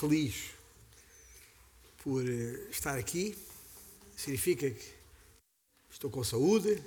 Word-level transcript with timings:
feliz 0.00 0.52
por 2.02 2.26
eh, 2.26 2.68
estar 2.70 2.96
aqui. 2.98 3.36
Significa 4.16 4.70
que 4.70 4.94
estou 5.90 6.10
com 6.10 6.24
saúde, 6.24 6.82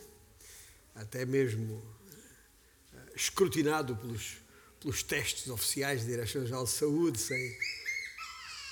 até 0.96 1.24
mesmo 1.24 1.80
eh, 2.12 3.14
escrutinado 3.16 3.96
pelos, 3.96 4.38
pelos 4.80 5.04
testes 5.04 5.48
oficiais 5.48 6.02
da 6.02 6.08
Direção-Geral 6.08 6.64
de 6.64 6.72
Saúde, 6.72 7.20
sem, 7.20 7.58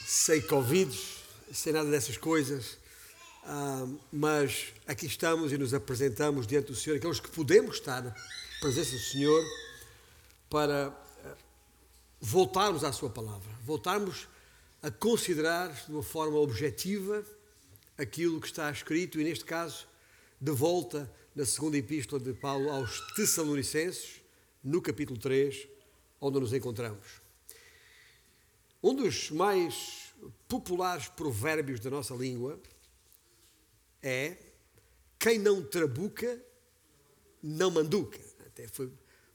sem 0.07 0.41
Covid, 0.41 0.91
sem 1.53 1.71
nada 1.71 1.91
dessas 1.91 2.17
coisas. 2.17 2.79
Ah, 3.43 3.87
mas 4.11 4.73
aqui 4.87 5.05
estamos 5.05 5.51
e 5.51 5.57
nos 5.57 5.73
apresentamos 5.73 6.47
diante 6.47 6.67
do 6.67 6.75
Senhor, 6.75 6.95
aqueles 6.95 7.19
que 7.19 7.29
podemos 7.29 7.75
estar 7.75 8.01
na 8.01 8.15
presença 8.59 8.91
do 8.91 8.99
Senhor, 8.99 9.43
para 10.49 10.91
voltarmos 12.21 12.83
à 12.83 12.93
Sua 12.93 13.09
palavra, 13.09 13.51
voltarmos 13.63 14.27
a 14.81 14.91
considerar 14.91 15.73
de 15.85 15.91
uma 15.91 16.03
forma 16.03 16.37
objetiva 16.37 17.25
aquilo 17.97 18.39
que 18.39 18.47
está 18.47 18.71
escrito, 18.71 19.19
e 19.19 19.23
neste 19.23 19.43
caso, 19.43 19.87
de 20.39 20.51
volta 20.51 21.11
na 21.35 21.45
segunda 21.45 21.77
epístola 21.77 22.21
de 22.21 22.33
Paulo 22.33 22.69
aos 22.69 22.99
Tessalonicenses, 23.15 24.21
no 24.63 24.81
capítulo 24.81 25.19
3, 25.19 25.67
onde 26.19 26.39
nos 26.39 26.53
encontramos. 26.53 27.21
Um 28.83 28.95
dos 28.95 29.31
mais 29.31 30.13
populares 30.47 31.07
provérbios 31.07 31.79
da 31.79 31.89
nossa 31.89 32.13
língua 32.13 32.59
é 34.01 34.37
quem 35.17 35.37
não 35.39 35.63
trabuca, 35.63 36.43
não 37.41 37.71
manduca. 37.71 38.19
Até 38.45 38.67
foi 38.67 38.91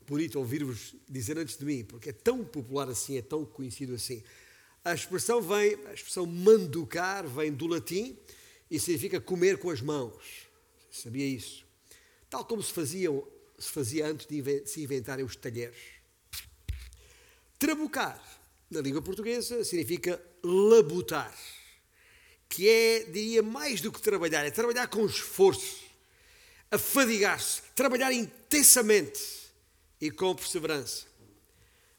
bonito 0.06 0.38
ouvir-vos 0.38 0.94
dizer 1.08 1.38
antes 1.38 1.56
de 1.56 1.64
mim, 1.64 1.84
porque 1.84 2.10
é 2.10 2.12
tão 2.12 2.44
popular 2.44 2.88
assim, 2.88 3.18
é 3.18 3.22
tão 3.22 3.44
conhecido 3.44 3.94
assim. 3.94 4.22
A 4.84 4.94
expressão 4.94 5.42
vem, 5.42 5.74
a 5.86 5.92
expressão 5.92 6.24
manducar 6.24 7.26
vem 7.26 7.52
do 7.52 7.66
latim 7.66 8.16
e 8.70 8.78
significa 8.78 9.20
comer 9.20 9.58
com 9.58 9.70
as 9.70 9.80
mãos. 9.80 10.46
Sabia 10.90 11.26
isso? 11.26 11.64
Tal 12.30 12.44
como 12.44 12.62
se, 12.62 12.72
faziam, 12.72 13.26
se 13.58 13.70
fazia 13.70 14.06
antes 14.06 14.26
de 14.26 14.66
se 14.66 14.82
inventarem 14.82 15.24
os 15.24 15.34
talheres. 15.34 15.78
Trabucar, 17.58 18.22
na 18.70 18.80
língua 18.80 19.02
portuguesa, 19.02 19.64
significa 19.64 20.22
labutar 20.42 21.36
que 22.48 22.68
é, 22.68 23.00
diria, 23.00 23.42
mais 23.42 23.80
do 23.80 23.90
que 23.92 24.00
trabalhar, 24.00 24.44
é 24.44 24.50
trabalhar 24.50 24.86
com 24.86 25.04
esforço, 25.04 25.84
afadigar-se, 26.70 27.62
trabalhar 27.74 28.12
intensamente 28.12 29.45
e 30.00 30.10
com 30.10 30.34
perseverança. 30.34 31.06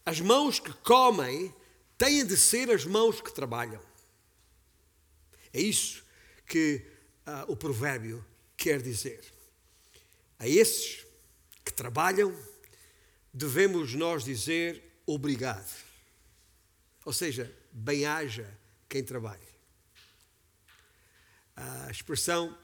As 0.06 0.20
mãos 0.20 0.60
que 0.60 0.72
comem 0.74 1.54
têm 1.98 2.26
de 2.26 2.38
ser 2.38 2.70
as 2.70 2.86
mãos 2.86 3.22
que 3.22 3.34
trabalham. 3.34 3.82
É 5.54 5.60
isso 5.60 6.04
que 6.46 6.86
uh, 7.26 7.52
o 7.52 7.56
provérbio 7.56 8.24
quer 8.56 8.82
dizer. 8.82 9.24
A 10.40 10.48
esses 10.48 11.06
que 11.66 11.74
trabalham, 11.74 12.34
devemos 13.34 13.94
nós 13.94 14.24
dizer 14.24 15.02
obrigado. 15.06 15.86
Ou 17.04 17.14
seja, 17.14 17.54
bem-haja 17.72 18.48
quem 18.88 19.04
trabalha 19.04 19.48
a 21.58 21.90
expressão 21.90 22.56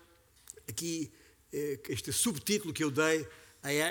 aqui, 0.69 1.11
eh, 1.51 1.79
este 1.89 2.13
subtítulo 2.13 2.71
que 2.71 2.83
eu 2.83 2.91
dei 2.91 3.27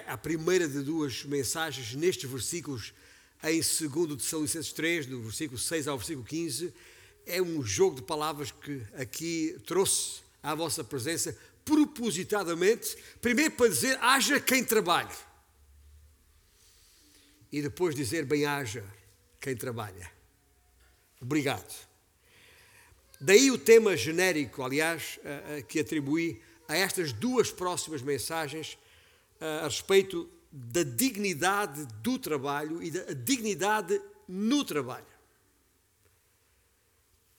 à 0.06 0.18
primeira 0.18 0.68
de 0.68 0.82
duas 0.82 1.24
mensagens 1.24 1.94
nestes 1.94 2.30
versículos 2.30 2.92
em 3.42 3.60
2 3.60 4.16
Tessalonicenses 4.16 4.72
3, 4.72 5.06
do 5.06 5.22
versículo 5.22 5.58
6 5.58 5.88
ao 5.88 5.96
versículo 5.96 6.26
15, 6.26 6.72
é 7.26 7.40
um 7.40 7.62
jogo 7.62 7.96
de 7.96 8.02
palavras 8.02 8.50
que 8.50 8.82
aqui 8.94 9.58
trouxe 9.66 10.20
à 10.42 10.54
vossa 10.54 10.84
presença 10.84 11.36
propositadamente, 11.64 12.96
primeiro 13.20 13.52
para 13.52 13.68
dizer 13.68 13.98
haja 14.00 14.38
quem 14.38 14.64
trabalhe 14.64 15.14
e 17.50 17.60
depois 17.62 17.94
dizer 17.94 18.24
bem 18.24 18.46
haja 18.46 18.84
quem 19.40 19.56
trabalha. 19.56 20.10
Obrigado. 21.20 21.88
Daí 23.20 23.50
o 23.50 23.58
tema 23.58 23.96
genérico, 23.96 24.62
aliás, 24.62 25.20
eh, 25.24 25.58
eh, 25.58 25.62
que 25.62 25.78
atribuí 25.78 26.42
a 26.66 26.76
estas 26.76 27.12
duas 27.12 27.52
próximas 27.52 28.02
mensagens 28.02 28.76
a 29.62 29.64
respeito 29.64 30.30
da 30.50 30.82
dignidade 30.82 31.86
do 32.02 32.18
trabalho 32.18 32.82
e 32.82 32.90
da 32.90 33.12
dignidade 33.12 34.00
no 34.28 34.64
trabalho. 34.64 35.06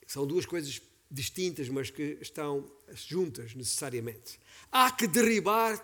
São 0.06 0.28
duas 0.28 0.46
coisas 0.46 0.82
distintas, 1.10 1.70
mas 1.70 1.90
que 1.90 2.18
estão 2.22 2.70
juntas 2.94 3.56
necessariamente. 3.56 4.40
Há 4.72 4.92
que 4.92 5.08
derribar 5.08 5.78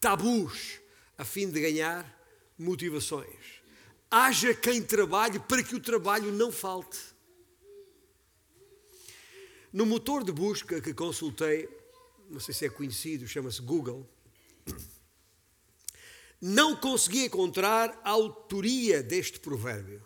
tabus 0.00 0.80
a 1.16 1.24
fim 1.24 1.48
de 1.48 1.60
ganhar 1.60 2.04
motivações. 2.58 3.62
Haja 4.10 4.54
quem 4.54 4.82
trabalhe 4.82 5.38
para 5.38 5.62
que 5.62 5.74
o 5.74 5.80
trabalho 5.80 6.32
não 6.32 6.52
falte. 6.52 6.98
No 9.72 9.86
motor 9.86 10.22
de 10.22 10.32
busca 10.32 10.80
que 10.80 10.92
consultei, 10.92 11.68
não 12.28 12.40
sei 12.40 12.52
se 12.52 12.66
é 12.66 12.68
conhecido, 12.68 13.26
chama-se 13.26 13.62
Google, 13.62 14.06
não 16.42 16.74
consegui 16.74 17.26
encontrar 17.26 18.00
a 18.02 18.10
autoria 18.10 19.00
deste 19.00 19.38
provérbio. 19.38 20.02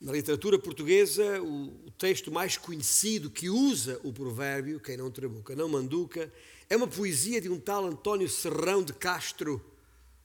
Na 0.00 0.12
literatura 0.12 0.58
portuguesa, 0.58 1.42
o, 1.42 1.90
texto 1.98 2.30
mais 2.30 2.56
conhecido 2.56 3.28
que 3.28 3.50
usa 3.50 4.00
o 4.04 4.12
provérbio, 4.12 4.80
quem 4.80 4.96
não 4.96 5.10
trabuca, 5.10 5.56
não 5.56 5.68
manduca, 5.68 6.32
é 6.70 6.76
uma 6.76 6.86
poesia 6.86 7.40
de 7.40 7.50
um 7.50 7.58
tal 7.58 7.84
António 7.84 8.28
Serrão 8.28 8.82
de 8.82 8.92
Castro, 8.94 9.60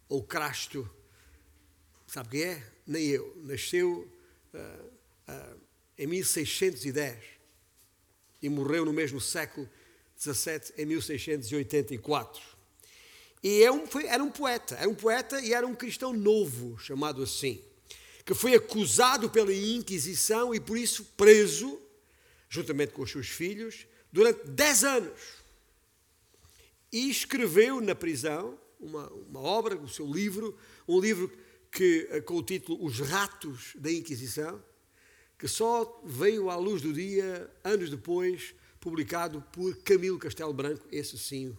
ou 0.08 0.24
Crasto. 0.24 0.88
Sabe 2.06 2.30
quem 2.30 2.44
é? 2.44 2.72
Nem 2.86 3.08
eu. 3.08 3.36
Nasceu 3.44 4.08
uh, 4.54 4.86
uh, 5.32 5.60
em 5.98 6.06
1610 6.06 7.18
e 8.40 8.50
morreu 8.50 8.86
no 8.86 8.94
mesmo 8.94 9.20
século 9.20 9.68
XVII, 10.16 10.74
em 10.78 10.86
1684. 10.86 12.53
E 13.44 13.62
é 13.62 13.70
um, 13.70 13.86
foi, 13.86 14.06
era 14.06 14.24
um 14.24 14.32
poeta, 14.32 14.76
era 14.76 14.90
um 14.90 14.96
poeta 14.96 15.42
e 15.42 15.54
era 15.54 15.68
um 15.68 15.76
cristão 15.76 16.14
novo, 16.14 16.78
chamado 16.80 17.22
assim, 17.22 17.62
que 18.26 18.34
foi 18.34 18.56
acusado 18.56 19.30
pela 19.30 19.54
Inquisição 19.54 20.56
e 20.56 20.62
por 20.62 20.78
isso 20.78 21.04
preso, 21.18 21.78
juntamente 22.48 22.94
com 22.94 23.02
os 23.02 23.12
seus 23.12 23.28
filhos, 23.28 23.86
durante 24.12 24.48
10 24.48 24.84
anos. 24.86 25.22
E 26.90 27.10
escreveu 27.10 27.82
na 27.82 27.94
prisão 27.94 28.58
uma, 28.80 29.10
uma 29.10 29.42
obra, 29.42 29.76
o 29.76 29.90
seu 29.90 30.06
livro, 30.10 30.58
um 30.88 31.00
livro 31.00 31.30
que, 31.70 32.08
eh, 32.12 32.22
com 32.22 32.36
o 32.36 32.44
título 32.44 32.86
Os 32.86 33.00
Ratos 33.00 33.74
da 33.76 33.92
Inquisição, 33.92 34.64
que 35.38 35.48
só 35.50 36.02
veio 36.06 36.50
à 36.50 36.56
luz 36.56 36.82
do 36.82 36.94
dia 36.94 37.52
anos 37.64 37.90
depois, 37.90 38.56
publicado 38.80 39.44
por 39.52 39.76
Camilo 39.80 40.20
Castelo 40.20 40.54
Branco, 40.54 40.88
esse 40.92 41.18
sim, 41.18 41.58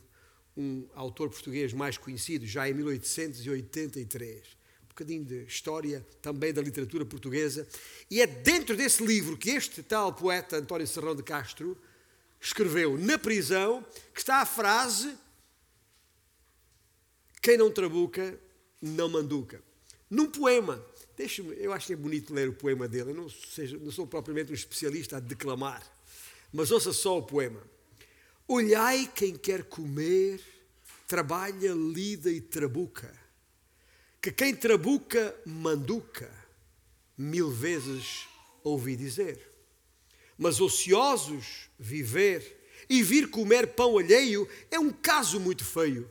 um 0.57 0.87
autor 0.95 1.31
português 1.31 1.73
mais 1.73 1.99
conhecido, 1.99 2.47
já 2.47 2.69
em 2.69 2.75
1883. 2.75 4.43
Um 4.85 4.89
bocadinho 4.89 5.25
de 5.25 5.45
história 5.45 6.07
também 6.23 6.53
da 6.53 6.63
literatura 6.63 7.05
portuguesa. 7.05 7.67
E 8.11 8.21
é 8.21 8.27
dentro 8.27 8.77
desse 8.77 9.05
livro 9.05 9.37
que 9.37 9.51
este 9.51 9.83
tal 9.83 10.13
poeta 10.13 10.57
António 10.57 10.87
Serrão 10.87 11.17
de 11.17 11.23
Castro 11.23 11.77
escreveu, 12.41 12.97
na 12.97 13.19
prisão, 13.19 13.85
que 14.13 14.21
está 14.21 14.37
a 14.37 14.47
frase: 14.47 15.17
Quem 17.43 17.57
não 17.57 17.71
trabuca, 17.71 18.39
não 18.81 19.09
manduca. 19.09 19.63
Num 20.09 20.31
poema 20.31 20.85
Deixa-me, 21.17 21.55
eu 21.59 21.73
acho 21.73 21.87
que 21.87 21.93
é 21.93 21.97
bonito 21.97 22.35
ler 22.35 22.49
o 22.49 22.53
poema 22.53 22.89
dele. 22.89 23.11
Eu 23.11 23.15
não, 23.15 23.29
seja, 23.29 23.79
não 23.79 23.93
sou 23.93 24.07
propriamente 24.07 24.51
um 24.51 24.55
especialista 24.55 25.17
a 25.17 25.21
declamar, 25.21 25.83
mas 26.53 26.71
ouça 26.71 26.93
só 26.93 27.19
o 27.19 27.23
poema. 27.23 27.63
Olhai 28.47 29.11
quem 29.15 29.35
quer 29.37 29.65
comer, 29.65 30.41
trabalha, 31.07 31.73
lida 31.73 32.31
e 32.31 32.41
trabuca. 32.41 33.13
Que 34.21 34.31
quem 34.31 34.55
trabuca, 34.55 35.35
manduca, 35.47 36.31
mil 37.17 37.51
vezes 37.51 38.27
ouvi 38.63 38.97
dizer. 38.97 39.41
Mas 40.37 40.61
ociosos 40.61 41.71
viver 41.79 42.65
e 42.89 43.03
vir 43.03 43.31
comer 43.31 43.75
pão 43.75 43.99
alheio 43.99 44.49
é 44.71 44.79
um 44.79 44.91
caso 44.91 45.41
muito 45.41 45.65
feio. 45.65 46.11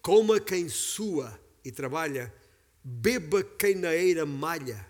Coma 0.00 0.40
quem 0.40 0.68
sua 0.68 1.40
e 1.64 1.70
trabalha 1.70 2.32
Beba 2.84 3.44
quem 3.44 3.76
na 3.76 3.94
eira 3.94 4.26
malha, 4.26 4.84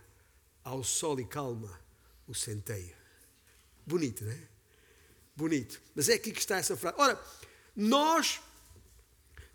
ao 0.65 0.83
sol 0.83 1.21
e 1.21 1.27
calma 1.27 1.79
o 2.27 2.35
centeia. 2.35 2.97
Bonito, 3.85 4.25
não 4.25 4.33
é? 4.33 4.52
Bonito. 5.35 5.81
Mas 5.95 6.09
é 6.09 6.15
aqui 6.15 6.33
que 6.33 6.41
está 6.41 6.57
essa 6.57 6.77
frase. 6.77 6.97
Ora, 6.99 7.21
nós, 7.75 8.41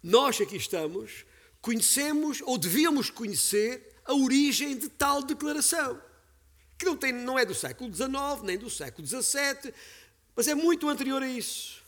nós 0.02 0.42
aqui 0.42 0.58
estamos, 0.58 1.26
conhecemos 1.62 2.42
ou 2.44 2.58
devíamos 2.58 3.10
conhecer 3.10 3.96
a 4.06 4.14
origem 4.14 4.78
de 4.78 4.90
tal 4.90 5.22
declaração. 5.22 6.02
que 6.78 6.86
não, 6.86 6.96
tem, 6.96 7.12
não 7.12 7.38
é 7.38 7.46
do 7.46 7.56
século 7.56 7.94
XIX, 7.94 8.10
nem 8.44 8.58
do 8.58 8.70
século 8.70 9.06
XVII, 9.06 9.74
mas 10.36 10.48
é 10.48 10.56
muito 10.56 10.88
anterior 10.88 11.22
a 11.22 11.28
isso. 11.28 11.84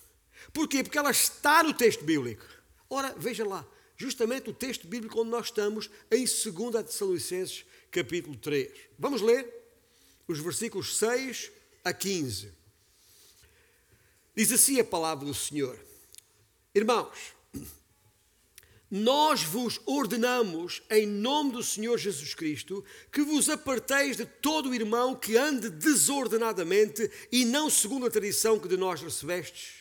Porquê? 0.52 0.84
Porque 0.84 0.98
ela 0.98 1.12
está 1.12 1.64
no 1.64 1.74
texto 1.74 2.04
bíblico. 2.04 2.46
Ora, 2.90 3.14
veja 3.18 3.46
lá, 3.46 3.66
justamente 3.96 4.50
o 4.50 4.54
texto 4.54 4.88
bíblico 4.88 5.22
onde 5.22 5.30
nós 5.30 5.48
estamos, 5.48 5.90
em 6.12 6.26
2 6.26 6.86
Tessalonicenses, 6.86 7.66
capítulo 7.92 8.36
3. 8.36 8.72
Vamos 8.98 9.22
ler 9.22 9.48
os 10.28 10.40
versículos 10.40 10.98
6 10.98 11.52
a 11.84 11.94
15. 11.94 12.59
Diz 14.40 14.54
assim 14.54 14.80
a 14.80 14.86
palavra 14.86 15.26
do 15.26 15.34
Senhor: 15.34 15.78
Irmãos, 16.74 17.34
nós 18.90 19.44
vos 19.44 19.82
ordenamos, 19.86 20.82
em 20.90 21.06
nome 21.06 21.52
do 21.52 21.62
Senhor 21.62 21.98
Jesus 21.98 22.34
Cristo, 22.34 22.82
que 23.12 23.22
vos 23.22 23.50
aparteis 23.50 24.16
de 24.16 24.26
todo 24.26 24.74
irmão 24.74 25.14
que 25.14 25.36
ande 25.36 25.70
desordenadamente 25.70 27.12
e 27.30 27.44
não 27.44 27.70
segundo 27.70 28.06
a 28.06 28.10
tradição 28.10 28.58
que 28.58 28.70
de 28.70 28.78
nós 28.78 29.02
recebestes 29.02 29.80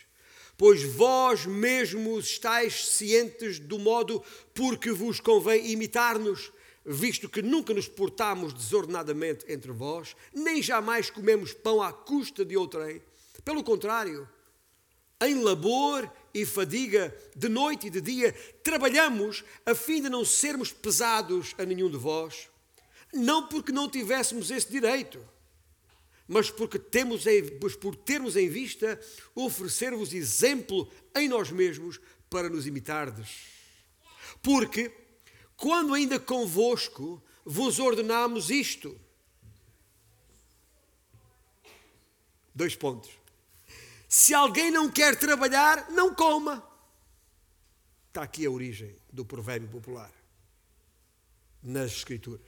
pois 0.57 0.83
vós 0.83 1.47
mesmos 1.47 2.25
estáis 2.25 2.89
cientes 2.89 3.61
do 3.61 3.79
modo 3.79 4.21
por 4.53 4.77
que 4.77 4.91
vos 4.91 5.21
convém 5.21 5.71
imitar-nos, 5.71 6.51
visto 6.85 7.29
que 7.29 7.41
nunca 7.41 7.73
nos 7.73 7.87
portamos 7.87 8.53
desordenadamente 8.53 9.45
entre 9.49 9.71
vós, 9.71 10.17
nem 10.35 10.61
jamais 10.61 11.11
comemos 11.11 11.53
pão 11.53 11.81
à 11.81 11.93
custa 11.93 12.45
de 12.45 12.57
outrem. 12.57 13.01
Pelo 13.45 13.63
contrário, 13.63 14.29
em 15.21 15.43
labor 15.43 16.11
e 16.33 16.45
fadiga, 16.47 17.15
de 17.35 17.49
noite 17.49 17.89
e 17.89 17.91
de 17.91 18.01
dia, 18.01 18.33
trabalhamos 18.63 19.45
a 19.67 19.75
fim 19.75 20.03
de 20.03 20.09
não 20.09 20.25
sermos 20.25 20.73
pesados 20.73 21.55
a 21.59 21.65
nenhum 21.65 21.91
de 21.91 21.97
vós, 21.97 22.49
não 23.13 23.49
porque 23.49 23.73
não 23.73 23.89
tivéssemos 23.89 24.51
esse 24.51 24.71
direito 24.71 25.19
mas 26.29 26.51
porque 26.51 26.79
temos 26.79 27.25
mas 27.61 27.75
por 27.75 27.97
termos 27.97 28.37
em 28.37 28.51
vista 28.51 29.01
oferecer-vos 29.35 30.13
exemplo 30.13 30.93
em 31.17 31.27
nós 31.27 31.51
mesmos 31.51 31.99
para 32.29 32.51
nos 32.51 32.67
imitardes. 32.67 33.47
Porque, 34.43 34.93
quando 35.57 35.95
ainda 35.95 36.21
convosco 36.21 37.23
vos 37.45 37.79
ordenamos 37.79 38.51
isto, 38.51 39.01
dois 42.55 42.77
pontos. 42.77 43.11
Se 44.09 44.33
alguém 44.33 44.71
não 44.71 44.91
quer 44.91 45.17
trabalhar, 45.17 45.91
não 45.91 46.15
coma. 46.15 46.67
Está 48.09 48.23
aqui 48.23 48.47
a 48.47 48.51
origem 48.51 48.97
do 49.13 49.23
provérbio 49.23 49.69
popular 49.69 50.11
nas 51.63 51.93
Escrituras. 51.93 52.47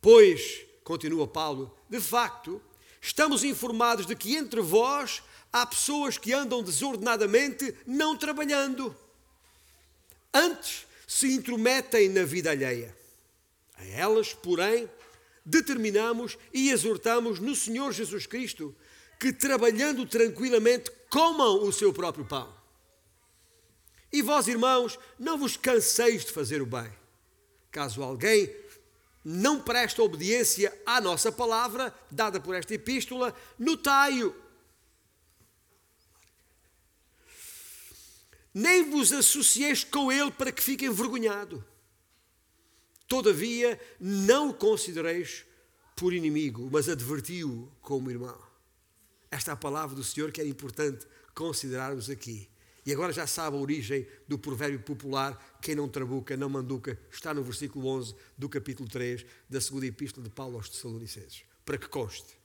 Pois 0.00 0.64
continua 0.82 1.28
Paulo, 1.28 1.76
de 1.90 2.00
facto, 2.00 2.60
estamos 3.00 3.44
informados 3.44 4.06
de 4.06 4.16
que 4.16 4.34
entre 4.34 4.62
vós 4.62 5.22
há 5.52 5.66
pessoas 5.66 6.16
que 6.16 6.32
andam 6.32 6.62
desordenadamente, 6.62 7.76
não 7.86 8.16
trabalhando. 8.16 8.96
Antes 10.32 10.86
se 11.06 11.32
intrometem 11.34 12.08
na 12.08 12.24
vida 12.24 12.50
alheia. 12.50 12.96
A 13.76 13.84
elas, 13.84 14.32
porém, 14.32 14.88
determinamos 15.44 16.38
e 16.52 16.70
exortamos 16.70 17.38
no 17.40 17.54
Senhor 17.54 17.92
Jesus 17.92 18.26
Cristo 18.26 18.74
que, 19.20 19.34
trabalhando 19.34 20.06
tranquilamente, 20.06 20.90
comam 21.10 21.62
o 21.62 21.70
seu 21.70 21.92
próprio 21.92 22.24
pão. 22.24 22.50
E 24.10 24.22
vós, 24.22 24.48
irmãos, 24.48 24.98
não 25.18 25.36
vos 25.36 25.58
canseis 25.58 26.24
de 26.24 26.32
fazer 26.32 26.62
o 26.62 26.66
bem. 26.66 26.90
Caso 27.70 28.02
alguém 28.02 28.52
não 29.22 29.60
presta 29.60 30.02
obediência 30.02 30.76
à 30.86 31.00
nossa 31.02 31.30
palavra, 31.30 31.94
dada 32.10 32.40
por 32.40 32.54
esta 32.54 32.74
epístola, 32.74 33.36
notai-o. 33.58 34.34
Nem 38.54 38.90
vos 38.90 39.12
associeis 39.12 39.84
com 39.84 40.10
ele 40.10 40.30
para 40.30 40.50
que 40.50 40.62
fique 40.62 40.86
envergonhado. 40.86 41.62
Todavia, 43.06 43.78
não 44.00 44.48
o 44.48 44.54
considereis 44.54 45.44
por 45.94 46.14
inimigo, 46.14 46.68
mas 46.72 46.88
advertiu-o 46.88 47.70
como 47.82 48.10
irmão. 48.10 48.49
Esta 49.30 49.52
é 49.52 49.54
a 49.54 49.56
palavra 49.56 49.94
do 49.94 50.02
Senhor 50.02 50.32
que 50.32 50.40
é 50.40 50.46
importante 50.46 51.06
considerarmos 51.34 52.10
aqui. 52.10 52.48
E 52.84 52.92
agora 52.92 53.12
já 53.12 53.26
sabe 53.26 53.56
a 53.56 53.60
origem 53.60 54.06
do 54.26 54.38
provérbio 54.38 54.80
popular: 54.80 55.58
quem 55.60 55.74
não 55.74 55.88
trabuca, 55.88 56.36
não 56.36 56.48
manduca, 56.48 56.98
está 57.10 57.32
no 57.32 57.42
versículo 57.42 57.86
11 57.86 58.14
do 58.36 58.48
capítulo 58.48 58.88
3 58.88 59.24
da 59.48 59.60
segunda 59.60 59.86
epístola 59.86 60.24
de 60.24 60.30
Paulo 60.32 60.56
aos 60.56 60.68
Tessalonicenses. 60.68 61.42
Para 61.64 61.78
que 61.78 61.88
conste. 61.88 62.40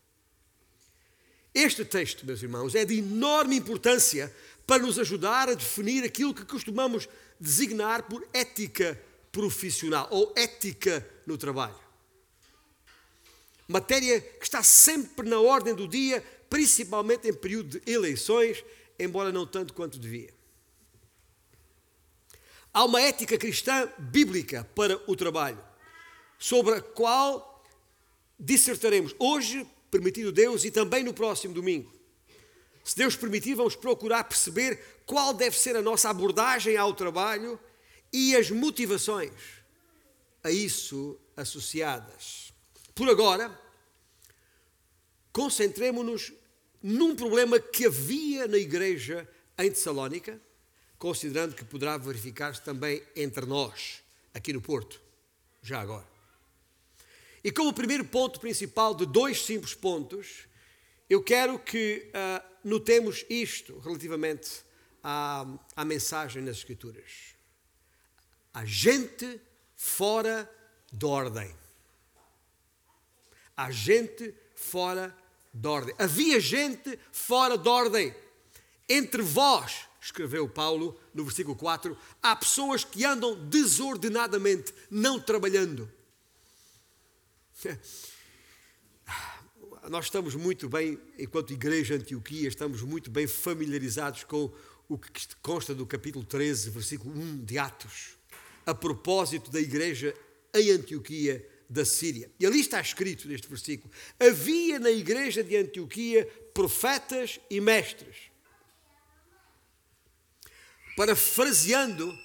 Este 1.54 1.86
texto, 1.86 2.26
meus 2.26 2.44
irmãos, 2.44 2.76
é 2.76 2.84
de 2.84 3.00
enorme 3.00 3.56
importância 3.56 4.34
para 4.68 4.84
nos 4.84 5.00
ajudar 5.00 5.48
a 5.48 5.54
definir 5.54 6.04
aquilo 6.04 6.34
que 6.34 6.44
costumamos 6.44 7.08
designar 7.40 8.04
por 8.04 8.28
ética 8.34 9.02
profissional 9.32 10.08
ou 10.12 10.34
ética 10.36 11.08
no 11.26 11.38
trabalho. 11.38 11.80
Matéria 13.68 14.22
que 14.22 14.44
está 14.44 14.62
sempre 14.62 15.28
na 15.28 15.40
ordem 15.40 15.74
do 15.74 15.88
dia, 15.88 16.24
principalmente 16.50 17.28
em 17.28 17.34
período 17.34 17.80
de 17.80 17.92
eleições 17.92 18.64
embora 19.00 19.32
não 19.32 19.46
tanto 19.46 19.74
quanto 19.74 20.00
devia. 20.00 20.34
Há 22.74 22.84
uma 22.84 23.02
ética 23.02 23.38
cristã 23.38 23.90
bíblica 23.98 24.70
para 24.76 25.02
o 25.10 25.16
trabalho, 25.16 25.64
sobre 26.38 26.76
a 26.76 26.82
qual 26.82 27.64
dissertaremos 28.38 29.16
hoje, 29.18 29.66
permitido 29.90 30.32
Deus, 30.32 30.66
e 30.66 30.72
também 30.72 31.04
no 31.04 31.14
próximo 31.14 31.54
domingo. 31.54 31.94
Se 32.84 32.96
Deus 32.96 33.16
permitir, 33.16 33.56
vamos 33.56 33.76
procurar 33.76 34.26
perceber 34.26 35.02
qual 35.06 35.34
deve 35.34 35.58
ser 35.58 35.76
a 35.76 35.82
nossa 35.82 36.10
abordagem 36.10 36.76
ao 36.76 36.94
trabalho 36.94 37.60
e 38.12 38.36
as 38.36 38.52
motivações 38.52 39.32
a 40.44 40.52
isso 40.52 41.18
associadas. 41.36 42.54
Por 42.94 43.10
agora, 43.10 43.60
concentremos-nos 45.36 46.32
num 46.82 47.13
problema 47.13 47.60
que 47.60 47.88
havia 47.88 48.48
na 48.48 48.58
igreja 48.58 49.30
em 49.58 49.70
Tessalónica, 49.70 50.39
considerando 50.98 51.54
que 51.54 51.65
poderá 51.65 51.98
verificar-se 51.98 52.62
também 52.62 53.04
entre 53.13 53.46
nós, 53.46 54.01
aqui 54.34 54.54
no 54.54 54.62
Porto, 54.62 55.01
já 55.62 55.82
agora. 55.82 56.08
E 57.44 57.51
como 57.51 57.74
primeiro 57.74 58.06
ponto 58.06 58.39
principal 58.39 58.96
de 58.96 59.06
dois 59.06 59.42
simples 59.42 59.74
pontos, 59.74 60.48
eu 61.10 61.22
quero 61.22 61.60
que 61.60 62.10
uh, 62.12 62.42
notemos 62.63 63.25
isto 63.30 63.77
relativamente 63.80 64.63
à, 65.04 65.46
à 65.75 65.84
mensagem 65.84 66.42
nas 66.42 66.60
Escrituras. 66.60 67.36
Há 68.54 68.63
gente 68.63 69.42
fora 69.75 70.50
de 70.94 71.06
ordem. 71.06 71.54
Há 73.58 73.70
gente 73.70 74.34
fora 74.56 75.10
de 75.10 75.25
de 75.56 75.68
ordem. 75.68 75.96
Havia 75.98 76.40
gente 76.40 77.00
fora 77.12 77.58
de 77.58 77.68
ordem. 77.70 78.14
Entre 78.88 79.22
vós, 79.22 79.88
escreveu 80.02 80.48
Paulo 80.48 81.00
no 81.14 81.24
versículo 81.24 81.56
4, 81.56 81.98
há 82.22 82.36
pessoas 82.36 82.84
que 82.84 83.06
andam 83.06 83.48
desordenadamente, 83.48 84.74
não 84.92 85.20
trabalhando. 85.20 85.90
Nós 89.90 90.06
estamos 90.06 90.36
muito 90.36 90.68
bem, 90.68 91.00
enquanto 91.18 91.54
Igreja 91.54 91.96
Antioquia, 91.96 92.48
estamos 92.48 92.82
muito 92.82 93.10
bem 93.10 93.28
familiarizados 93.28 94.24
com 94.24 94.52
o 94.90 94.98
que 94.98 95.12
consta 95.42 95.74
do 95.74 95.86
capítulo 95.86 96.26
13, 96.26 96.70
versículo 96.72 97.16
1 97.16 97.46
de 97.46 97.58
Atos, 97.58 98.18
a 98.66 98.74
propósito 98.74 99.50
da 99.52 99.60
Igreja 99.62 100.14
em 100.54 100.72
Antioquia 100.72 101.48
da 101.69 101.86
Síria. 101.86 102.31
E 102.39 102.45
ali 102.45 102.60
está 102.60 102.79
escrito 102.79 103.27
neste 103.27 103.48
versículo: 103.48 103.91
havia 104.19 104.79
na 104.79 104.91
igreja 104.91 105.43
de 105.43 105.55
Antioquia 105.55 106.25
profetas 106.53 107.39
e 107.50 107.60
mestres. 107.60 108.15
Parafraseando, 110.95 112.17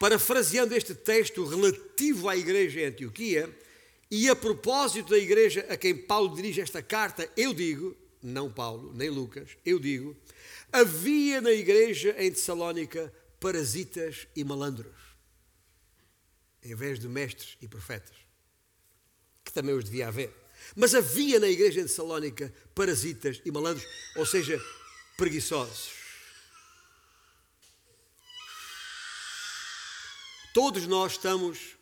parafraseando 0.00 0.74
este 0.74 0.94
texto 0.94 1.44
relativo 1.44 2.28
à 2.28 2.36
igreja 2.36 2.80
em 2.80 2.86
Antioquia, 2.86 3.48
e 4.10 4.28
a 4.28 4.34
propósito 4.36 5.10
da 5.10 5.18
igreja 5.18 5.64
a 5.68 5.76
quem 5.76 5.96
Paulo 5.96 6.34
dirige 6.34 6.60
esta 6.60 6.82
carta, 6.82 7.30
eu 7.36 7.54
digo, 7.54 7.96
não 8.22 8.52
Paulo, 8.52 8.92
nem 8.92 9.08
Lucas, 9.08 9.50
eu 9.64 9.78
digo, 9.78 10.16
havia 10.72 11.40
na 11.40 11.52
igreja 11.52 12.14
em 12.18 12.30
Tessalónica 12.30 13.12
parasitas 13.38 14.26
e 14.34 14.42
malandros 14.42 15.13
em 16.64 16.74
vez 16.74 16.98
de 16.98 17.08
mestres 17.08 17.56
e 17.60 17.68
profetas, 17.68 18.16
que 19.44 19.52
também 19.52 19.74
os 19.74 19.84
devia 19.84 20.08
haver. 20.08 20.34
Mas 20.74 20.94
havia 20.94 21.38
na 21.38 21.48
igreja 21.48 21.82
de 21.82 21.88
Salónica 21.88 22.52
parasitas 22.74 23.40
e 23.44 23.50
malandros, 23.50 23.86
ou 24.16 24.24
seja, 24.24 24.58
preguiçosos. 25.16 25.92
Todos 30.54 30.86
nós 30.86 31.12
estamos, 31.12 31.76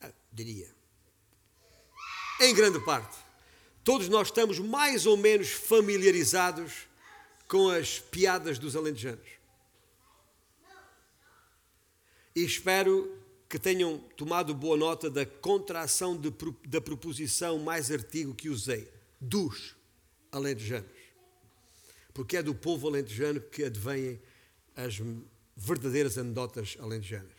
ah, 0.00 0.12
diria, 0.30 0.72
em 2.40 2.54
grande 2.54 2.78
parte. 2.84 3.16
Todos 3.82 4.08
nós 4.08 4.28
estamos 4.28 4.58
mais 4.58 5.06
ou 5.06 5.16
menos 5.16 5.50
familiarizados 5.50 6.86
com 7.48 7.68
as 7.68 7.98
piadas 7.98 8.58
dos 8.58 8.76
alentejanos. 8.76 9.28
E 12.36 12.44
espero 12.44 13.23
que 13.48 13.58
tenham 13.58 13.98
tomado 14.16 14.54
boa 14.54 14.76
nota 14.76 15.10
da 15.10 15.24
contração 15.24 16.16
de, 16.16 16.32
da 16.66 16.80
proposição 16.80 17.58
mais 17.58 17.90
artigo 17.90 18.34
que 18.34 18.48
usei, 18.48 18.90
dos 19.20 19.76
alentejanos. 20.32 20.90
Porque 22.12 22.36
é 22.36 22.42
do 22.42 22.54
povo 22.54 22.88
alentejano 22.88 23.40
que 23.40 23.64
advêm 23.64 24.20
as 24.76 25.00
verdadeiras 25.56 26.18
anedotas 26.18 26.76
alentejanas. 26.80 27.32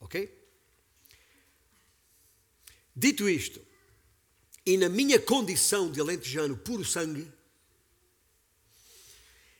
Ok? 0.00 0.42
Dito 2.94 3.28
isto, 3.28 3.60
e 4.64 4.76
na 4.76 4.88
minha 4.88 5.18
condição 5.18 5.90
de 5.90 6.00
alentejano 6.00 6.56
puro 6.56 6.84
sangue, 6.84 7.30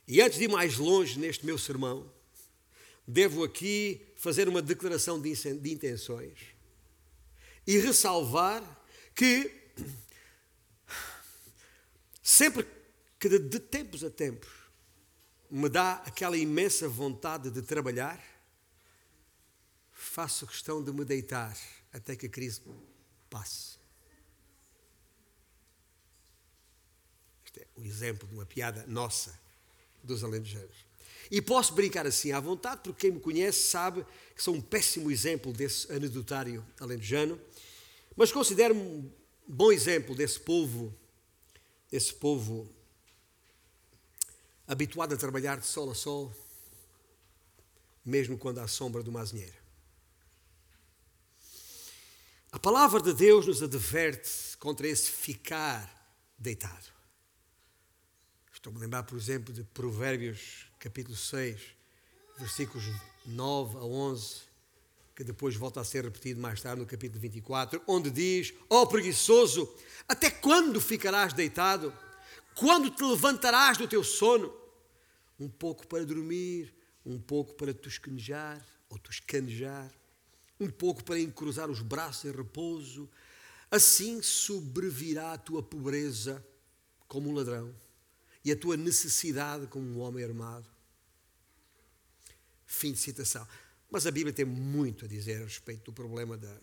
e 0.06 0.20
antes 0.20 0.38
de 0.38 0.44
ir 0.44 0.48
mais 0.48 0.76
longe 0.76 1.18
neste 1.18 1.44
meu 1.44 1.58
sermão, 1.58 2.10
devo 3.06 3.42
aqui 3.42 4.00
fazer 4.24 4.48
uma 4.48 4.62
declaração 4.62 5.20
de 5.20 5.70
intenções 5.70 6.38
e 7.66 7.76
ressalvar 7.76 8.62
que 9.14 9.54
sempre 12.22 12.66
que 13.20 13.38
de 13.38 13.60
tempos 13.60 14.02
a 14.02 14.08
tempos 14.08 14.50
me 15.50 15.68
dá 15.68 15.96
aquela 16.06 16.38
imensa 16.38 16.88
vontade 16.88 17.50
de 17.50 17.60
trabalhar, 17.60 18.18
faço 19.92 20.46
questão 20.46 20.82
de 20.82 20.90
me 20.90 21.04
deitar 21.04 21.54
até 21.92 22.16
que 22.16 22.24
a 22.24 22.30
crise 22.30 22.62
passe. 23.28 23.78
Este 27.44 27.60
é 27.60 27.66
o 27.76 27.84
exemplo 27.84 28.26
de 28.26 28.34
uma 28.34 28.46
piada 28.46 28.86
nossa 28.86 29.38
dos 30.02 30.24
alentejanos. 30.24 30.93
E 31.30 31.40
posso 31.40 31.74
brincar 31.74 32.06
assim 32.06 32.32
à 32.32 32.40
vontade, 32.40 32.80
porque 32.84 33.06
quem 33.06 33.12
me 33.12 33.20
conhece 33.20 33.70
sabe 33.70 34.04
que 34.34 34.42
sou 34.42 34.54
um 34.54 34.60
péssimo 34.60 35.10
exemplo 35.10 35.52
desse 35.52 35.90
anedotário 35.92 36.64
alentejano, 36.78 37.40
mas 38.16 38.30
considero-me 38.30 38.80
um 38.80 39.10
bom 39.46 39.72
exemplo 39.72 40.14
desse 40.14 40.38
povo, 40.38 40.94
desse 41.90 42.14
povo 42.14 42.68
habituado 44.66 45.14
a 45.14 45.16
trabalhar 45.16 45.58
de 45.58 45.66
sol 45.66 45.90
a 45.90 45.94
sol, 45.94 46.34
mesmo 48.04 48.38
quando 48.38 48.58
há 48.58 48.68
sombra 48.68 49.02
de 49.02 49.10
uma 49.10 49.20
azinheira. 49.20 49.64
A 52.52 52.58
palavra 52.58 53.00
de 53.00 53.12
Deus 53.12 53.46
nos 53.46 53.62
adverte 53.62 54.56
contra 54.58 54.86
esse 54.86 55.10
ficar 55.10 55.90
deitado. 56.38 56.93
Estou-me 58.64 58.78
a 58.78 58.80
lembrar, 58.80 59.02
por 59.02 59.18
exemplo, 59.18 59.52
de 59.52 59.62
Provérbios, 59.62 60.64
capítulo 60.78 61.14
6, 61.14 61.60
versículos 62.38 62.86
9 63.26 63.76
a 63.76 63.84
11, 63.84 64.36
que 65.14 65.22
depois 65.22 65.54
volta 65.54 65.82
a 65.82 65.84
ser 65.84 66.02
repetido 66.02 66.40
mais 66.40 66.62
tarde 66.62 66.80
no 66.80 66.86
capítulo 66.86 67.20
24, 67.20 67.82
onde 67.86 68.10
diz: 68.10 68.54
Ó 68.70 68.80
oh, 68.80 68.86
preguiçoso, 68.86 69.70
até 70.08 70.30
quando 70.30 70.80
ficarás 70.80 71.34
deitado? 71.34 71.92
Quando 72.54 72.88
te 72.88 73.04
levantarás 73.04 73.76
do 73.76 73.86
teu 73.86 74.02
sono? 74.02 74.50
Um 75.38 75.50
pouco 75.50 75.86
para 75.86 76.06
dormir, 76.06 76.74
um 77.04 77.20
pouco 77.20 77.52
para 77.56 77.74
tosquenejar 77.74 78.66
ou 78.88 78.98
toscanejar 78.98 79.92
um 80.58 80.70
pouco 80.70 81.04
para 81.04 81.20
encruzar 81.20 81.68
os 81.68 81.82
braços 81.82 82.24
em 82.24 82.34
repouso. 82.34 83.10
Assim 83.70 84.22
sobrevirá 84.22 85.34
a 85.34 85.38
tua 85.38 85.62
pobreza 85.62 86.42
como 87.06 87.28
um 87.28 87.34
ladrão 87.34 87.83
e 88.44 88.52
a 88.52 88.56
tua 88.56 88.76
necessidade 88.76 89.66
como 89.66 89.86
um 89.86 90.00
homem 90.00 90.22
armado. 90.22 90.68
Fim 92.66 92.92
de 92.92 92.98
citação. 92.98 93.46
Mas 93.90 94.06
a 94.06 94.10
Bíblia 94.10 94.32
tem 94.32 94.44
muito 94.44 95.04
a 95.04 95.08
dizer 95.08 95.40
a 95.40 95.44
respeito 95.44 95.84
do 95.84 95.92
problema 95.92 96.36
da 96.36 96.54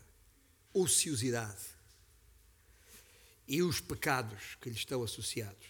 ociosidade 0.73 1.65
e 3.47 3.61
os 3.63 3.81
pecados 3.81 4.57
que 4.61 4.69
lhe 4.69 4.75
estão 4.75 5.03
associados. 5.03 5.67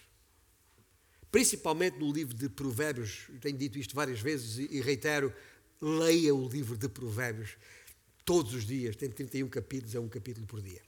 Principalmente 1.31 1.97
no 1.97 2.11
livro 2.11 2.35
de 2.35 2.49
Provérbios, 2.49 3.27
tenho 3.39 3.57
dito 3.57 3.79
isto 3.79 3.95
várias 3.95 4.19
vezes 4.19 4.57
e 4.57 4.81
reitero, 4.81 5.33
leia 5.79 6.35
o 6.35 6.47
livro 6.47 6.77
de 6.77 6.89
Provérbios 6.89 7.55
todos 8.25 8.53
os 8.53 8.65
dias, 8.65 8.95
tem 8.95 9.09
31 9.09 9.47
capítulos, 9.49 9.95
é 9.95 9.99
um 9.99 10.09
capítulo 10.09 10.45
por 10.45 10.61
dia. 10.61 10.81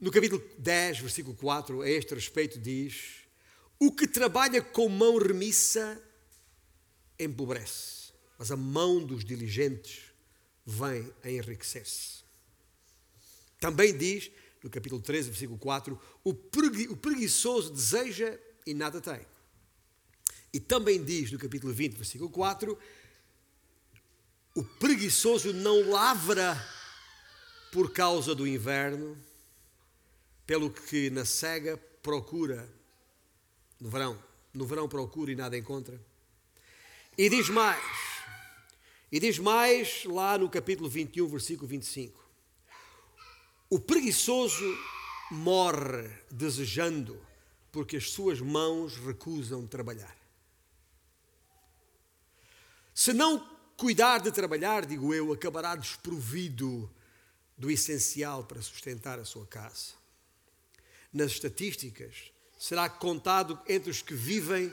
No 0.00 0.10
capítulo 0.10 0.42
10, 0.56 1.00
versículo 1.00 1.36
4, 1.36 1.82
a 1.82 1.90
este 1.90 2.14
respeito 2.14 2.58
diz: 2.58 3.18
O 3.78 3.92
que 3.92 4.08
trabalha 4.08 4.62
com 4.62 4.88
mão 4.88 5.18
remissa 5.18 6.02
empobrece, 7.18 8.14
mas 8.38 8.50
a 8.50 8.56
mão 8.56 9.04
dos 9.04 9.22
diligentes 9.22 10.04
vem 10.64 11.12
a 11.22 11.30
enriquecer-se. 11.30 12.24
Também 13.58 13.94
diz, 13.94 14.30
no 14.62 14.70
capítulo 14.70 15.02
13, 15.02 15.28
versículo 15.28 15.58
4, 15.58 16.00
o 16.24 16.32
preguiçoso 16.96 17.70
deseja 17.70 18.38
e 18.66 18.72
nada 18.72 19.02
tem. 19.02 19.20
E 20.50 20.58
também 20.58 21.04
diz, 21.04 21.30
no 21.30 21.38
capítulo 21.38 21.74
20, 21.74 21.96
versículo 21.96 22.30
4, 22.30 22.78
o 24.54 24.64
preguiçoso 24.64 25.52
não 25.52 25.90
lavra 25.90 26.58
por 27.70 27.92
causa 27.92 28.34
do 28.34 28.46
inverno, 28.46 29.16
pelo 30.50 30.68
que 30.68 31.10
na 31.10 31.24
cega 31.24 31.76
procura 32.02 32.68
no 33.78 33.88
verão. 33.88 34.20
No 34.52 34.66
verão 34.66 34.88
procura 34.88 35.30
e 35.30 35.36
nada 35.36 35.56
encontra. 35.56 36.04
E 37.16 37.28
diz 37.28 37.48
mais, 37.48 37.80
e 39.12 39.20
diz 39.20 39.38
mais 39.38 40.04
lá 40.06 40.36
no 40.36 40.50
capítulo 40.50 40.88
21, 40.88 41.28
versículo 41.28 41.68
25. 41.68 42.28
O 43.70 43.78
preguiçoso 43.78 44.76
morre 45.30 46.10
desejando, 46.28 47.24
porque 47.70 47.98
as 47.98 48.10
suas 48.10 48.40
mãos 48.40 48.96
recusam 48.96 49.68
trabalhar. 49.68 50.16
Se 52.92 53.12
não 53.12 53.38
cuidar 53.76 54.18
de 54.18 54.32
trabalhar, 54.32 54.84
digo 54.84 55.14
eu, 55.14 55.32
acabará 55.32 55.76
desprovido 55.76 56.90
do 57.56 57.70
essencial 57.70 58.42
para 58.42 58.60
sustentar 58.60 59.20
a 59.20 59.24
sua 59.24 59.46
casa. 59.46 59.99
Nas 61.12 61.32
estatísticas, 61.32 62.32
será 62.58 62.88
contado 62.88 63.58
entre 63.66 63.90
os 63.90 64.02
que 64.02 64.14
vivem 64.14 64.70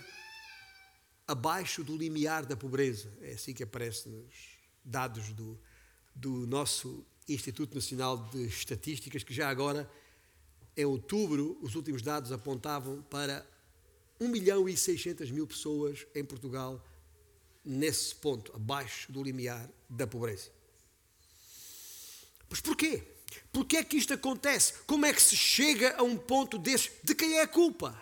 abaixo 1.28 1.84
do 1.84 1.98
limiar 1.98 2.46
da 2.46 2.56
pobreza. 2.56 3.12
É 3.22 3.34
assim 3.34 3.54
que 3.54 3.64
aparece 3.64 4.08
nos 4.08 4.34
dados 4.84 5.30
do, 5.34 5.60
do 6.16 6.48
nosso 6.48 7.06
Instituto 7.28 7.76
Nacional 7.76 8.30
de 8.30 8.46
Estatísticas, 8.46 9.24
que 9.24 9.34
já 9.34 9.50
agora, 9.50 9.90
em 10.76 10.86
outubro, 10.86 11.58
os 11.62 11.76
últimos 11.76 12.02
dados 12.02 12.32
apontavam 12.32 13.02
para 13.04 13.46
1 14.20 14.28
milhão 14.30 14.70
e 14.70 14.78
600 14.78 15.30
mil 15.32 15.46
pessoas 15.46 16.08
em 16.16 16.24
Portugal 16.24 16.86
nesse 17.64 18.16
ponto, 18.16 18.56
abaixo 18.56 19.12
do 19.12 19.22
limiar 19.22 19.70
da 19.90 20.08
pobreza. 20.08 20.50
Mas 22.50 22.62
porquê? 22.62 23.04
Porquê 23.52 23.78
é 23.78 23.84
que 23.84 23.98
isto 23.98 24.14
acontece? 24.14 24.74
Como 24.86 25.06
é 25.06 25.14
que 25.14 25.22
se 25.22 25.36
chega 25.36 25.96
a 25.98 26.04
um 26.04 26.18
ponto 26.18 26.58
desse? 26.58 26.92
De 27.04 27.16
quem 27.16 27.38
é 27.38 27.42
a 27.42 27.48
culpa? 27.48 28.00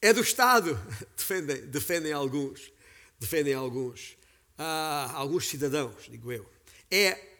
É 0.00 0.12
do 0.12 0.20
Estado, 0.20 0.74
defendem, 1.16 1.66
defendem 1.66 2.12
alguns, 2.12 2.70
defendem 3.18 3.54
alguns, 3.54 4.16
ah, 4.58 5.10
alguns 5.14 5.48
cidadãos, 5.48 6.04
digo 6.08 6.30
eu. 6.30 6.48
É 6.90 7.36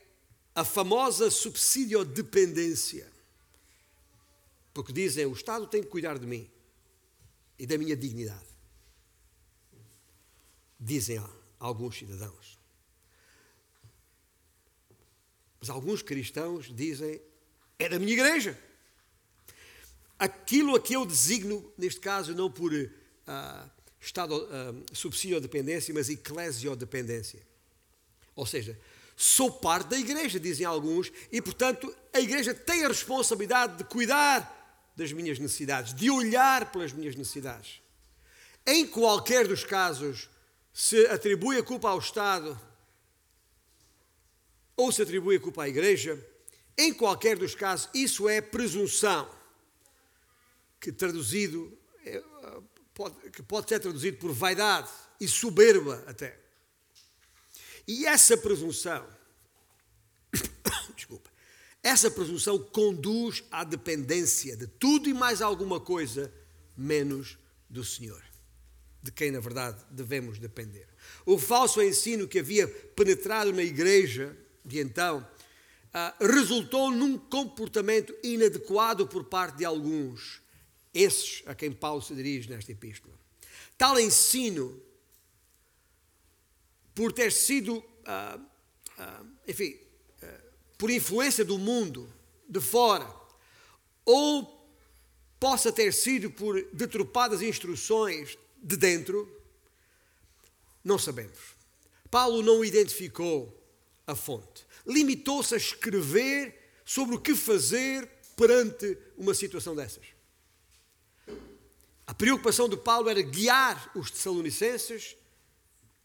a 0.54 0.64
famosa 0.64 1.30
subsídio-dependência. 1.30 3.10
Porque 4.72 4.92
dizem, 4.92 5.26
o 5.26 5.32
Estado 5.32 5.66
tem 5.66 5.82
que 5.82 5.88
cuidar 5.88 6.18
de 6.18 6.26
mim 6.26 6.50
e 7.58 7.66
da 7.66 7.78
minha 7.78 7.96
dignidade 7.96 8.56
dizem 10.78 11.22
alguns 11.58 11.98
cidadãos. 11.98 12.58
Mas 15.66 15.70
alguns 15.70 16.00
cristãos 16.00 16.72
dizem: 16.72 17.20
é 17.76 17.88
da 17.88 17.98
minha 17.98 18.12
igreja. 18.12 18.56
Aquilo 20.16 20.76
a 20.76 20.80
que 20.80 20.94
eu 20.94 21.04
designo, 21.04 21.72
neste 21.76 21.98
caso, 21.98 22.34
não 22.34 22.48
por 22.48 22.72
uh, 22.72 23.70
estado, 24.00 24.36
uh, 24.36 24.96
subsídio 24.96 25.34
ou 25.34 25.40
dependência, 25.40 25.92
mas 25.92 26.08
eclesiodependência. 26.08 27.42
Ou 28.36 28.46
seja, 28.46 28.78
sou 29.16 29.50
parte 29.50 29.88
da 29.88 29.98
igreja, 29.98 30.38
dizem 30.38 30.64
alguns, 30.64 31.10
e 31.32 31.42
portanto 31.42 31.92
a 32.12 32.20
igreja 32.20 32.54
tem 32.54 32.84
a 32.84 32.88
responsabilidade 32.88 33.78
de 33.78 33.84
cuidar 33.84 34.92
das 34.94 35.10
minhas 35.12 35.38
necessidades, 35.38 35.92
de 35.92 36.08
olhar 36.08 36.70
pelas 36.70 36.92
minhas 36.92 37.16
necessidades. 37.16 37.80
Em 38.64 38.86
qualquer 38.86 39.48
dos 39.48 39.64
casos, 39.64 40.30
se 40.72 41.06
atribui 41.06 41.58
a 41.58 41.62
culpa 41.62 41.88
ao 41.88 41.98
Estado, 41.98 42.58
ou 44.76 44.92
se 44.92 45.02
atribui 45.02 45.36
a 45.36 45.40
culpa 45.40 45.64
à 45.64 45.68
igreja. 45.68 46.22
Em 46.76 46.92
qualquer 46.92 47.38
dos 47.38 47.54
casos, 47.54 47.88
isso 47.94 48.28
é 48.28 48.40
presunção, 48.40 49.28
que 50.78 50.92
traduzido 50.92 51.76
é, 52.04 52.22
pode, 52.92 53.30
que 53.30 53.42
pode 53.42 53.68
ser 53.68 53.80
traduzido 53.80 54.18
por 54.18 54.32
vaidade 54.32 54.90
e 55.20 55.26
soberba 55.26 56.04
até. 56.06 56.38
E 57.88 58.04
essa 58.06 58.36
presunção, 58.36 59.06
desculpa, 60.94 61.30
essa 61.82 62.10
presunção 62.10 62.58
conduz 62.58 63.44
à 63.50 63.64
dependência 63.64 64.56
de 64.56 64.66
tudo 64.66 65.08
e 65.08 65.14
mais 65.14 65.40
alguma 65.40 65.80
coisa 65.80 66.32
menos 66.76 67.38
do 67.70 67.84
Senhor, 67.84 68.22
de 69.02 69.12
quem 69.12 69.30
na 69.30 69.40
verdade 69.40 69.82
devemos 69.90 70.38
depender. 70.38 70.88
O 71.24 71.38
falso 71.38 71.80
ensino 71.80 72.26
que 72.26 72.40
havia 72.40 72.66
penetrado 72.66 73.52
na 73.52 73.62
igreja 73.62 74.36
de 74.66 74.80
então 74.80 75.26
ah, 75.94 76.14
resultou 76.20 76.90
num 76.90 77.16
comportamento 77.16 78.14
inadequado 78.22 79.06
por 79.06 79.24
parte 79.24 79.58
de 79.58 79.64
alguns, 79.64 80.42
esses 80.92 81.42
a 81.46 81.54
quem 81.54 81.72
Paulo 81.72 82.02
se 82.02 82.14
dirige 82.14 82.50
nesta 82.50 82.72
epístola. 82.72 83.14
Tal 83.78 83.98
ensino, 83.98 84.78
por 86.94 87.12
ter 87.12 87.32
sido, 87.32 87.82
ah, 88.04 88.38
ah, 88.98 89.24
enfim, 89.46 89.78
por 90.76 90.90
influência 90.90 91.44
do 91.44 91.58
mundo, 91.58 92.12
de 92.46 92.60
fora, 92.60 93.10
ou 94.04 94.68
possa 95.40 95.72
ter 95.72 95.92
sido 95.92 96.30
por 96.30 96.62
deturpadas 96.72 97.40
instruções 97.40 98.36
de 98.62 98.76
dentro, 98.76 99.26
não 100.84 100.98
sabemos. 100.98 101.56
Paulo 102.10 102.42
não 102.42 102.64
identificou 102.64 103.65
a 104.06 104.14
fonte. 104.14 104.66
Limitou-se 104.86 105.54
a 105.54 105.56
escrever 105.56 106.54
sobre 106.84 107.16
o 107.16 107.20
que 107.20 107.34
fazer 107.34 108.08
perante 108.36 108.96
uma 109.16 109.34
situação 109.34 109.74
dessas. 109.74 110.04
A 112.06 112.14
preocupação 112.14 112.68
de 112.68 112.76
Paulo 112.76 113.08
era 113.08 113.20
guiar 113.20 113.90
os 113.96 114.10
Tessalonicenses 114.10 115.16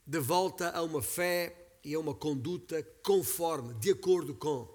de 0.05 0.19
volta 0.19 0.71
a 0.71 0.81
uma 0.81 1.01
fé 1.01 1.55
e 1.83 1.93
a 1.93 1.99
uma 1.99 2.15
conduta 2.15 2.81
conforme, 3.03 3.73
de 3.75 3.91
acordo 3.91 4.33
com 4.33 4.67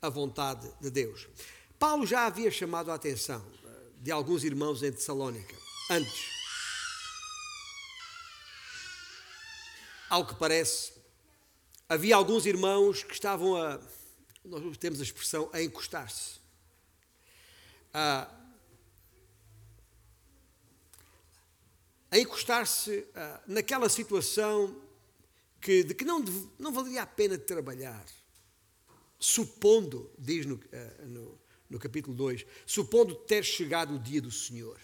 a 0.00 0.08
vontade 0.08 0.70
de 0.80 0.90
Deus. 0.90 1.28
Paulo 1.78 2.06
já 2.06 2.26
havia 2.26 2.50
chamado 2.50 2.90
a 2.90 2.94
atenção 2.94 3.44
de 4.00 4.10
alguns 4.10 4.44
irmãos 4.44 4.82
em 4.82 4.90
Tessalónica, 4.90 5.54
antes. 5.90 6.24
Ao 10.08 10.26
que 10.26 10.34
parece, 10.34 10.92
havia 11.92 12.16
alguns 12.16 12.46
irmãos 12.46 13.02
que 13.02 13.12
estavam 13.12 13.54
a, 13.54 13.78
nós 14.42 14.78
temos 14.78 14.98
a 14.98 15.02
expressão, 15.02 15.50
a 15.52 15.62
encostar-se. 15.62 16.40
A, 17.92 18.28
a 22.10 22.18
encostar-se 22.18 23.06
naquela 23.46 23.90
situação 23.90 24.74
que, 25.60 25.84
de 25.84 25.94
que 25.94 26.04
não, 26.04 26.24
não 26.58 26.72
valeria 26.72 27.02
a 27.02 27.06
pena 27.06 27.36
trabalhar. 27.36 28.04
Supondo, 29.18 30.10
diz 30.18 30.46
no, 30.46 30.54
uh, 30.54 31.06
no, 31.06 31.38
no 31.68 31.78
capítulo 31.78 32.16
2, 32.16 32.46
supondo 32.66 33.14
ter 33.14 33.44
chegado 33.44 33.96
o 33.96 33.98
dia 33.98 34.20
do 34.20 34.30
Senhor. 34.30 34.80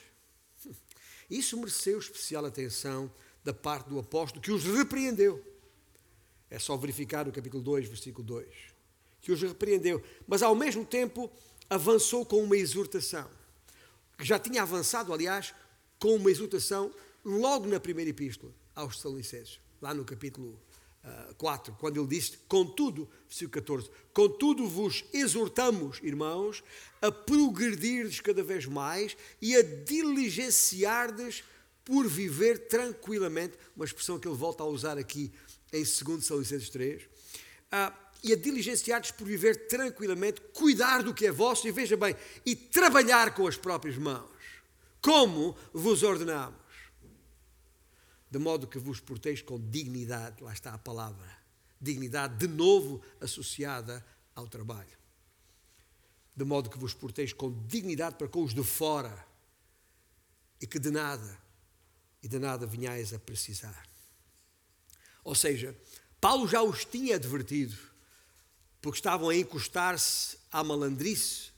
Isso 1.29 1.57
mereceu 1.57 1.99
especial 1.99 2.45
atenção 2.45 3.11
da 3.43 3.55
parte 3.55 3.89
do 3.89 3.99
apóstolo 3.99 4.43
que 4.43 4.53
os 4.53 4.65
repreendeu. 4.65 5.58
É 6.51 6.59
só 6.59 6.77
verificar 6.77 7.29
o 7.29 7.33
capítulo 7.33 7.63
2, 7.63 7.89
versículo 7.89 8.27
2. 8.27 8.49
Que 9.21 9.33
os 9.33 9.43
repreendeu, 9.43 10.03
mas 10.27 10.43
ao 10.43 10.55
mesmo 10.55 10.85
tempo 10.85 11.31
avançou 11.69 12.25
com 12.25 12.43
uma 12.43 12.57
exortação. 12.57 13.29
Que 14.17 14.25
já 14.25 14.39
tinha 14.39 14.63
avançado, 14.63 15.13
aliás, 15.13 15.55
com 15.99 16.15
uma 16.17 16.31
exortação 16.31 16.93
logo 17.25 17.67
na 17.67 17.79
primeira 17.79 18.11
epístola 18.11 18.53
aos 18.75 18.97
Tessalonicenses, 18.97 19.61
lá 19.81 19.93
no 19.93 20.05
capítulo 20.05 20.59
4, 21.37 21.77
quando 21.79 22.01
ele 22.01 22.09
disse: 22.09 22.39
Contudo, 22.49 23.09
versículo 23.27 23.51
14: 23.51 23.91
Contudo 24.13 24.67
vos 24.67 25.05
exortamos, 25.13 26.01
irmãos, 26.03 26.63
a 27.01 27.11
progredirdes 27.11 28.21
cada 28.21 28.43
vez 28.43 28.67
mais 28.67 29.17
e 29.41 29.55
a 29.55 29.63
diligenciardes 29.63 31.45
por 31.85 32.07
viver 32.07 32.69
tranquilamente, 32.69 33.57
uma 33.75 33.85
expressão 33.85 34.19
que 34.19 34.29
ele 34.29 34.37
volta 34.37 34.63
a 34.63 34.67
usar 34.67 34.99
aqui 34.99 35.33
em 35.73 35.83
2 35.83 36.25
Salonicenses 36.25 36.69
3, 36.71 37.03
ah, 37.71 37.93
e 38.23 38.33
a 38.33 38.37
diligenciar-vos 38.37 39.11
por 39.13 39.27
viver 39.27 39.69
tranquilamente, 39.69 40.41
cuidar 40.53 41.03
do 41.03 41.15
que 41.15 41.27
é 41.27 41.33
vosso, 41.33 41.69
e 41.69 41.73
veja 41.73 41.97
bem, 41.97 42.17
e 42.45 42.57
trabalhar 42.57 43.35
com 43.35 43.47
as 43.47 43.57
próprias 43.57 43.97
mãos, 43.97 44.31
como 45.01 45.57
vos 45.73 46.03
ordenamos 46.03 46.69
de 48.31 48.39
modo 48.39 48.67
que 48.67 48.79
vos 48.79 49.01
porteis 49.01 49.41
com 49.41 49.59
dignidade, 49.59 50.43
lá 50.43 50.53
está 50.53 50.75
a 50.75 50.79
palavra, 50.79 51.39
dignidade 51.81 52.37
de 52.37 52.47
novo 52.47 53.01
associada 53.21 54.05
ao 54.35 54.47
trabalho. 54.47 54.99
De 56.37 56.45
modo 56.45 56.71
que 56.71 56.79
vos 56.79 56.95
porteis 56.95 57.33
com 57.33 57.51
dignidade 57.67 58.17
para 58.17 58.29
com 58.29 58.43
os 58.45 58.55
de 58.55 58.63
fora 58.63 59.27
e 60.61 60.67
que 60.67 60.79
de 60.79 60.91
nada, 60.91 61.39
e 62.23 62.29
de 62.29 62.39
nada 62.39 62.67
vinhais 62.67 63.13
a 63.15 63.19
precisar. 63.19 63.88
Ou 65.29 65.35
seja, 65.35 65.77
Paulo 66.19 66.49
já 66.49 66.63
os 66.63 66.87
tinha 66.87 67.17
advertido, 67.17 67.77
porque 68.81 68.97
estavam 68.97 69.29
a 69.29 69.37
encostar-se 69.37 70.39
à 70.51 70.65
malandrice, 70.65 71.51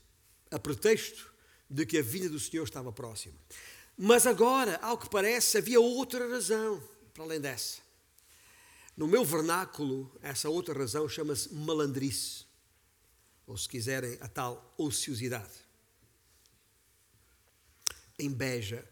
a 0.51 0.59
pretexto 0.59 1.33
de 1.69 1.85
que 1.85 1.97
a 1.97 2.01
vinda 2.01 2.27
do 2.27 2.37
Senhor 2.37 2.65
estava 2.65 2.91
próxima. 2.91 3.33
Mas 3.97 4.27
agora, 4.27 4.75
ao 4.81 4.97
que 4.97 5.09
parece, 5.09 5.57
havia 5.57 5.79
outra 5.79 6.27
razão 6.27 6.83
para 7.13 7.23
além 7.23 7.39
dessa. 7.39 7.79
No 8.97 9.07
meu 9.07 9.23
vernáculo, 9.23 10.13
essa 10.21 10.49
outra 10.49 10.77
razão 10.77 11.07
chama-se 11.07 11.53
malandrice, 11.53 12.43
ou 13.47 13.55
se 13.55 13.69
quiserem, 13.69 14.17
a 14.19 14.27
tal 14.27 14.75
ociosidade. 14.77 15.65
Em 18.19 18.29
Beja, 18.29 18.85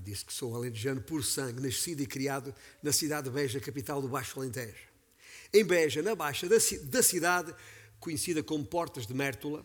disse 0.00 0.24
que 0.24 0.32
sou 0.32 0.54
alentejano 0.54 1.00
por 1.00 1.24
sangue, 1.24 1.60
nascido 1.60 2.00
e 2.00 2.06
criado 2.06 2.54
na 2.82 2.92
cidade 2.92 3.28
de 3.28 3.34
Beja, 3.34 3.60
capital 3.60 4.00
do 4.00 4.08
Baixo 4.08 4.38
Alentejo. 4.38 4.88
Em 5.52 5.64
Beja, 5.64 6.02
na 6.02 6.14
baixa 6.14 6.48
da 6.48 7.02
cidade, 7.02 7.54
conhecida 8.00 8.42
como 8.42 8.64
Portas 8.64 9.06
de 9.06 9.14
Mértola, 9.14 9.64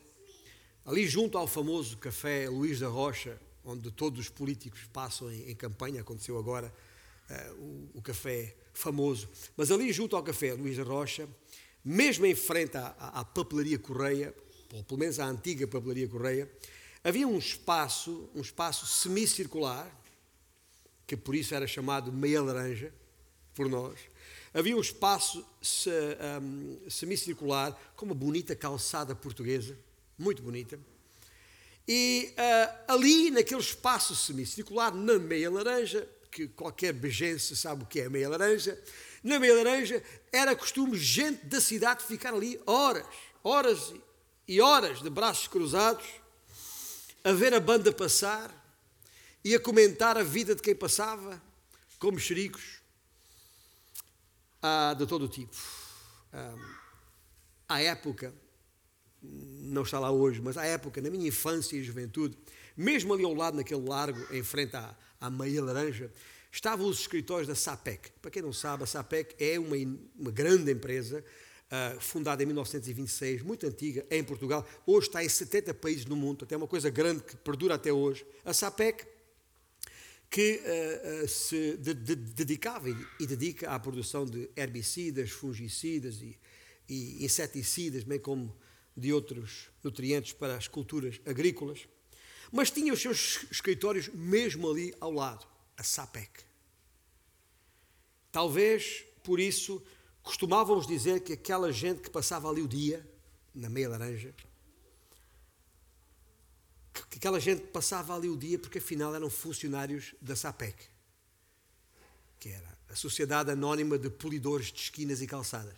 ali 0.86 1.08
junto 1.08 1.38
ao 1.38 1.48
famoso 1.48 1.98
café 1.98 2.50
Luís 2.50 2.80
da 2.80 2.88
Rocha, 2.88 3.40
onde 3.64 3.92
todos 3.92 4.20
os 4.20 4.30
políticos 4.30 4.82
passam 4.94 5.32
em, 5.32 5.52
em 5.52 5.56
campanha, 5.56 6.02
aconteceu 6.02 6.38
agora 6.38 6.74
uh, 7.30 7.54
o, 7.56 7.90
o, 7.96 8.02
café 8.02 8.56
famoso. 8.74 9.28
Mas 9.58 9.72
ali 9.72 9.92
junto 9.92 10.16
ao 10.16 10.24
café 10.24 10.54
Luís 10.54 10.78
da 10.78 10.84
Rocha, 10.84 11.28
mesmo 11.84 12.26
em 12.26 12.36
frente 12.36 12.78
à, 12.78 12.96
à, 12.98 13.20
à 13.20 13.26
papelaria 13.26 13.78
Correia, 13.78 14.34
ou 14.74 14.84
pelo 14.84 15.00
menos 15.00 15.20
à 15.20 15.26
antiga 15.26 15.68
papelaria 15.68 16.08
Correia, 16.08 16.50
havia 17.04 17.28
um 17.28 17.38
espaço, 17.38 18.30
um 18.34 18.42
espaço 18.42 18.86
semicircular, 18.86 19.90
que 21.08 21.18
por 21.18 21.34
isso 21.34 21.56
era 21.56 21.66
chamado 21.66 22.12
meia 22.12 22.42
laranja, 22.42 22.94
por 23.56 23.68
nós. 23.68 23.98
Havia 24.54 24.78
um 24.78 24.82
espaço 24.82 25.44
se, 25.62 25.90
um, 26.42 26.90
semicircular 26.90 27.76
com 27.96 28.06
uma 28.06 28.14
bonita 28.14 28.56
calçada 28.56 29.16
portuguesa, 29.16 29.76
muito 30.20 30.44
bonita 30.44 30.78
e 31.88 32.34
uh, 32.34 32.94
ali, 32.94 33.32
naquele 33.32 33.62
espaço 33.62 34.14
semicircular, 34.14 34.94
na 34.94 35.18
meia 35.18 35.50
laranja, 35.50 36.08
que 36.30 36.48
qualquer 36.50 36.92
bejense 36.92 37.56
sabe 37.56 37.84
o 37.84 37.86
que 37.86 38.02
é 38.02 38.10
meia 38.10 38.28
laranja, 38.28 38.78
na 39.24 39.40
meia 39.40 39.56
laranja 39.56 40.04
era 40.32 40.56
costume 40.56 40.98
gente 40.98 41.46
da 41.46 41.62
cidade 41.62 42.04
ficar 42.04 42.34
ali 42.34 42.60
horas, 42.66 43.06
horas 43.42 43.94
e 44.46 44.60
horas 44.60 45.02
de 45.02 45.10
braços 45.10 45.48
cruzados, 45.48 46.06
a 47.24 47.32
ver 47.32 47.54
a 47.54 47.60
banda 47.60 47.92
passar 47.92 48.57
e 49.48 49.56
a 49.56 49.60
comentar 49.62 50.18
a 50.18 50.24
vida 50.24 50.54
de 50.54 50.62
quem 50.62 50.76
passava, 50.76 51.42
como 51.98 52.20
xericos, 52.20 52.82
ah, 54.62 54.94
de 54.94 55.08
todo 55.08 55.24
o 55.24 55.30
tipo. 55.30 55.56
Ah, 56.34 56.56
à 57.70 57.82
época, 57.82 58.34
não 59.24 59.84
está 59.84 60.02
lá 60.02 60.12
hoje, 60.12 60.42
mas 60.42 60.58
à 60.58 60.66
época, 60.66 61.02
na 61.02 61.10
minha 61.10 61.30
infância 61.30 61.78
e 61.78 61.82
juventude, 61.82 62.38
mesmo 62.76 63.14
ali 63.14 63.24
ao 63.24 63.34
lado, 63.34 63.56
naquele 63.56 63.88
largo, 63.88 64.20
em 64.36 64.44
frente 64.44 64.76
à, 64.76 64.94
à 65.22 65.30
Meia 65.30 65.64
Laranja, 65.64 66.12
estavam 66.52 66.86
os 66.86 67.00
escritórios 67.00 67.48
da 67.48 67.56
SAPEC. 67.56 68.12
Para 68.22 68.30
quem 68.30 68.42
não 68.42 68.52
sabe, 68.52 68.84
a 68.84 68.86
SAPEC 68.86 69.34
é 69.40 69.58
uma, 69.58 69.78
uma 70.20 70.30
grande 70.30 70.74
empresa, 70.74 71.24
uh, 71.72 72.02
fundada 72.02 72.44
em 72.44 72.46
1926, 72.48 73.44
muito 73.44 73.66
antiga, 73.66 74.06
em 74.12 74.22
Portugal. 74.26 74.68
Hoje 74.86 75.08
está 75.08 75.24
em 75.24 75.30
70 75.30 75.74
países 75.76 76.06
no 76.06 76.18
mundo, 76.18 76.44
até 76.44 76.58
uma 76.58 76.68
coisa 76.68 76.90
grande 76.90 77.24
que 77.24 77.38
perdura 77.38 77.76
até 77.76 77.94
hoje. 77.94 78.26
A 78.44 78.52
SAPEC, 78.52 79.16
que 80.30 80.62
uh, 80.62 81.24
uh, 81.24 81.28
se 81.28 81.78
de, 81.78 81.94
de, 81.94 82.16
dedicava 82.16 82.90
e, 82.90 83.26
dedica 83.26 83.72
à 83.72 83.80
produção 83.80 84.26
de 84.26 84.50
herbicidas, 84.56 85.32
fungicidas 85.32 86.22
e 86.22 86.38
e 86.90 87.24
inseticidas, 87.24 88.04
bem 88.04 88.20
como 88.20 88.56
de 88.96 89.12
outros 89.12 89.70
nutrientes 89.84 90.34
para 90.34 90.56
as 90.56 90.68
culturas 90.68 91.20
agrícolas. 91.26 91.88
Mas 92.52 92.72
tinha 92.72 92.94
os 92.94 93.02
seus 93.02 93.46
escritórios 93.52 94.08
mesmo 94.10 94.70
ali 94.70 94.94
ao 95.00 95.12
lado, 95.12 95.46
a 95.76 95.84
SAPEC. 95.84 96.46
Talvez 98.32 99.04
por 99.24 99.40
isso 99.40 99.84
costumávamos 100.24 100.88
dizer 100.88 101.22
que 101.22 101.34
aquela 101.34 101.72
gente 101.72 102.02
que 102.02 102.10
passava 102.10 102.50
ali 102.50 102.62
o 102.62 102.68
dia, 102.68 103.06
na 103.54 103.70
meia 103.70 103.90
laranja, 103.90 104.34
que 107.10 107.18
aquela 107.18 107.40
gente 107.40 107.62
passava 107.68 108.16
ali 108.16 108.30
o 108.30 108.38
dia 108.38 108.58
porque 108.60 108.78
afinal 108.78 109.14
eram 109.16 109.30
funcionários 109.30 110.16
da 110.22 110.36
SAPEC, 110.36 110.86
que 112.40 112.50
era 112.50 112.78
a 112.90 112.96
Sociedade 112.96 113.52
Anónima 113.52 113.98
de 113.98 114.10
Polidores 114.10 114.72
de 114.72 114.80
Esquinas 114.80 115.22
e 115.22 115.28
Calçadas. 115.28 115.76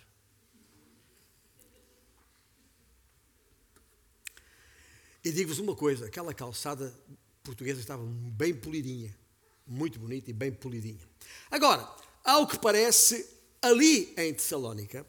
E 5.24 5.32
digo-vos 5.32 5.60
uma 5.60 5.76
coisa: 5.76 6.06
aquela 6.06 6.34
calçada 6.34 6.94
portuguesa 7.44 7.80
estava 7.80 8.04
bem 8.06 8.54
polidinha, 8.54 9.16
muito 9.66 10.00
bonita 10.00 10.30
e 10.30 10.34
bem 10.34 10.52
polidinha. 10.52 11.08
Agora, 11.52 11.88
ao 12.24 12.48
que 12.48 12.58
parece, 12.58 13.28
ali 13.62 14.14
em 14.18 14.34
Tessalónica, 14.34 15.06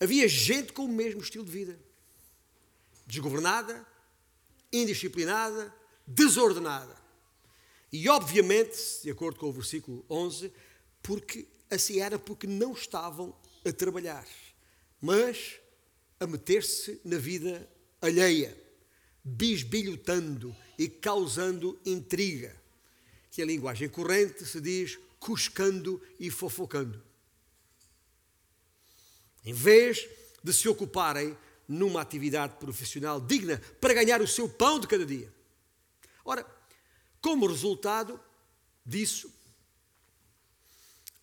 havia 0.00 0.26
gente 0.26 0.72
com 0.72 0.84
o 0.84 0.88
mesmo 0.88 1.20
estilo 1.20 1.44
de 1.44 1.50
vida: 1.50 1.78
desgovernada, 3.06 3.86
indisciplinada, 4.82 5.74
desordenada. 6.06 6.96
E 7.92 8.08
obviamente, 8.08 8.76
de 9.02 9.10
acordo 9.10 9.38
com 9.38 9.48
o 9.48 9.52
versículo 9.52 10.04
11, 10.10 10.52
porque 11.02 11.46
assim 11.70 12.00
era 12.00 12.18
porque 12.18 12.46
não 12.46 12.72
estavam 12.72 13.34
a 13.64 13.72
trabalhar, 13.72 14.26
mas 15.00 15.58
a 16.18 16.26
meter-se 16.26 17.00
na 17.04 17.18
vida 17.18 17.68
alheia, 18.00 18.56
bisbilhotando 19.22 20.54
e 20.78 20.88
causando 20.88 21.78
intriga, 21.84 22.54
que 23.30 23.42
a 23.42 23.46
linguagem 23.46 23.88
corrente 23.88 24.44
se 24.44 24.60
diz 24.60 24.98
cuscando 25.18 26.00
e 26.18 26.30
fofocando. 26.30 27.02
Em 29.44 29.52
vez 29.52 30.08
de 30.42 30.52
se 30.52 30.68
ocuparem 30.68 31.36
numa 31.68 32.00
atividade 32.00 32.56
profissional 32.56 33.20
digna 33.20 33.60
para 33.80 33.94
ganhar 33.94 34.20
o 34.20 34.26
seu 34.26 34.48
pão 34.48 34.78
de 34.78 34.86
cada 34.86 35.04
dia. 35.04 35.32
Ora, 36.24 36.46
como 37.20 37.46
resultado 37.46 38.20
disso, 38.84 39.32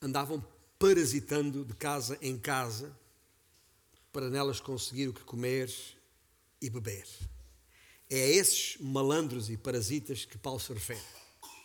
andavam 0.01 0.45
parasitando 0.77 1.63
de 1.63 1.73
casa 1.75 2.17
em 2.21 2.37
casa 2.37 2.97
para 4.11 4.29
nelas 4.29 4.59
conseguir 4.59 5.07
o 5.07 5.13
que 5.13 5.23
comer 5.23 5.73
e 6.61 6.69
beber. 6.69 7.07
É 8.09 8.23
a 8.23 8.27
esses 8.27 8.77
malandros 8.79 9.49
e 9.49 9.57
parasitas 9.57 10.25
que 10.25 10.37
Paulo 10.37 10.59
se 10.59 10.73
refere, 10.73 11.01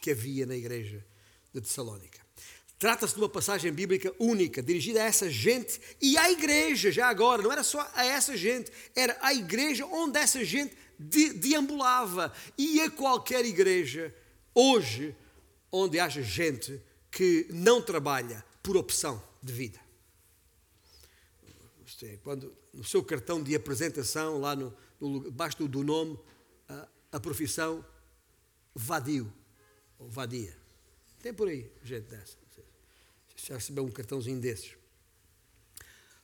que 0.01 0.13
havia 0.13 0.47
na 0.47 0.57
igreja 0.57 1.05
de 1.53 1.61
Tessalónica. 1.61 2.28
Trata-se 2.79 3.15
de 3.15 3.21
uma 3.21 3.29
passagem 3.29 3.73
bíblica 3.73 4.15
única, 4.21 4.63
dirigida 4.63 5.03
a 5.03 5.07
essa 5.07 5.29
gente 5.29 5.81
e 6.01 6.17
à 6.17 6.31
igreja, 6.31 6.93
já 6.93 7.09
agora, 7.09 7.43
não 7.43 7.51
era 7.51 7.65
só 7.65 7.91
a 7.93 8.07
essa 8.07 8.37
gente, 8.37 8.71
era 8.95 9.19
a 9.21 9.35
igreja 9.35 9.85
onde 9.85 10.17
essa 10.17 10.45
gente 10.45 10.77
deambulava. 10.97 12.33
E 12.57 12.81
a 12.81 12.89
qualquer 12.89 13.45
igreja, 13.45 14.15
hoje, 14.55 15.15
onde 15.73 15.99
haja 15.99 16.23
gente 16.23 16.81
que 17.11 17.49
não 17.51 17.83
trabalha 17.83 18.45
por 18.63 18.77
opção 18.77 19.21
de 19.43 19.53
vida. 19.53 19.81
É, 22.03 22.17
quando 22.23 22.55
no 22.73 22.85
seu 22.85 23.03
cartão 23.03 23.43
de 23.43 23.57
apresentação, 23.57 24.39
lá 24.39 24.55
no, 24.55 24.73
no 25.01 25.33
baixo 25.33 25.67
do 25.67 25.83
nome, 25.83 26.17
a, 26.69 26.89
a 27.13 27.19
profissão 27.19 27.85
vadio, 28.73 29.33
ou 29.99 30.09
vadia. 30.09 30.57
Tem 31.21 31.35
por 31.35 31.49
aí 31.49 31.69
gente 31.83 32.05
dessa 32.05 32.37
já 33.47 33.55
recebeu 33.55 33.85
um 33.85 33.91
cartãozinho 33.91 34.41
desses. 34.41 34.77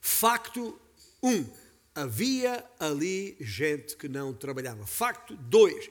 Facto 0.00 0.78
1. 1.22 1.28
Um, 1.30 1.46
havia 1.94 2.68
ali 2.78 3.36
gente 3.40 3.96
que 3.96 4.08
não 4.08 4.34
trabalhava. 4.34 4.86
Facto 4.86 5.36
2. 5.36 5.90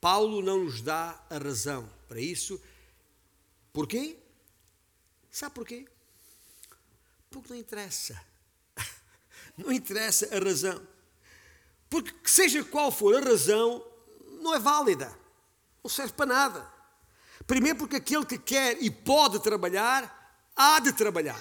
Paulo 0.00 0.42
não 0.42 0.64
nos 0.64 0.80
dá 0.80 1.20
a 1.28 1.38
razão 1.38 1.90
para 2.08 2.20
isso. 2.20 2.60
Porquê? 3.72 4.16
Sabe 5.30 5.54
porquê? 5.54 5.86
Porque 7.30 7.52
não 7.52 7.58
interessa. 7.58 8.20
Não 9.56 9.70
interessa 9.70 10.34
a 10.34 10.38
razão. 10.38 10.80
Porque, 11.88 12.12
seja 12.28 12.64
qual 12.64 12.90
for 12.90 13.16
a 13.16 13.20
razão, 13.20 13.84
não 14.40 14.54
é 14.54 14.58
válida. 14.58 15.14
Não 15.82 15.90
serve 15.90 16.12
para 16.12 16.26
nada. 16.26 16.79
Primeiro, 17.50 17.78
porque 17.78 17.96
aquele 17.96 18.24
que 18.24 18.38
quer 18.38 18.80
e 18.80 18.88
pode 18.88 19.42
trabalhar, 19.42 20.40
há 20.54 20.78
de 20.78 20.92
trabalhar. 20.92 21.36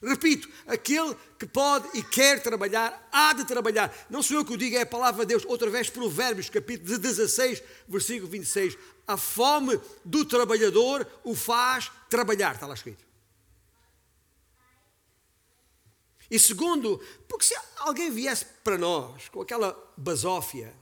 Repito, 0.00 0.48
aquele 0.64 1.12
que 1.36 1.44
pode 1.44 1.88
e 1.98 2.04
quer 2.04 2.40
trabalhar, 2.40 3.08
há 3.10 3.32
de 3.32 3.44
trabalhar. 3.44 3.92
Não 4.08 4.22
sou 4.22 4.36
eu 4.36 4.44
que 4.44 4.52
o 4.52 4.56
digo, 4.56 4.76
é 4.76 4.82
a 4.82 4.86
palavra 4.86 5.26
de 5.26 5.30
Deus. 5.30 5.44
Outra 5.44 5.68
vez, 5.70 5.90
Provérbios, 5.90 6.48
capítulo 6.48 6.96
16, 6.96 7.60
versículo 7.88 8.30
26. 8.30 8.78
A 9.08 9.16
fome 9.16 9.80
do 10.04 10.24
trabalhador 10.24 11.04
o 11.24 11.34
faz 11.34 11.90
trabalhar, 12.08 12.54
está 12.54 12.68
lá 12.68 12.74
escrito. 12.74 13.04
E 16.30 16.38
segundo, 16.38 17.02
porque 17.28 17.44
se 17.44 17.56
alguém 17.78 18.08
viesse 18.08 18.44
para 18.62 18.78
nós 18.78 19.28
com 19.30 19.42
aquela 19.42 19.76
basófia 19.96 20.72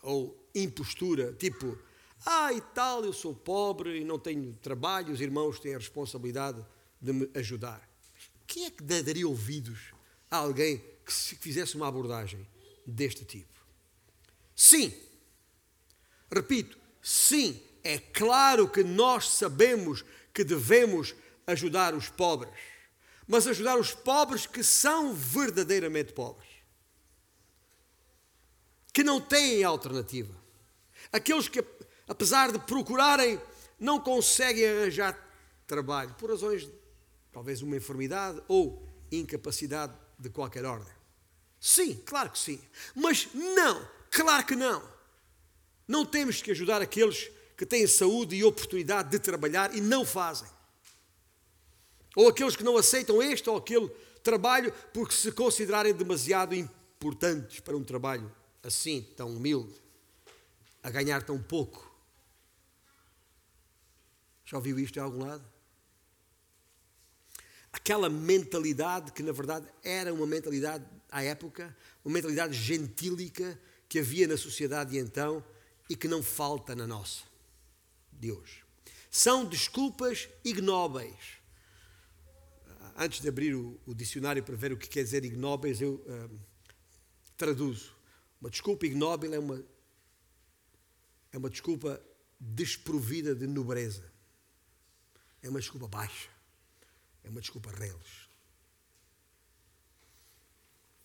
ou 0.00 0.48
impostura, 0.54 1.34
tipo, 1.34 1.76
ah, 2.24 2.52
e 2.52 2.60
tal, 2.60 3.04
eu 3.04 3.12
sou 3.12 3.34
pobre 3.34 4.00
e 4.00 4.04
não 4.04 4.18
tenho 4.18 4.52
trabalho, 4.60 5.12
os 5.12 5.20
irmãos 5.20 5.58
têm 5.58 5.74
a 5.74 5.78
responsabilidade 5.78 6.64
de 7.00 7.12
me 7.12 7.30
ajudar. 7.34 7.88
Quem 8.46 8.66
é 8.66 8.70
que 8.70 8.82
daria 8.82 9.26
ouvidos 9.26 9.92
a 10.30 10.36
alguém 10.36 10.84
que 11.04 11.12
fizesse 11.12 11.76
uma 11.76 11.88
abordagem 11.88 12.46
deste 12.86 13.24
tipo? 13.24 13.48
Sim, 14.54 14.92
repito, 16.30 16.76
sim, 17.00 17.60
é 17.82 17.98
claro 17.98 18.68
que 18.68 18.84
nós 18.84 19.30
sabemos 19.30 20.04
que 20.34 20.44
devemos 20.44 21.14
ajudar 21.46 21.94
os 21.94 22.08
pobres, 22.08 22.52
mas 23.26 23.46
ajudar 23.46 23.78
os 23.78 23.94
pobres 23.94 24.46
que 24.46 24.62
são 24.62 25.14
verdadeiramente 25.14 26.12
pobres, 26.12 26.48
que 28.92 29.02
não 29.02 29.20
têm 29.20 29.64
alternativa, 29.64 30.34
aqueles 31.12 31.48
que 31.48 31.64
apesar 32.10 32.50
de 32.50 32.58
procurarem, 32.58 33.40
não 33.78 34.00
conseguem 34.00 34.68
arranjar 34.68 35.16
trabalho 35.64 36.12
por 36.18 36.28
razões, 36.28 36.68
talvez 37.32 37.62
uma 37.62 37.76
enfermidade 37.76 38.42
ou 38.48 38.84
incapacidade 39.12 39.94
de 40.18 40.28
qualquer 40.28 40.64
ordem. 40.64 40.92
Sim, 41.60 41.94
claro 42.04 42.30
que 42.30 42.38
sim. 42.38 42.60
Mas 42.96 43.28
não, 43.32 43.88
claro 44.10 44.44
que 44.44 44.56
não. 44.56 44.82
Não 45.86 46.04
temos 46.04 46.42
que 46.42 46.50
ajudar 46.50 46.82
aqueles 46.82 47.30
que 47.56 47.64
têm 47.64 47.86
saúde 47.86 48.34
e 48.34 48.42
oportunidade 48.42 49.10
de 49.10 49.20
trabalhar 49.20 49.72
e 49.72 49.80
não 49.80 50.04
fazem. 50.04 50.48
Ou 52.16 52.28
aqueles 52.28 52.56
que 52.56 52.64
não 52.64 52.76
aceitam 52.76 53.22
este 53.22 53.48
ou 53.48 53.56
aquele 53.56 53.88
trabalho 54.24 54.72
porque 54.92 55.14
se 55.14 55.30
considerarem 55.30 55.94
demasiado 55.94 56.56
importantes 56.56 57.60
para 57.60 57.76
um 57.76 57.84
trabalho 57.84 58.34
assim, 58.64 59.02
tão 59.16 59.28
humilde, 59.28 59.74
a 60.82 60.90
ganhar 60.90 61.22
tão 61.22 61.40
pouco. 61.40 61.89
Já 64.50 64.56
ouviu 64.56 64.80
isto 64.80 64.96
em 64.96 65.00
algum 65.02 65.24
lado? 65.24 65.44
Aquela 67.72 68.10
mentalidade 68.10 69.12
que, 69.12 69.22
na 69.22 69.30
verdade, 69.30 69.68
era 69.80 70.12
uma 70.12 70.26
mentalidade 70.26 70.84
à 71.08 71.22
época, 71.22 71.76
uma 72.04 72.12
mentalidade 72.12 72.52
gentílica 72.54 73.56
que 73.88 74.00
havia 74.00 74.26
na 74.26 74.36
sociedade 74.36 74.90
de 74.90 74.98
então 74.98 75.44
e 75.88 75.94
que 75.94 76.08
não 76.08 76.20
falta 76.20 76.74
na 76.74 76.84
nossa, 76.84 77.22
de 78.12 78.32
hoje. 78.32 78.64
São 79.08 79.44
desculpas 79.44 80.28
ignóbeis. 80.44 81.38
Antes 82.96 83.20
de 83.20 83.28
abrir 83.28 83.54
o, 83.54 83.78
o 83.86 83.94
dicionário 83.94 84.42
para 84.42 84.56
ver 84.56 84.72
o 84.72 84.76
que 84.76 84.88
quer 84.88 85.04
dizer 85.04 85.24
ignóbeis, 85.24 85.80
eu 85.80 85.94
uh, 85.94 86.40
traduzo. 87.36 87.94
Uma 88.40 88.50
desculpa 88.50 88.84
ignóbil 88.84 89.32
é 89.32 89.38
uma, 89.38 89.64
é 91.30 91.38
uma 91.38 91.48
desculpa 91.48 92.02
desprovida 92.40 93.32
de 93.32 93.46
nobreza 93.46 94.09
é 95.42 95.48
uma 95.48 95.60
desculpa 95.60 95.88
baixa, 95.88 96.28
é 97.24 97.28
uma 97.28 97.40
desculpa 97.40 97.70
reles. 97.70 98.28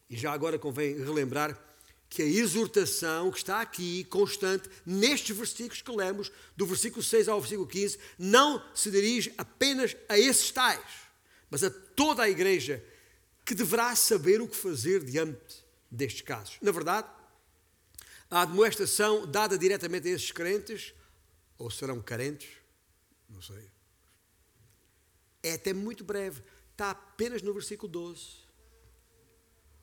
E 0.09 0.17
já 0.17 0.31
agora 0.31 0.59
convém 0.59 0.97
relembrar 0.97 1.59
que 2.07 2.21
a 2.21 2.25
exortação 2.25 3.31
que 3.31 3.39
está 3.39 3.61
aqui, 3.61 4.03
constante, 4.05 4.69
nestes 4.85 5.35
versículos 5.35 5.81
que 5.81 5.91
lemos, 5.91 6.31
do 6.55 6.65
versículo 6.65 7.03
6 7.03 7.27
ao 7.27 7.41
versículo 7.41 7.67
15, 7.67 7.97
não 8.17 8.63
se 8.73 8.91
dirige 8.91 9.33
apenas 9.37 9.95
a 10.07 10.17
esses 10.17 10.51
tais, 10.51 10.85
mas 11.49 11.63
a 11.63 11.69
toda 11.69 12.23
a 12.23 12.29
igreja 12.29 12.83
que 13.43 13.55
deverá 13.55 13.95
saber 13.95 14.41
o 14.41 14.47
que 14.47 14.55
fazer 14.55 15.03
diante 15.03 15.63
destes 15.89 16.21
casos. 16.21 16.57
Na 16.61 16.71
verdade, 16.71 17.07
a 18.29 18.41
admoestação 18.41 19.25
dada 19.25 19.57
diretamente 19.57 20.07
a 20.07 20.11
esses 20.11 20.31
crentes, 20.31 20.93
ou 21.57 21.69
serão 21.69 22.01
carentes, 22.01 22.49
não 23.29 23.41
sei, 23.41 23.69
é 25.47 25.53
até 25.53 25.73
muito 25.73 26.03
breve, 26.03 26.41
está 26.71 26.89
apenas 26.89 27.41
no 27.41 27.53
versículo 27.53 27.91
12. 27.91 28.45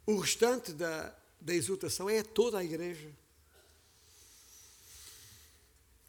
O 0.05 0.19
restante 0.19 0.73
da, 0.73 1.17
da 1.41 1.55
é 1.55 2.23
toda 2.23 2.59
a 2.59 2.65
igreja. 2.65 3.11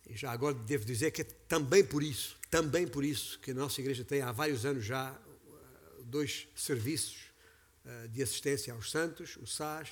E 0.09 0.17
já 0.17 0.31
agora 0.31 0.55
devo 0.55 0.85
dizer 0.85 1.11
que 1.11 1.21
é 1.21 1.25
também 1.47 1.85
por 1.85 2.01
isso, 2.01 2.37
também 2.49 2.87
por 2.87 3.05
isso, 3.05 3.39
que 3.39 3.51
a 3.51 3.53
nossa 3.53 3.79
igreja 3.79 4.03
tem 4.03 4.21
há 4.21 4.31
vários 4.31 4.65
anos 4.65 4.83
já 4.83 5.11
uh, 5.11 6.03
dois 6.03 6.47
serviços 6.55 7.31
uh, 7.85 8.07
de 8.09 8.21
assistência 8.23 8.73
aos 8.73 8.89
santos, 8.89 9.37
o 9.37 9.45
SAS, 9.45 9.89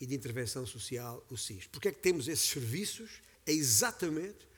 e 0.00 0.06
de 0.06 0.14
intervenção 0.14 0.66
social, 0.66 1.24
o 1.30 1.36
SIS. 1.36 1.68
Porque 1.68 1.88
é 1.88 1.92
que 1.92 2.00
temos 2.00 2.26
esses 2.26 2.48
serviços? 2.48 3.22
É 3.46 3.52
exatamente 3.52 4.48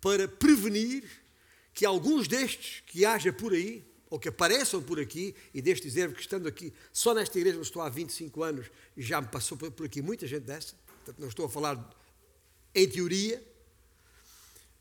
para 0.00 0.26
prevenir 0.26 1.04
que 1.74 1.84
alguns 1.84 2.26
destes 2.26 2.82
que 2.86 3.04
haja 3.04 3.32
por 3.32 3.52
aí, 3.52 3.84
ou 4.10 4.18
que 4.18 4.28
apareçam 4.28 4.82
por 4.82 5.00
aqui, 5.00 5.34
e 5.52 5.60
deixe 5.60 5.82
dizer 5.82 6.12
que 6.12 6.20
estando 6.20 6.46
aqui, 6.46 6.72
só 6.92 7.14
nesta 7.14 7.38
igreja 7.38 7.60
estou 7.60 7.82
há 7.82 7.88
25 7.88 8.42
anos, 8.42 8.70
já 8.96 9.20
me 9.20 9.28
passou 9.28 9.56
por 9.56 9.86
aqui 9.86 10.02
muita 10.02 10.26
gente 10.26 10.44
dessa, 10.44 10.74
portanto 10.86 11.18
não 11.18 11.28
estou 11.28 11.46
a 11.46 11.48
falar 11.48 11.90
em 12.74 12.88
teoria, 12.88 13.42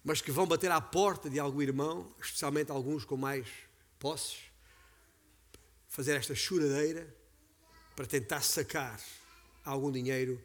mas 0.03 0.21
que 0.21 0.31
vão 0.31 0.45
bater 0.45 0.69
à 0.69 0.81
porta 0.81 1.29
de 1.29 1.39
algum 1.39 1.61
irmão, 1.61 2.13
especialmente 2.21 2.71
alguns 2.71 3.05
com 3.05 3.15
mais 3.15 3.47
posses, 3.97 4.39
fazer 5.87 6.15
esta 6.15 6.35
choradeira 6.35 7.15
para 7.95 8.05
tentar 8.05 8.41
sacar 8.41 8.99
algum 9.63 9.91
dinheiro 9.91 10.41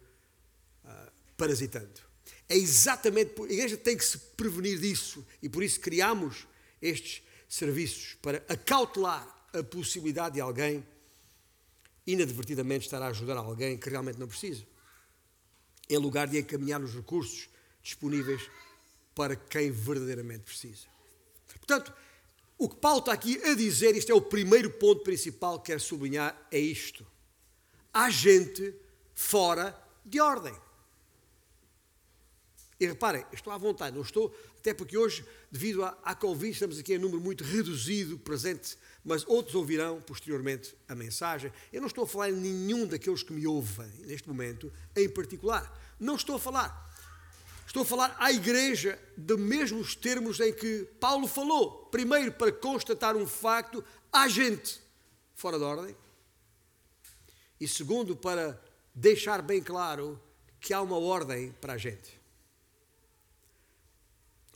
uh, 0.85 1.13
parasitando. 1.37 2.01
É 2.49 2.57
exatamente, 2.57 3.41
a 3.41 3.45
igreja 3.45 3.77
tem 3.77 3.97
que 3.97 4.05
se 4.05 4.19
prevenir 4.37 4.79
disso 4.79 5.27
e 5.43 5.49
por 5.49 5.63
isso 5.63 5.81
criamos 5.81 6.47
estes 6.81 7.23
serviços 7.49 8.17
para 8.21 8.45
acautelar 8.49 9.27
a 9.53 9.63
possibilidade 9.63 10.35
de 10.35 10.41
alguém 10.41 10.87
inadvertidamente 12.07 12.87
estar 12.87 13.03
a 13.03 13.09
ajudar 13.09 13.37
alguém 13.37 13.77
que 13.77 13.89
realmente 13.89 14.19
não 14.19 14.29
precisa, 14.29 14.65
em 15.89 15.97
lugar 15.97 16.27
de 16.27 16.39
encaminhar 16.39 16.83
os 16.83 16.95
recursos 16.95 17.49
disponíveis 17.83 18.43
para 19.15 19.35
quem 19.35 19.71
verdadeiramente 19.71 20.45
precisa. 20.45 20.87
Portanto, 21.47 21.93
o 22.57 22.69
que 22.69 22.77
Paulo 22.77 23.01
está 23.01 23.13
aqui 23.13 23.41
a 23.45 23.55
dizer, 23.55 23.95
isto 23.97 24.11
é 24.11 24.15
o 24.15 24.21
primeiro 24.21 24.71
ponto 24.71 25.03
principal 25.03 25.61
que 25.61 25.67
quero 25.67 25.81
sublinhar, 25.81 26.37
é 26.51 26.59
isto. 26.59 27.07
Há 27.93 28.11
gente 28.11 28.75
fora 29.15 29.77
de 30.05 30.21
ordem. 30.21 30.55
E 32.81 32.87
reparem, 32.87 33.25
estou 33.33 33.53
à 33.53 33.59
vontade, 33.59 33.95
não 33.95 34.03
estou, 34.03 34.35
até 34.69 34.75
porque 34.75 34.99
hoje, 34.99 35.25
devido 35.51 35.83
à, 35.83 35.97
à 36.05 36.15
Covid, 36.15 36.53
estamos 36.53 36.79
aqui 36.79 36.93
em 36.93 36.99
número 36.99 37.23
muito 37.23 37.43
reduzido 37.43 38.19
presente, 38.19 38.77
mas 39.03 39.27
outros 39.27 39.55
ouvirão 39.55 39.99
posteriormente 40.03 40.77
a 40.87 40.95
mensagem. 40.95 41.51
Eu 41.73 41.81
não 41.81 41.89
estou 41.89 42.05
a 42.05 42.07
falar 42.07 42.29
em 42.29 42.35
nenhum 42.35 42.87
daqueles 42.87 43.23
que 43.23 43.33
me 43.33 43.47
ouvem 43.47 43.89
neste 44.01 44.29
momento, 44.29 44.71
em 44.95 45.09
particular. 45.09 45.75
Não 45.99 46.17
estou 46.17 46.37
a 46.37 46.39
falar. 46.39 46.87
Estou 47.67 47.81
a 47.81 47.87
falar 47.87 48.15
à 48.19 48.31
igreja 48.31 48.99
de 49.17 49.39
mesmos 49.39 49.95
termos 49.95 50.39
em 50.39 50.53
que 50.53 50.87
Paulo 51.01 51.27
falou. 51.27 51.87
Primeiro, 51.87 52.33
para 52.33 52.53
constatar 52.53 53.17
um 53.17 53.27
facto, 53.27 53.83
há 54.13 54.29
gente 54.29 54.83
fora 55.35 55.57
de 55.57 55.65
ordem. 55.65 55.97
E 57.59 57.67
segundo, 57.67 58.15
para 58.15 58.63
deixar 58.95 59.41
bem 59.41 59.63
claro 59.63 60.21
que 60.61 60.75
há 60.75 60.83
uma 60.83 60.99
ordem 60.99 61.53
para 61.59 61.73
a 61.73 61.79
gente. 61.79 62.18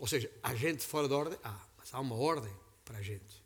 Ou 0.03 0.09
seja, 0.09 0.29
há 0.43 0.53
gente 0.53 0.85
fora 0.85 1.07
de 1.07 1.15
ordem? 1.15 1.39
Ah, 1.45 1.65
mas 1.79 1.95
há 1.95 2.01
uma 2.01 2.17
ordem 2.17 2.53
para 2.85 2.99
a 2.99 3.03
gente. 3.03 3.41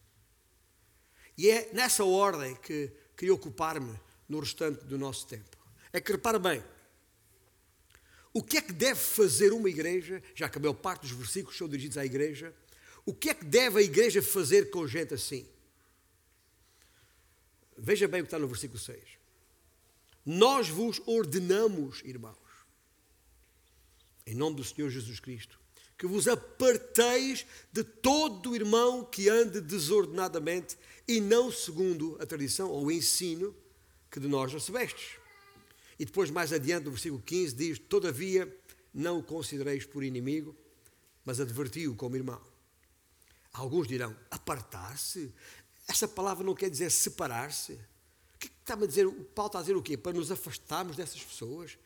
E 1.36 1.50
é 1.50 1.70
nessa 1.74 2.02
ordem 2.02 2.56
que 2.56 2.90
queria 3.14 3.34
ocupar-me 3.34 3.94
no 4.26 4.40
restante 4.40 4.82
do 4.86 4.96
nosso 4.96 5.26
tempo. 5.26 5.54
É 5.92 6.00
que 6.00 6.10
repara 6.10 6.38
bem, 6.38 6.64
o 8.32 8.42
que 8.42 8.56
é 8.56 8.62
que 8.62 8.72
deve 8.72 8.98
fazer 8.98 9.52
uma 9.52 9.68
igreja, 9.68 10.22
já 10.34 10.48
que 10.48 10.56
a 10.56 10.60
maior 10.62 10.72
parte 10.72 11.02
dos 11.02 11.10
versículos 11.10 11.58
são 11.58 11.68
dirigidos 11.68 11.98
à 11.98 12.06
igreja, 12.06 12.54
o 13.04 13.12
que 13.12 13.28
é 13.28 13.34
que 13.34 13.44
deve 13.44 13.78
a 13.78 13.82
igreja 13.82 14.22
fazer 14.22 14.70
com 14.70 14.88
gente 14.88 15.12
assim? 15.12 15.46
Veja 17.76 18.08
bem 18.08 18.22
o 18.22 18.24
que 18.24 18.28
está 18.28 18.38
no 18.38 18.48
versículo 18.48 18.80
6. 18.80 18.98
Nós 20.24 20.70
vos 20.70 21.02
ordenamos, 21.04 22.00
irmãos, 22.02 22.38
em 24.26 24.34
nome 24.34 24.56
do 24.56 24.64
Senhor 24.64 24.88
Jesus 24.88 25.20
Cristo, 25.20 25.65
que 25.98 26.06
vos 26.06 26.28
aparteis 26.28 27.46
de 27.72 27.82
todo 27.82 28.54
irmão 28.54 29.04
que 29.04 29.28
ande 29.28 29.60
desordenadamente 29.60 30.76
e 31.08 31.20
não 31.20 31.50
segundo 31.50 32.16
a 32.20 32.26
tradição 32.26 32.68
ou 32.68 32.86
o 32.86 32.92
ensino 32.92 33.54
que 34.10 34.20
de 34.20 34.28
nós 34.28 34.52
recebestes. 34.52 35.18
E 35.98 36.04
depois, 36.04 36.30
mais 36.30 36.52
adiante, 36.52 36.84
no 36.84 36.90
versículo 36.90 37.22
15, 37.22 37.54
diz: 37.54 37.78
Todavia 37.78 38.54
não 38.92 39.18
o 39.18 39.22
considereis 39.22 39.84
por 39.86 40.04
inimigo, 40.04 40.54
mas 41.24 41.40
adverti-o 41.40 41.94
como 41.94 42.16
irmão. 42.16 42.40
Alguns 43.52 43.88
dirão: 43.88 44.14
apartar-se? 44.30 45.32
Essa 45.88 46.06
palavra 46.06 46.44
não 46.44 46.54
quer 46.54 46.68
dizer 46.68 46.90
separar-se. 46.90 47.72
O 48.34 48.38
que, 48.38 48.48
está 48.48 48.74
a 48.74 48.86
dizer? 48.86 49.06
O 49.06 49.24
Paulo 49.24 49.48
está 49.48 49.58
a 49.60 49.62
dizer 49.62 49.76
o 49.76 49.82
quê? 49.82 49.96
Para 49.96 50.12
nos 50.12 50.30
afastarmos 50.30 50.96
dessas 50.96 51.22
pessoas? 51.22 51.78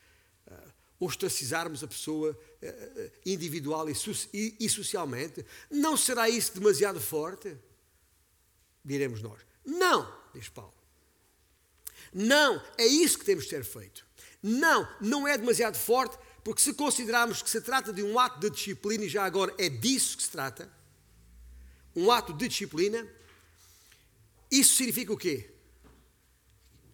Ostracizarmos 1.01 1.83
a 1.83 1.87
pessoa 1.87 2.31
uh, 2.31 3.11
individual 3.25 3.89
e, 3.89 3.93
e, 4.33 4.55
e 4.59 4.69
socialmente? 4.69 5.43
Não 5.69 5.97
será 5.97 6.29
isso 6.29 6.53
demasiado 6.53 7.01
forte? 7.01 7.57
Diremos 8.85 9.21
nós. 9.21 9.41
Não, 9.65 10.09
diz 10.33 10.47
Paulo. 10.47 10.73
Não, 12.13 12.63
é 12.77 12.85
isso 12.85 13.17
que 13.17 13.25
temos 13.25 13.45
de 13.45 13.49
ser 13.49 13.63
feito. 13.63 14.05
Não, 14.43 14.87
não 15.01 15.27
é 15.27 15.37
demasiado 15.37 15.75
forte, 15.75 16.17
porque 16.43 16.61
se 16.61 16.73
considerarmos 16.73 17.41
que 17.41 17.49
se 17.49 17.61
trata 17.61 17.91
de 17.91 18.03
um 18.03 18.19
ato 18.19 18.39
de 18.39 18.49
disciplina, 18.49 19.03
e 19.03 19.09
já 19.09 19.23
agora 19.23 19.53
é 19.57 19.69
disso 19.69 20.17
que 20.17 20.23
se 20.23 20.31
trata, 20.31 20.71
um 21.95 22.11
ato 22.11 22.33
de 22.33 22.47
disciplina, 22.47 23.07
isso 24.49 24.75
significa 24.75 25.13
o 25.13 25.17
quê? 25.17 25.49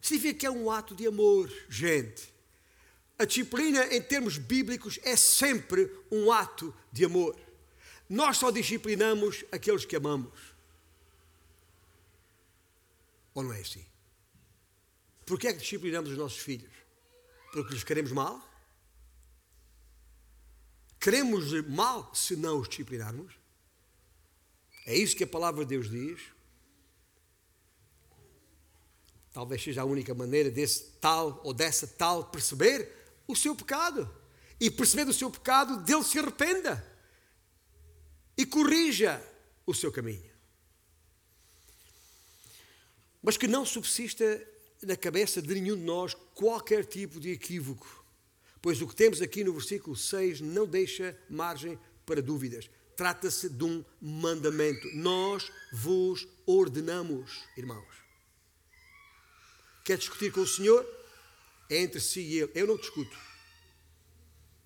Significa 0.02 0.39
que 0.39 0.46
é 0.46 0.52
um 0.52 0.70
ato 0.70 0.96
de 0.96 1.08
amor, 1.08 1.52
gente. 1.67 2.34
A 3.19 3.25
disciplina, 3.25 3.84
em 3.93 4.01
termos 4.01 4.38
bíblicos, 4.38 4.99
é 5.03 5.15
sempre 5.15 5.91
um 6.12 6.32
ato 6.32 6.73
de 6.91 7.03
amor. 7.03 7.36
Nós 8.08 8.38
só 8.38 8.51
disciplinamos 8.51 9.43
aqueles 9.51 9.86
que 9.86 9.95
amamos. 9.95 10.56
Ou 13.34 13.43
não 13.43 13.53
é 13.53 13.60
assim? 13.60 13.86
Porquê 15.25 15.47
é 15.47 15.53
que 15.53 15.60
disciplinamos 15.60 16.12
os 16.12 16.17
nossos 16.17 16.39
filhos? 16.39 16.71
Porque 17.51 17.73
lhes 17.73 17.84
queremos 17.84 18.12
mal? 18.12 18.41
Queremos 20.99 21.51
mal 21.67 22.13
se 22.13 22.36
não 22.36 22.60
os 22.60 22.69
disciplinarmos? 22.69 23.34
É 24.86 24.95
isso 24.95 25.15
que 25.15 25.23
a 25.23 25.27
palavra 25.27 25.65
de 25.65 25.69
Deus 25.69 25.89
diz. 25.89 26.21
Talvez 29.34 29.62
seja 29.62 29.82
a 29.82 29.86
única 29.86 30.13
maneira 30.13 30.49
desse 30.49 30.84
tal 31.01 31.41
ou 31.43 31.53
dessa 31.53 31.86
tal 31.86 32.25
perceber 32.25 33.07
o 33.28 33.36
seu 33.36 33.56
pecado. 33.56 34.10
E 34.60 34.72
percebendo 34.72 35.10
o 35.10 35.13
seu 35.13 35.30
pecado, 35.30 35.78
dele 35.78 36.04
se 36.04 36.18
arrependa 36.18 36.84
e 38.38 38.46
corrija 38.46 39.22
o 39.66 39.74
seu 39.74 39.92
caminho. 39.92 40.32
Mas 43.22 43.36
que 43.36 43.48
não 43.48 43.66
subsista 43.66 44.48
na 44.84 44.96
cabeça 44.96 45.42
de 45.42 45.54
nenhum 45.56 45.76
de 45.76 45.82
nós 45.82 46.16
qualquer 46.36 46.86
tipo 46.86 47.20
de 47.20 47.32
equívoco, 47.32 48.06
pois 48.62 48.82
o 48.82 48.88
que 48.88 48.96
temos 48.96 49.22
aqui 49.22 49.44
no 49.44 49.54
versículo 49.54 49.96
6 49.96 50.40
não 50.42 50.68
deixa 50.68 51.18
margem 51.30 51.78
para 52.06 52.22
dúvidas. 52.22 52.70
Trata-se 52.96 53.50
de 53.50 53.63
um 53.63 53.84
mandamento. 54.02 54.88
Nós 54.96 55.52
vos 55.72 56.28
ordenamos, 56.46 57.44
irmãos. 57.56 57.86
Quer 59.84 59.98
discutir 59.98 60.32
com 60.32 60.42
o 60.42 60.48
Senhor? 60.48 60.96
É 61.69 61.77
entre 61.77 61.99
si 61.99 62.21
e 62.21 62.39
Ele. 62.39 62.51
Eu 62.56 62.67
não 62.67 62.77
discuto. 62.77 63.17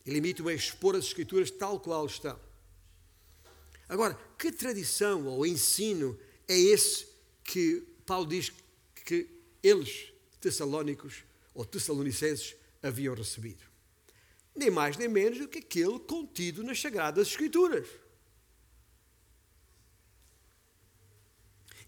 Eu 0.06 0.14
limito-me 0.14 0.52
a 0.52 0.56
expor 0.56 0.96
as 0.96 1.06
Escrituras 1.06 1.52
tal 1.52 1.80
qual 1.80 2.06
estão. 2.06 2.40
Agora, 3.88 4.18
que 4.38 4.52
tradição 4.52 5.28
ou 5.28 5.46
ensino 5.46 6.18
é 6.48 6.58
esse 6.58 7.08
que 7.44 7.84
Paulo 8.06 8.26
diz 8.26 8.52
que 9.06 9.28
eles, 9.62 10.14
tessalónicos 10.40 11.24
ou 11.54 11.66
tessalonicenses, 11.66 12.56
haviam 12.82 13.14
recebido. 13.14 13.64
Nem 14.56 14.70
mais 14.70 14.98
nem 14.98 15.08
menos 15.08 15.40
do 15.40 15.48
que 15.48 15.60
aquele 15.60 16.00
contido 16.00 16.64
nas 16.64 16.80
Sagradas 16.80 17.28
Escrituras. 17.28 17.88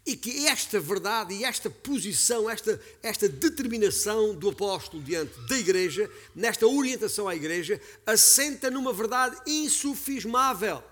E 0.06 0.16
que 0.16 0.46
esta 0.46 0.78
verdade 0.78 1.32
e 1.34 1.44
esta 1.44 1.70
posição, 1.70 2.48
esta, 2.48 2.78
esta 3.02 3.26
determinação 3.26 4.34
do 4.34 4.50
apóstolo 4.50 5.02
diante 5.02 5.38
da 5.48 5.58
igreja, 5.58 6.10
nesta 6.34 6.66
orientação 6.66 7.26
à 7.26 7.34
igreja, 7.34 7.80
assenta 8.04 8.70
numa 8.70 8.92
verdade 8.92 9.36
insufismável. 9.46 10.82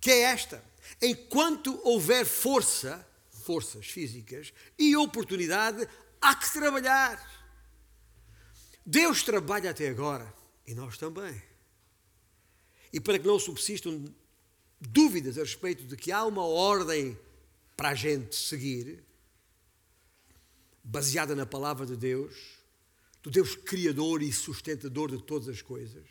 Que 0.00 0.10
é 0.12 0.20
esta: 0.20 0.62
enquanto 1.02 1.80
houver 1.82 2.24
força, 2.24 3.04
forças 3.44 3.86
físicas 3.86 4.52
e 4.78 4.96
oportunidade, 4.96 5.88
há 6.20 6.34
que 6.34 6.52
trabalhar. 6.52 7.36
Deus 8.84 9.24
trabalha 9.24 9.70
até 9.70 9.88
agora 9.88 10.32
e 10.64 10.74
nós 10.74 10.96
também. 10.96 11.42
E 12.92 13.00
para 13.00 13.18
que 13.18 13.26
não 13.26 13.38
subsistam 13.38 14.04
dúvidas 14.80 15.38
a 15.38 15.42
respeito 15.42 15.84
de 15.84 15.96
que 15.96 16.12
há 16.12 16.24
uma 16.24 16.44
ordem 16.44 17.18
para 17.76 17.90
a 17.90 17.94
gente 17.94 18.34
seguir, 18.34 19.04
baseada 20.82 21.34
na 21.34 21.44
palavra 21.44 21.84
de 21.84 21.96
Deus, 21.96 22.34
do 23.22 23.30
Deus 23.30 23.54
criador 23.54 24.22
e 24.22 24.32
sustentador 24.32 25.10
de 25.10 25.22
todas 25.22 25.48
as 25.48 25.60
coisas, 25.60 26.06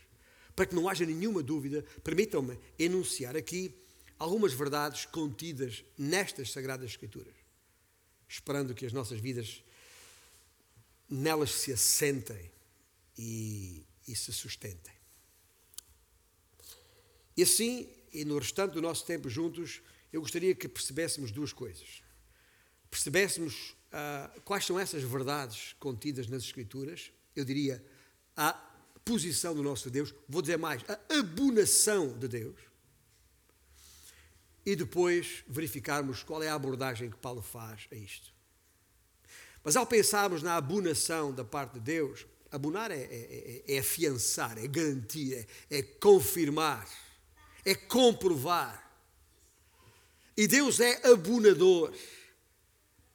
para 0.55 0.65
que 0.65 0.75
não 0.75 0.87
haja 0.87 1.05
nenhuma 1.05 1.41
dúvida, 1.41 1.83
permitam-me 2.03 2.57
enunciar 2.77 3.35
aqui 3.35 3.73
algumas 4.17 4.53
verdades 4.53 5.05
contidas 5.05 5.83
nestas 5.97 6.51
Sagradas 6.51 6.91
Escrituras, 6.91 7.33
esperando 8.27 8.73
que 8.73 8.85
as 8.85 8.93
nossas 8.93 9.19
vidas 9.19 9.63
nelas 11.09 11.51
se 11.51 11.71
assentem 11.71 12.51
e, 13.17 13.85
e 14.07 14.15
se 14.15 14.33
sustentem. 14.33 14.93
E 17.37 17.43
assim, 17.43 17.89
e 18.15 18.25
no 18.25 18.37
restante 18.39 18.73
do 18.73 18.81
nosso 18.81 19.05
tempo 19.05 19.29
juntos, 19.29 19.81
eu 20.11 20.21
gostaria 20.21 20.55
que 20.55 20.69
percebêssemos 20.69 21.31
duas 21.31 21.51
coisas. 21.51 22.01
Percebêssemos 22.89 23.75
uh, 23.91 24.41
quais 24.41 24.65
são 24.65 24.79
essas 24.79 25.03
verdades 25.03 25.75
contidas 25.79 26.27
nas 26.27 26.43
Escrituras, 26.43 27.11
eu 27.35 27.43
diria 27.43 27.83
a 28.37 28.53
posição 29.03 29.53
do 29.53 29.61
nosso 29.61 29.89
Deus, 29.89 30.13
vou 30.29 30.41
dizer 30.41 30.57
mais, 30.57 30.81
a 30.87 31.19
abonação 31.19 32.17
de 32.17 32.27
Deus, 32.27 32.59
e 34.65 34.75
depois 34.75 35.43
verificarmos 35.47 36.23
qual 36.23 36.41
é 36.41 36.47
a 36.47 36.55
abordagem 36.55 37.11
que 37.11 37.17
Paulo 37.17 37.41
faz 37.41 37.87
a 37.91 37.95
isto. 37.95 38.33
Mas 39.63 39.75
ao 39.75 39.85
pensarmos 39.85 40.41
na 40.41 40.55
abonação 40.55 41.33
da 41.33 41.43
parte 41.43 41.73
de 41.73 41.81
Deus, 41.81 42.25
abonar 42.49 42.91
é, 42.91 42.95
é, 42.95 43.63
é, 43.67 43.75
é 43.75 43.79
afiançar, 43.79 44.57
é 44.57 44.67
garantir, 44.67 45.33
é, 45.69 45.77
é 45.79 45.83
confirmar 45.83 46.87
é 47.65 47.73
comprovar. 47.73 48.83
E 50.37 50.47
Deus 50.47 50.79
é 50.79 51.07
abonador, 51.07 51.91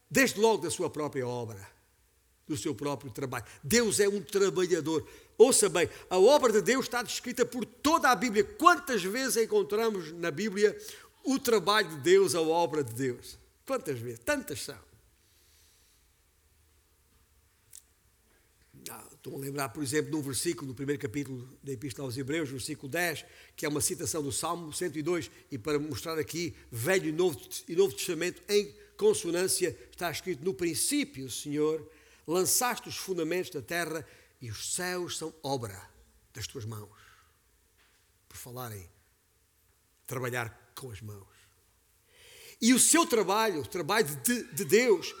desde 0.09 0.39
logo 0.39 0.63
da 0.63 0.69
sua 0.69 0.89
própria 0.89 1.25
obra, 1.27 1.65
do 2.47 2.57
seu 2.57 2.75
próprio 2.75 3.11
trabalho. 3.11 3.45
Deus 3.63 3.99
é 3.99 4.09
um 4.09 4.21
trabalhador. 4.21 5.07
Ouça 5.37 5.69
bem, 5.69 5.89
a 6.09 6.19
obra 6.19 6.51
de 6.51 6.61
Deus 6.61 6.85
está 6.85 7.01
descrita 7.01 7.45
por 7.45 7.65
toda 7.65 8.09
a 8.09 8.15
Bíblia. 8.15 8.43
Quantas 8.43 9.03
vezes 9.03 9.37
encontramos 9.37 10.11
na 10.11 10.29
Bíblia 10.29 10.77
o 11.23 11.39
trabalho 11.39 11.89
de 11.89 11.97
Deus, 11.97 12.35
a 12.35 12.41
obra 12.41 12.83
de 12.83 12.93
Deus? 12.93 13.39
Quantas 13.65 13.97
vezes? 13.99 14.19
Tantas 14.19 14.61
são. 14.61 14.90
Estou 19.21 19.37
a 19.37 19.39
lembrar, 19.39 19.69
por 19.69 19.83
exemplo, 19.83 20.09
de 20.09 20.17
um 20.17 20.21
versículo 20.23 20.65
do 20.69 20.73
primeiro 20.73 20.99
capítulo 20.99 21.47
da 21.61 21.71
Epístola 21.71 22.07
aos 22.07 22.17
Hebreus, 22.17 22.49
versículo 22.49 22.91
10, 22.91 23.23
que 23.55 23.67
é 23.67 23.69
uma 23.69 23.79
citação 23.79 24.23
do 24.23 24.31
Salmo 24.31 24.73
102, 24.73 25.29
e 25.51 25.59
para 25.59 25.77
mostrar 25.77 26.17
aqui 26.17 26.55
Velho 26.71 27.09
e 27.09 27.11
Novo, 27.11 27.39
e 27.67 27.75
Novo 27.75 27.93
Testamento 27.93 28.41
em 28.49 28.75
consonância, 28.97 29.77
está 29.91 30.09
escrito: 30.09 30.43
No 30.43 30.55
princípio, 30.55 31.29
Senhor, 31.29 31.87
lançaste 32.25 32.89
os 32.89 32.97
fundamentos 32.97 33.51
da 33.51 33.61
terra 33.61 34.03
e 34.41 34.49
os 34.49 34.73
céus 34.73 35.19
são 35.19 35.31
obra 35.43 35.79
das 36.33 36.47
tuas 36.47 36.65
mãos. 36.65 36.89
Por 38.27 38.37
falarem, 38.37 38.89
trabalhar 40.07 40.73
com 40.73 40.89
as 40.89 40.99
mãos. 40.99 41.27
E 42.59 42.73
o 42.73 42.79
seu 42.79 43.05
trabalho, 43.05 43.61
o 43.61 43.67
trabalho 43.67 44.07
de, 44.23 44.51
de 44.51 44.65
Deus, 44.65 45.13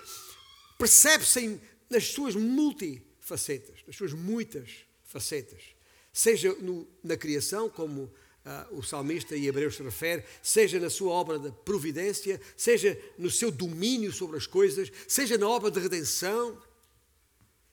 percebe-se 0.79 1.61
nas 1.87 2.07
suas 2.07 2.33
multi 2.33 3.10
facetas, 3.31 3.81
das 3.87 3.95
suas 3.95 4.11
muitas 4.11 4.85
facetas. 5.05 5.63
Seja 6.11 6.53
no, 6.55 6.85
na 7.01 7.15
criação, 7.15 7.69
como 7.69 8.03
uh, 8.03 8.77
o 8.77 8.83
salmista 8.83 9.37
e 9.37 9.47
Hebreus 9.47 9.77
se 9.77 9.83
refere, 9.83 10.25
seja 10.43 10.81
na 10.81 10.89
sua 10.89 11.13
obra 11.13 11.39
de 11.39 11.49
providência, 11.63 12.41
seja 12.57 13.01
no 13.17 13.31
seu 13.31 13.49
domínio 13.49 14.11
sobre 14.11 14.35
as 14.35 14.45
coisas, 14.45 14.91
seja 15.07 15.37
na 15.37 15.47
obra 15.47 15.71
de 15.71 15.79
redenção, 15.79 16.61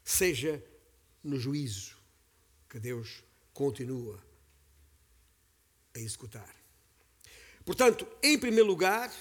seja 0.04 0.62
no 1.24 1.40
juízo 1.40 1.96
que 2.70 2.78
Deus 2.78 3.24
continua 3.52 4.22
a 5.92 5.98
executar. 5.98 6.54
Portanto, 7.64 8.06
em 8.22 8.38
primeiro 8.38 8.68
lugar, 8.68 9.12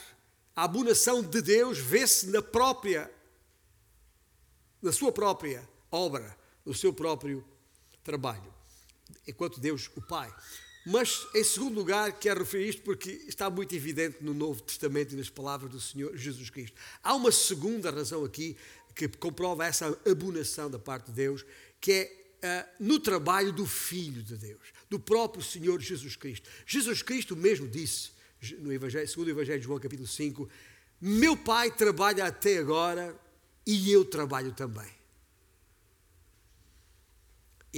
a 0.55 0.65
abonação 0.65 1.23
de 1.23 1.41
Deus 1.41 1.79
vê-se 1.79 2.27
na 2.27 2.43
própria, 2.43 3.11
na 4.79 4.91
sua 4.91 5.11
própria 5.11 5.67
obra, 5.97 6.37
no 6.65 6.73
seu 6.73 6.93
próprio 6.93 7.43
trabalho, 8.03 8.53
enquanto 9.27 9.59
Deus, 9.59 9.89
o 9.95 10.01
Pai. 10.01 10.33
Mas, 10.85 11.27
em 11.35 11.43
segundo 11.43 11.75
lugar, 11.75 12.17
quero 12.17 12.39
referir 12.39 12.69
isto 12.69 12.81
porque 12.81 13.11
está 13.27 13.49
muito 13.49 13.75
evidente 13.75 14.19
no 14.21 14.33
Novo 14.33 14.61
Testamento 14.61 15.13
e 15.13 15.17
nas 15.17 15.29
palavras 15.29 15.69
do 15.69 15.81
Senhor 15.81 16.15
Jesus 16.15 16.49
Cristo. 16.49 16.79
Há 17.03 17.13
uma 17.13 17.31
segunda 17.31 17.91
razão 17.91 18.23
aqui 18.23 18.55
que 18.95 19.07
comprova 19.09 19.65
essa 19.65 19.87
abonação 20.09 20.71
da 20.71 20.79
parte 20.79 21.07
de 21.07 21.11
Deus, 21.11 21.45
que 21.81 21.91
é 21.91 22.69
uh, 22.79 22.83
no 22.83 22.99
trabalho 22.99 23.51
do 23.51 23.65
Filho 23.65 24.23
de 24.23 24.37
Deus, 24.37 24.61
do 24.89 24.97
próprio 24.97 25.43
Senhor 25.43 25.81
Jesus 25.81 26.15
Cristo. 26.15 26.49
Jesus 26.65 27.01
Cristo 27.01 27.35
mesmo 27.35 27.67
disse, 27.67 28.11
no 28.59 28.71
Evangelho, 28.71 29.07
segundo 29.07 29.27
o 29.27 29.31
Evangelho 29.31 29.59
de 29.59 29.65
João, 29.65 29.79
capítulo 29.79 30.07
5, 30.07 30.49
Meu 31.01 31.35
Pai 31.35 31.69
trabalha 31.69 32.25
até 32.25 32.59
agora 32.59 33.13
e 33.65 33.91
eu 33.91 34.05
trabalho 34.05 34.53
também. 34.53 34.96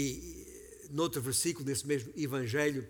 E 0.02 0.88
noutro 0.92 1.22
versículo 1.22 1.66
desse 1.66 1.86
mesmo 1.86 2.14
Evangelho, 2.16 2.90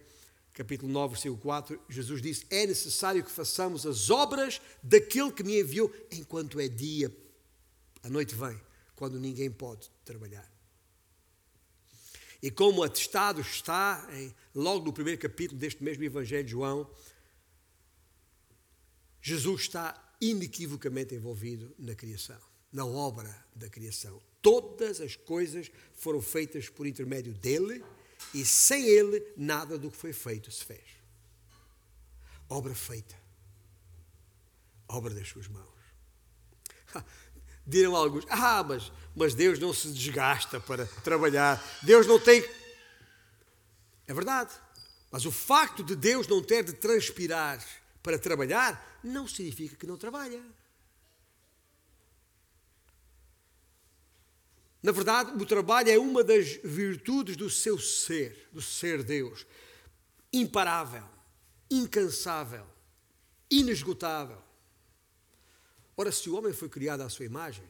capítulo 0.53 0.91
9, 0.91 1.13
versículo 1.15 1.41
4, 1.41 1.81
Jesus 1.89 2.21
disse: 2.21 2.45
É 2.51 2.67
necessário 2.67 3.23
que 3.23 3.31
façamos 3.31 3.83
as 3.83 4.11
obras 4.11 4.61
daquele 4.83 5.31
que 5.31 5.41
me 5.41 5.59
enviou 5.59 5.91
enquanto 6.11 6.59
é 6.59 6.67
dia. 6.67 7.11
A 8.03 8.09
noite 8.11 8.35
vem, 8.35 8.61
quando 8.95 9.19
ninguém 9.19 9.49
pode 9.49 9.89
trabalhar. 10.05 10.47
E 12.43 12.51
como 12.51 12.83
atestado 12.83 13.41
está, 13.41 14.07
em, 14.13 14.31
logo 14.53 14.85
no 14.85 14.93
primeiro 14.93 15.19
capítulo 15.19 15.59
deste 15.59 15.83
mesmo 15.83 16.03
Evangelho 16.03 16.43
de 16.43 16.51
João, 16.51 16.87
Jesus 19.19 19.61
está 19.61 20.15
inequivocamente 20.21 21.15
envolvido 21.15 21.73
na 21.79 21.95
criação, 21.95 22.39
na 22.71 22.85
obra 22.85 23.35
da 23.55 23.69
criação. 23.69 24.21
Todas 24.41 25.01
as 25.01 25.15
coisas 25.15 25.71
foram 25.93 26.21
feitas 26.21 26.69
por 26.69 26.87
intermédio 26.87 27.33
dele 27.33 27.83
e 28.33 28.45
sem 28.45 28.85
ele 28.85 29.25
nada 29.35 29.77
do 29.77 29.91
que 29.91 29.97
foi 29.97 30.13
feito 30.13 30.51
se 30.51 30.63
fez. 30.63 30.99
Obra 32.47 32.73
feita. 32.73 33.15
Obra 34.87 35.13
das 35.13 35.27
suas 35.27 35.47
mãos. 35.47 35.67
Dirão 37.65 37.95
alguns: 37.95 38.25
Ah, 38.29 38.63
mas, 38.63 38.91
mas 39.15 39.35
Deus 39.35 39.59
não 39.59 39.73
se 39.73 39.89
desgasta 39.89 40.59
para 40.59 40.85
trabalhar. 41.03 41.63
Deus 41.83 42.07
não 42.07 42.19
tem. 42.19 42.43
É 44.07 44.13
verdade. 44.13 44.51
Mas 45.11 45.25
o 45.25 45.31
facto 45.31 45.83
de 45.83 45.95
Deus 45.95 46.27
não 46.27 46.41
ter 46.41 46.63
de 46.63 46.73
transpirar 46.73 47.63
para 48.01 48.17
trabalhar 48.17 48.99
não 49.03 49.27
significa 49.27 49.75
que 49.75 49.85
não 49.85 49.97
trabalha. 49.97 50.41
Na 54.81 54.91
verdade, 54.91 55.31
o 55.31 55.45
trabalho 55.45 55.89
é 55.89 55.99
uma 55.99 56.23
das 56.23 56.59
virtudes 56.63 57.35
do 57.35 57.49
seu 57.49 57.77
ser, 57.77 58.47
do 58.51 58.61
ser 58.61 59.03
Deus. 59.03 59.45
Imparável, 60.31 61.03
incansável, 61.69 62.65
inesgotável. 63.51 64.41
Ora, 65.97 66.11
se 66.11 66.29
o 66.29 66.37
homem 66.37 66.53
foi 66.53 66.69
criado 66.69 67.01
à 67.01 67.09
sua 67.09 67.25
imagem 67.25 67.67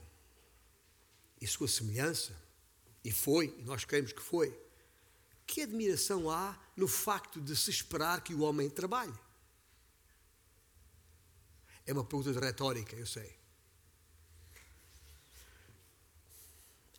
e 1.41 1.47
sua 1.47 1.67
semelhança, 1.67 2.35
e 3.03 3.11
foi, 3.11 3.55
e 3.57 3.63
nós 3.63 3.85
queremos 3.85 4.13
que 4.13 4.21
foi, 4.21 4.55
que 5.47 5.61
admiração 5.61 6.29
há 6.29 6.55
no 6.75 6.87
facto 6.87 7.41
de 7.41 7.55
se 7.55 7.71
esperar 7.71 8.21
que 8.21 8.35
o 8.35 8.41
homem 8.41 8.69
trabalhe? 8.69 9.17
É 11.87 11.91
uma 11.91 12.03
pergunta 12.03 12.31
de 12.31 12.37
retórica, 12.39 12.95
eu 12.95 13.07
sei. 13.07 13.38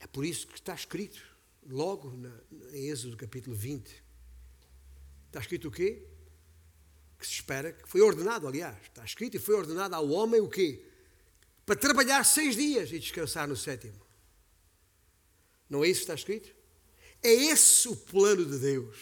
É 0.00 0.06
por 0.06 0.24
isso 0.24 0.48
que 0.48 0.54
está 0.54 0.74
escrito, 0.74 1.22
logo 1.68 2.10
na, 2.16 2.32
em 2.72 2.88
Êxodo 2.88 3.16
capítulo 3.16 3.54
20, 3.54 4.02
está 5.28 5.38
escrito 5.40 5.68
o 5.68 5.70
quê? 5.70 6.04
que 7.20 7.26
se 7.26 7.34
espera, 7.34 7.72
que 7.72 7.86
foi 7.86 8.00
ordenado, 8.00 8.48
aliás, 8.48 8.76
está 8.82 9.04
escrito, 9.04 9.36
e 9.36 9.40
foi 9.40 9.54
ordenado 9.54 9.94
ao 9.94 10.08
homem 10.08 10.40
o 10.40 10.48
quê? 10.48 10.82
Para 11.66 11.76
trabalhar 11.76 12.24
seis 12.24 12.56
dias 12.56 12.90
e 12.90 12.98
descansar 12.98 13.46
no 13.46 13.54
sétimo. 13.54 14.00
Não 15.68 15.84
é 15.84 15.88
isso 15.88 16.00
que 16.00 16.04
está 16.04 16.14
escrito? 16.14 16.52
É 17.22 17.30
esse 17.30 17.86
o 17.88 17.94
plano 17.94 18.44
de 18.44 18.58
Deus. 18.58 18.96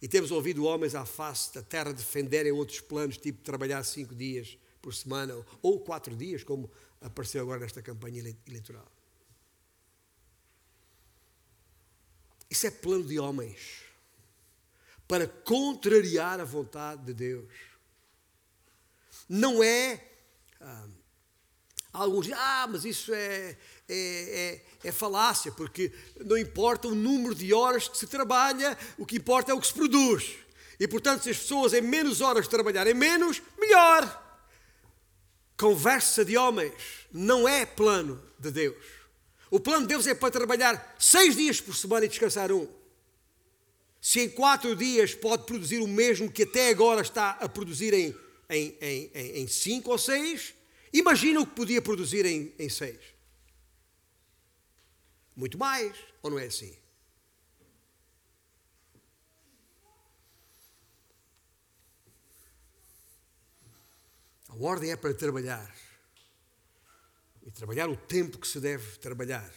E 0.00 0.06
temos 0.06 0.30
ouvido 0.30 0.64
homens 0.64 0.94
à 0.94 1.04
face 1.04 1.52
da 1.54 1.62
terra 1.62 1.92
defenderem 1.92 2.52
outros 2.52 2.80
planos, 2.80 3.16
tipo 3.16 3.42
trabalhar 3.42 3.82
cinco 3.82 4.14
dias 4.14 4.56
por 4.80 4.94
semana 4.94 5.34
ou 5.60 5.80
quatro 5.80 6.14
dias, 6.14 6.44
como 6.44 6.70
apareceu 7.00 7.42
agora 7.42 7.60
nesta 7.60 7.82
campanha 7.82 8.22
eleitoral. 8.46 8.86
Isso 12.50 12.66
é 12.66 12.70
plano 12.70 13.04
de 13.04 13.18
homens 13.18 13.88
para 15.08 15.26
contrariar 15.26 16.38
a 16.38 16.44
vontade 16.44 17.02
de 17.02 17.14
Deus. 17.14 17.50
Não 19.28 19.62
é. 19.62 20.04
Ah, 20.60 20.86
alguns 21.92 22.26
dizem, 22.26 22.38
ah, 22.38 22.66
mas 22.70 22.84
isso 22.84 23.12
é, 23.14 23.56
é, 23.88 24.60
é, 24.82 24.88
é, 24.88 24.92
falácia, 24.92 25.50
porque 25.52 25.92
não 26.24 26.36
importa 26.36 26.88
o 26.88 26.94
número 26.94 27.34
de 27.34 27.52
horas 27.54 27.88
que 27.88 27.96
se 27.96 28.06
trabalha, 28.06 28.76
o 28.98 29.06
que 29.06 29.16
importa 29.16 29.50
é 29.50 29.54
o 29.54 29.60
que 29.60 29.66
se 29.66 29.74
produz. 29.74 30.36
E 30.78 30.86
portanto, 30.86 31.24
se 31.24 31.30
as 31.30 31.38
pessoas 31.38 31.72
em 31.72 31.80
menos 31.80 32.20
horas 32.20 32.46
trabalharem 32.46 32.94
menos, 32.94 33.42
melhor. 33.58 34.26
Conversa 35.56 36.24
de 36.24 36.36
homens 36.36 36.72
não 37.12 37.48
é 37.48 37.66
plano 37.66 38.22
de 38.38 38.50
Deus. 38.50 38.97
O 39.50 39.58
plano 39.58 39.82
de 39.82 39.88
Deus 39.88 40.06
é 40.06 40.14
para 40.14 40.30
trabalhar 40.30 40.96
seis 40.98 41.34
dias 41.34 41.60
por 41.60 41.74
semana 41.74 42.04
e 42.04 42.08
descansar 42.08 42.52
um. 42.52 42.68
Se 44.00 44.20
em 44.20 44.30
quatro 44.30 44.76
dias 44.76 45.14
pode 45.14 45.44
produzir 45.44 45.78
o 45.78 45.88
mesmo 45.88 46.30
que 46.30 46.42
até 46.42 46.68
agora 46.68 47.00
está 47.00 47.30
a 47.30 47.48
produzir 47.48 47.94
em, 47.94 48.14
em, 48.48 48.78
em, 48.80 49.10
em 49.42 49.46
cinco 49.48 49.90
ou 49.90 49.98
seis, 49.98 50.54
imagina 50.92 51.40
o 51.40 51.46
que 51.46 51.54
podia 51.54 51.82
produzir 51.82 52.24
em, 52.26 52.54
em 52.58 52.68
seis. 52.68 53.00
Muito 55.34 55.56
mais, 55.56 55.96
ou 56.22 56.30
não 56.30 56.38
é 56.38 56.46
assim? 56.46 56.76
A 64.48 64.56
ordem 64.56 64.90
é 64.90 64.96
para 64.96 65.14
trabalhar. 65.14 65.87
E 67.48 67.50
trabalhar 67.50 67.88
o 67.88 67.96
tempo 67.96 68.36
que 68.36 68.46
se 68.46 68.60
deve 68.60 68.98
trabalhar 68.98 69.50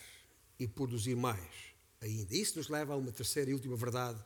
e 0.58 0.66
produzir 0.66 1.14
mais 1.14 1.76
ainda. 2.00 2.34
Isso 2.34 2.58
nos 2.58 2.70
leva 2.70 2.94
a 2.94 2.96
uma 2.96 3.12
terceira 3.12 3.52
e 3.52 3.54
última 3.54 3.76
verdade 3.76 4.18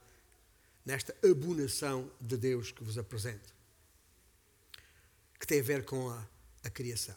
nesta 0.86 1.16
abonação 1.28 2.12
de 2.22 2.38
Deus 2.38 2.72
que 2.72 2.84
vos 2.84 2.96
apresento, 2.96 3.52
que 5.40 5.48
tem 5.48 5.62
a 5.62 5.64
ver 5.64 5.84
com 5.84 6.12
a, 6.12 6.30
a 6.64 6.70
criação, 6.70 7.16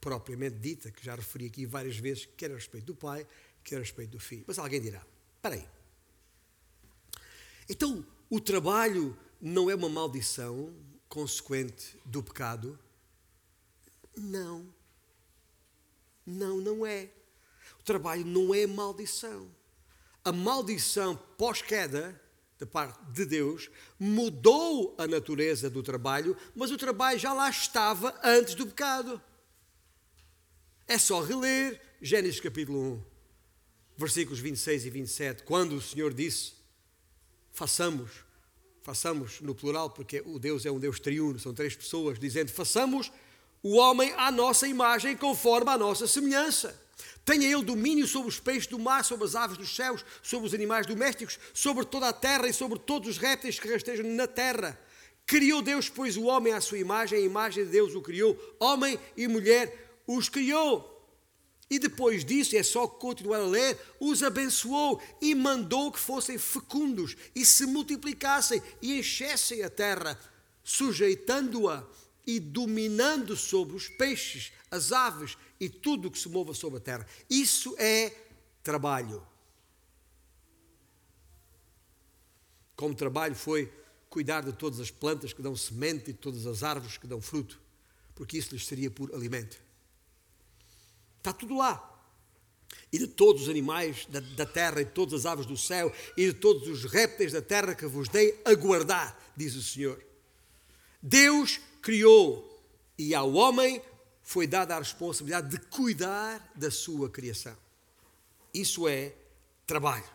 propriamente 0.00 0.58
dita, 0.58 0.92
que 0.92 1.04
já 1.04 1.16
referi 1.16 1.46
aqui 1.46 1.66
várias 1.66 1.96
vezes, 1.96 2.28
quer 2.36 2.52
a 2.52 2.54
respeito 2.54 2.84
do 2.84 2.94
Pai, 2.94 3.26
quer 3.64 3.74
a 3.74 3.80
respeito 3.80 4.10
do 4.10 4.20
Filho. 4.20 4.44
Mas 4.46 4.60
alguém 4.60 4.80
dirá: 4.80 5.04
espera 5.34 5.56
aí. 5.56 5.68
Então, 7.68 8.06
o 8.30 8.40
trabalho 8.40 9.18
não 9.40 9.68
é 9.68 9.74
uma 9.74 9.88
maldição 9.88 10.72
consequente 11.08 11.98
do 12.04 12.22
pecado? 12.22 12.78
Não. 14.16 14.72
Não, 16.26 16.58
não 16.58 16.86
é. 16.86 17.10
O 17.80 17.82
trabalho 17.82 18.24
não 18.24 18.54
é 18.54 18.66
maldição. 18.66 19.50
A 20.24 20.32
maldição 20.32 21.16
pós-queda 21.36 22.20
da 22.58 22.66
parte 22.66 22.98
de 23.12 23.24
Deus, 23.24 23.70
mudou 23.98 24.94
a 24.98 25.06
natureza 25.06 25.68
do 25.68 25.82
trabalho, 25.82 26.36
mas 26.54 26.70
o 26.70 26.78
trabalho 26.78 27.18
já 27.18 27.32
lá 27.32 27.50
estava 27.50 28.18
antes 28.22 28.54
do 28.54 28.66
pecado. 28.66 29.20
É 30.86 30.98
só 30.98 31.20
reler 31.20 31.80
Gênesis 32.00 32.40
capítulo 32.40 32.78
1, 32.78 33.02
versículos 33.96 34.38
26 34.38 34.86
e 34.86 34.90
27, 34.90 35.42
quando 35.42 35.76
o 35.76 35.82
Senhor 35.82 36.12
disse: 36.12 36.52
façamos, 37.52 38.10
façamos 38.82 39.40
no 39.40 39.54
plural, 39.54 39.90
porque 39.90 40.22
o 40.24 40.38
Deus 40.38 40.64
é 40.64 40.70
um 40.70 40.78
Deus 40.78 41.00
triuno, 41.00 41.38
são 41.38 41.54
três 41.54 41.74
pessoas, 41.74 42.18
dizendo: 42.18 42.50
façamos 42.50 43.10
o 43.64 43.76
homem 43.76 44.12
à 44.18 44.30
nossa 44.30 44.68
imagem, 44.68 45.16
conforme 45.16 45.70
a 45.70 45.78
nossa 45.78 46.06
semelhança. 46.06 46.78
Tenha 47.24 47.50
ele 47.50 47.64
domínio 47.64 48.06
sobre 48.06 48.28
os 48.28 48.38
peixes 48.38 48.66
do 48.66 48.78
mar, 48.78 49.02
sobre 49.02 49.24
as 49.24 49.34
aves 49.34 49.56
dos 49.56 49.74
céus, 49.74 50.04
sobre 50.22 50.46
os 50.46 50.52
animais 50.52 50.86
domésticos, 50.86 51.38
sobre 51.54 51.86
toda 51.86 52.10
a 52.10 52.12
terra 52.12 52.46
e 52.46 52.52
sobre 52.52 52.78
todos 52.78 53.08
os 53.08 53.16
répteis 53.16 53.58
que 53.58 53.66
rastejam 53.66 54.06
na 54.10 54.26
terra. 54.26 54.78
Criou 55.26 55.62
Deus, 55.62 55.88
pois, 55.88 56.18
o 56.18 56.24
homem 56.24 56.52
à 56.52 56.60
sua 56.60 56.76
imagem, 56.76 57.18
a 57.18 57.22
imagem 57.22 57.64
de 57.64 57.70
Deus 57.70 57.94
o 57.94 58.02
criou, 58.02 58.38
homem 58.60 59.00
e 59.16 59.26
mulher 59.26 60.02
os 60.06 60.28
criou. 60.28 60.90
E 61.70 61.78
depois 61.78 62.22
disso, 62.22 62.54
é 62.54 62.62
só 62.62 62.86
continuar 62.86 63.38
a 63.38 63.46
ler, 63.46 63.78
os 63.98 64.22
abençoou 64.22 65.00
e 65.22 65.34
mandou 65.34 65.90
que 65.90 65.98
fossem 65.98 66.36
fecundos 66.36 67.16
e 67.34 67.46
se 67.46 67.64
multiplicassem 67.64 68.62
e 68.82 68.98
enchessem 68.98 69.62
a 69.62 69.70
terra, 69.70 70.20
sujeitando-a 70.62 71.82
e 72.26 72.40
dominando 72.40 73.36
sobre 73.36 73.76
os 73.76 73.88
peixes, 73.88 74.52
as 74.70 74.92
aves 74.92 75.36
e 75.60 75.68
tudo 75.68 76.08
o 76.08 76.10
que 76.10 76.18
se 76.18 76.28
mova 76.28 76.54
sobre 76.54 76.78
a 76.78 76.80
terra. 76.80 77.06
Isso 77.28 77.74
é 77.78 78.14
trabalho. 78.62 79.24
Como 82.76 82.94
trabalho 82.94 83.34
foi 83.34 83.72
cuidar 84.08 84.42
de 84.42 84.52
todas 84.52 84.80
as 84.80 84.90
plantas 84.90 85.32
que 85.32 85.42
dão 85.42 85.56
semente 85.56 86.10
e 86.10 86.12
de 86.12 86.18
todas 86.18 86.46
as 86.46 86.62
árvores 86.62 86.96
que 86.96 87.06
dão 87.06 87.20
fruto, 87.20 87.60
porque 88.14 88.38
isso 88.38 88.54
lhes 88.54 88.66
seria 88.66 88.90
por 88.90 89.12
alimento. 89.14 89.60
Está 91.18 91.32
tudo 91.32 91.56
lá. 91.56 91.90
E 92.92 92.98
de 92.98 93.06
todos 93.06 93.42
os 93.42 93.48
animais 93.48 94.06
da, 94.06 94.20
da 94.20 94.46
terra, 94.46 94.80
e 94.80 94.84
de 94.84 94.90
todas 94.90 95.14
as 95.14 95.26
aves 95.26 95.46
do 95.46 95.56
céu, 95.56 95.92
e 96.16 96.26
de 96.26 96.32
todos 96.34 96.68
os 96.68 96.84
répteis 96.84 97.32
da 97.32 97.42
terra 97.42 97.74
que 97.74 97.86
vos 97.86 98.08
dei 98.08 98.40
a 98.44 98.54
guardar, 98.54 99.32
diz 99.36 99.54
o 99.54 99.62
Senhor. 99.62 100.00
Deus 101.02 101.60
criou 101.84 102.50
e 102.96 103.14
ao 103.14 103.34
homem 103.34 103.82
foi 104.22 104.46
dada 104.46 104.74
a 104.74 104.78
responsabilidade 104.78 105.50
de 105.50 105.58
cuidar 105.66 106.50
da 106.56 106.70
sua 106.70 107.10
criação. 107.10 107.54
Isso 108.54 108.88
é 108.88 109.14
trabalho. 109.66 110.08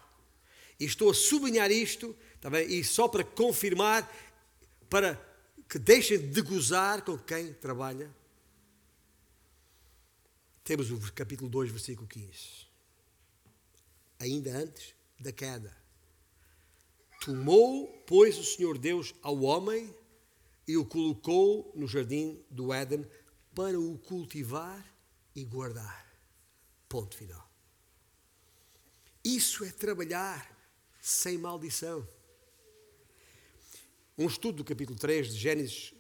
E 0.80 0.86
estou 0.86 1.12
a 1.12 1.14
sublinhar 1.14 1.70
isto, 1.70 2.18
bem? 2.50 2.68
e 2.68 2.84
só 2.84 3.08
para 3.08 3.24
confirmar, 3.24 4.10
para 4.90 5.14
que 5.70 5.78
deixem 5.78 6.18
de 6.18 6.42
gozar 6.42 7.04
com 7.04 7.16
quem 7.20 7.54
trabalha. 7.54 8.10
Temos 10.64 10.90
o 10.90 11.14
capítulo 11.14 11.50
2, 11.52 11.70
versículo 11.70 12.08
15. 12.08 12.32
Ainda 14.20 14.58
antes 14.58 14.96
da 15.20 15.32
queda. 15.32 15.78
Tomou, 17.22 17.88
pois, 18.08 18.40
o 18.40 18.44
Senhor 18.44 18.78
Deus 18.78 19.14
ao 19.22 19.42
homem 19.42 19.94
e 20.70 20.78
o 20.78 20.86
colocou 20.86 21.72
no 21.74 21.88
jardim 21.88 22.40
do 22.48 22.72
Éden 22.72 23.04
para 23.56 23.80
o 23.80 23.98
cultivar 23.98 24.86
e 25.36 25.44
guardar. 25.44 26.06
Ponto 26.88 27.18
final. 27.18 27.50
Isso 29.24 29.66
é 29.66 29.72
trabalhar 29.72 30.48
sem 31.02 31.40
maldição. 31.40 32.08
Um 34.16 34.28
estudo 34.28 34.58
do 34.58 34.64
capítulo 34.64 34.96
3 35.00 35.34
de 35.34 35.40
Gênesis, 35.40 35.92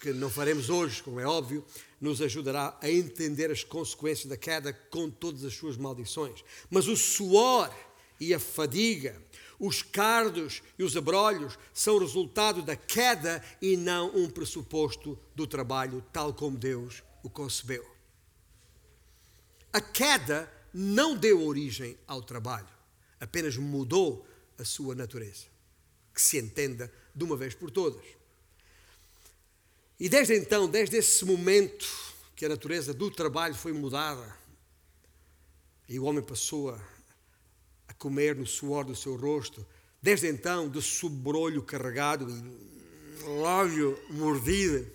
que 0.00 0.12
não 0.12 0.30
faremos 0.30 0.70
hoje, 0.70 1.02
como 1.02 1.18
é 1.18 1.26
óbvio, 1.26 1.66
nos 2.00 2.22
ajudará 2.22 2.78
a 2.80 2.88
entender 2.88 3.50
as 3.50 3.64
consequências 3.64 4.28
da 4.28 4.36
queda 4.36 4.72
com 4.72 5.10
todas 5.10 5.42
as 5.42 5.54
suas 5.54 5.76
maldições. 5.76 6.44
Mas 6.70 6.86
o 6.86 6.96
suor 6.96 7.74
e 8.20 8.32
a 8.32 8.38
fadiga 8.38 9.20
os 9.60 9.82
cardos 9.82 10.62
e 10.78 10.82
os 10.82 10.96
abrolhos 10.96 11.58
são 11.74 11.98
resultado 11.98 12.62
da 12.62 12.74
queda 12.74 13.44
e 13.60 13.76
não 13.76 14.08
um 14.16 14.30
pressuposto 14.30 15.18
do 15.34 15.46
trabalho, 15.46 16.02
tal 16.10 16.32
como 16.32 16.56
Deus 16.56 17.02
o 17.22 17.28
concebeu. 17.28 17.86
A 19.70 19.80
queda 19.80 20.50
não 20.72 21.14
deu 21.14 21.44
origem 21.46 21.98
ao 22.06 22.22
trabalho, 22.22 22.68
apenas 23.20 23.56
mudou 23.58 24.26
a 24.58 24.64
sua 24.64 24.94
natureza. 24.94 25.44
Que 26.14 26.22
se 26.22 26.38
entenda 26.38 26.90
de 27.14 27.22
uma 27.22 27.36
vez 27.36 27.54
por 27.54 27.70
todas. 27.70 28.04
E 29.98 30.08
desde 30.08 30.34
então, 30.34 30.68
desde 30.68 30.96
esse 30.96 31.24
momento 31.24 31.86
que 32.34 32.46
a 32.46 32.48
natureza 32.48 32.94
do 32.94 33.10
trabalho 33.10 33.54
foi 33.54 33.72
mudada, 33.72 34.34
e 35.86 36.00
o 36.00 36.04
homem 36.04 36.22
passou 36.22 36.70
a 36.70 36.80
comer 37.92 38.36
no 38.36 38.46
suor 38.46 38.84
do 38.84 38.94
seu 38.94 39.16
rosto, 39.16 39.66
desde 40.02 40.28
então, 40.28 40.68
de 40.68 40.80
sobrolho 40.80 41.62
carregado 41.62 42.28
e 42.28 43.40
lábio 43.40 43.98
mordido, 44.10 44.90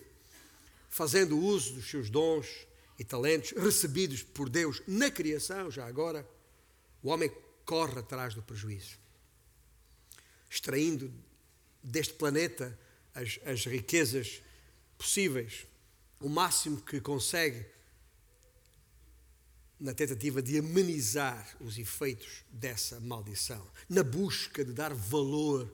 fazendo 0.88 1.38
uso 1.38 1.74
dos 1.74 1.88
seus 1.88 2.10
dons 2.10 2.66
e 2.98 3.04
talentos 3.04 3.52
recebidos 3.52 4.22
por 4.22 4.48
Deus 4.48 4.82
na 4.86 5.10
criação, 5.10 5.70
já 5.70 5.86
agora, 5.86 6.26
o 7.02 7.08
homem 7.08 7.30
corre 7.64 7.98
atrás 7.98 8.34
do 8.34 8.42
prejuízo, 8.42 8.98
extraindo 10.48 11.12
deste 11.82 12.14
planeta 12.14 12.76
as, 13.14 13.38
as 13.44 13.64
riquezas 13.64 14.42
possíveis, 14.98 15.66
o 16.20 16.28
máximo 16.28 16.80
que 16.80 17.00
consegue 17.00 17.66
na 19.78 19.92
tentativa 19.92 20.40
de 20.40 20.58
amenizar 20.58 21.56
os 21.60 21.78
efeitos 21.78 22.44
dessa 22.50 22.98
maldição, 23.00 23.66
na 23.88 24.02
busca 24.02 24.64
de 24.64 24.72
dar 24.72 24.94
valor 24.94 25.72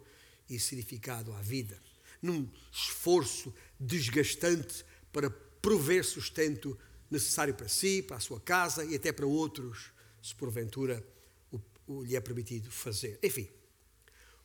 e 0.49 0.59
significado 0.59 1.33
à 1.33 1.41
vida, 1.41 1.81
num 2.21 2.49
esforço 2.73 3.55
desgastante 3.79 4.85
para 5.13 5.31
prover 5.31 6.05
sustento 6.05 6.77
necessário 7.11 7.55
para 7.55 7.69
si, 7.69 8.03
para 8.03 8.17
a 8.17 8.21
sua 8.21 8.41
casa 8.41 8.85
e 8.85 8.95
até 8.95 9.13
para 9.13 9.27
outros, 9.27 9.93
se 10.21 10.35
porventura 10.35 11.05
o, 11.53 11.61
o 11.87 12.03
lhe 12.03 12.17
é 12.17 12.21
permitido 12.21 12.71
fazer. 12.71 13.19
Enfim, 13.23 13.49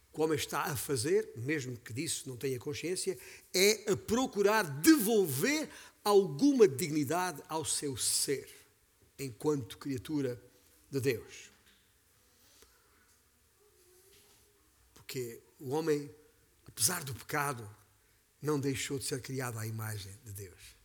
o 0.10 0.14
que 0.14 0.22
o 0.22 0.24
homem 0.24 0.38
está 0.38 0.64
a 0.64 0.76
fazer, 0.76 1.32
mesmo 1.36 1.78
que 1.78 1.94
disso 1.94 2.30
não 2.30 2.38
tenha 2.38 2.60
consciência, 2.60 3.18
é 3.54 3.92
a 3.92 3.98
procurar 3.98 4.64
devolver 4.64 5.70
alguma 6.04 6.68
dignidade 6.68 7.42
ao 7.48 7.66
seu 7.66 7.98
ser 7.98 8.58
enquanto 9.18 9.78
criatura 9.78 10.42
de 10.90 11.00
Deus. 11.00 11.52
Porque 14.94 15.42
o 15.60 15.70
homem, 15.70 16.10
apesar 16.68 17.04
do 17.04 17.14
pecado, 17.14 17.68
não 18.42 18.60
deixou 18.60 19.00
de 19.00 19.06
ser 19.06 19.22
criado 19.22 19.58
à 19.58 19.66
imagem 19.66 20.14
de 20.24 20.32
Deus. 20.32 20.76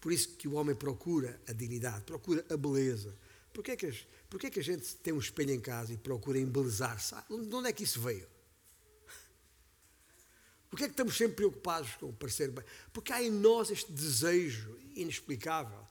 Por 0.00 0.12
isso 0.12 0.36
que 0.36 0.48
o 0.48 0.54
homem 0.54 0.74
procura 0.74 1.40
a 1.48 1.52
dignidade, 1.52 2.04
procura 2.04 2.44
a 2.50 2.56
beleza. 2.56 3.14
Porquê 3.52 3.72
é 3.72 3.76
que, 3.76 4.06
porquê 4.28 4.46
é 4.48 4.50
que 4.50 4.60
a 4.60 4.64
gente 4.64 4.94
tem 4.96 5.12
um 5.12 5.18
espelho 5.18 5.52
em 5.52 5.60
casa 5.60 5.92
e 5.92 5.96
procura 5.96 6.38
embelezar-se? 6.38 7.14
De 7.28 7.54
onde 7.54 7.68
é 7.68 7.72
que 7.72 7.84
isso 7.84 8.00
veio? 8.00 8.28
Porquê 10.68 10.84
é 10.84 10.88
que 10.88 10.92
estamos 10.92 11.16
sempre 11.16 11.36
preocupados 11.36 11.94
com 11.94 12.12
parecer 12.12 12.50
bem? 12.50 12.64
Porque 12.92 13.12
há 13.12 13.22
em 13.22 13.30
nós 13.30 13.70
este 13.70 13.90
desejo 13.92 14.78
inexplicável 14.94 15.86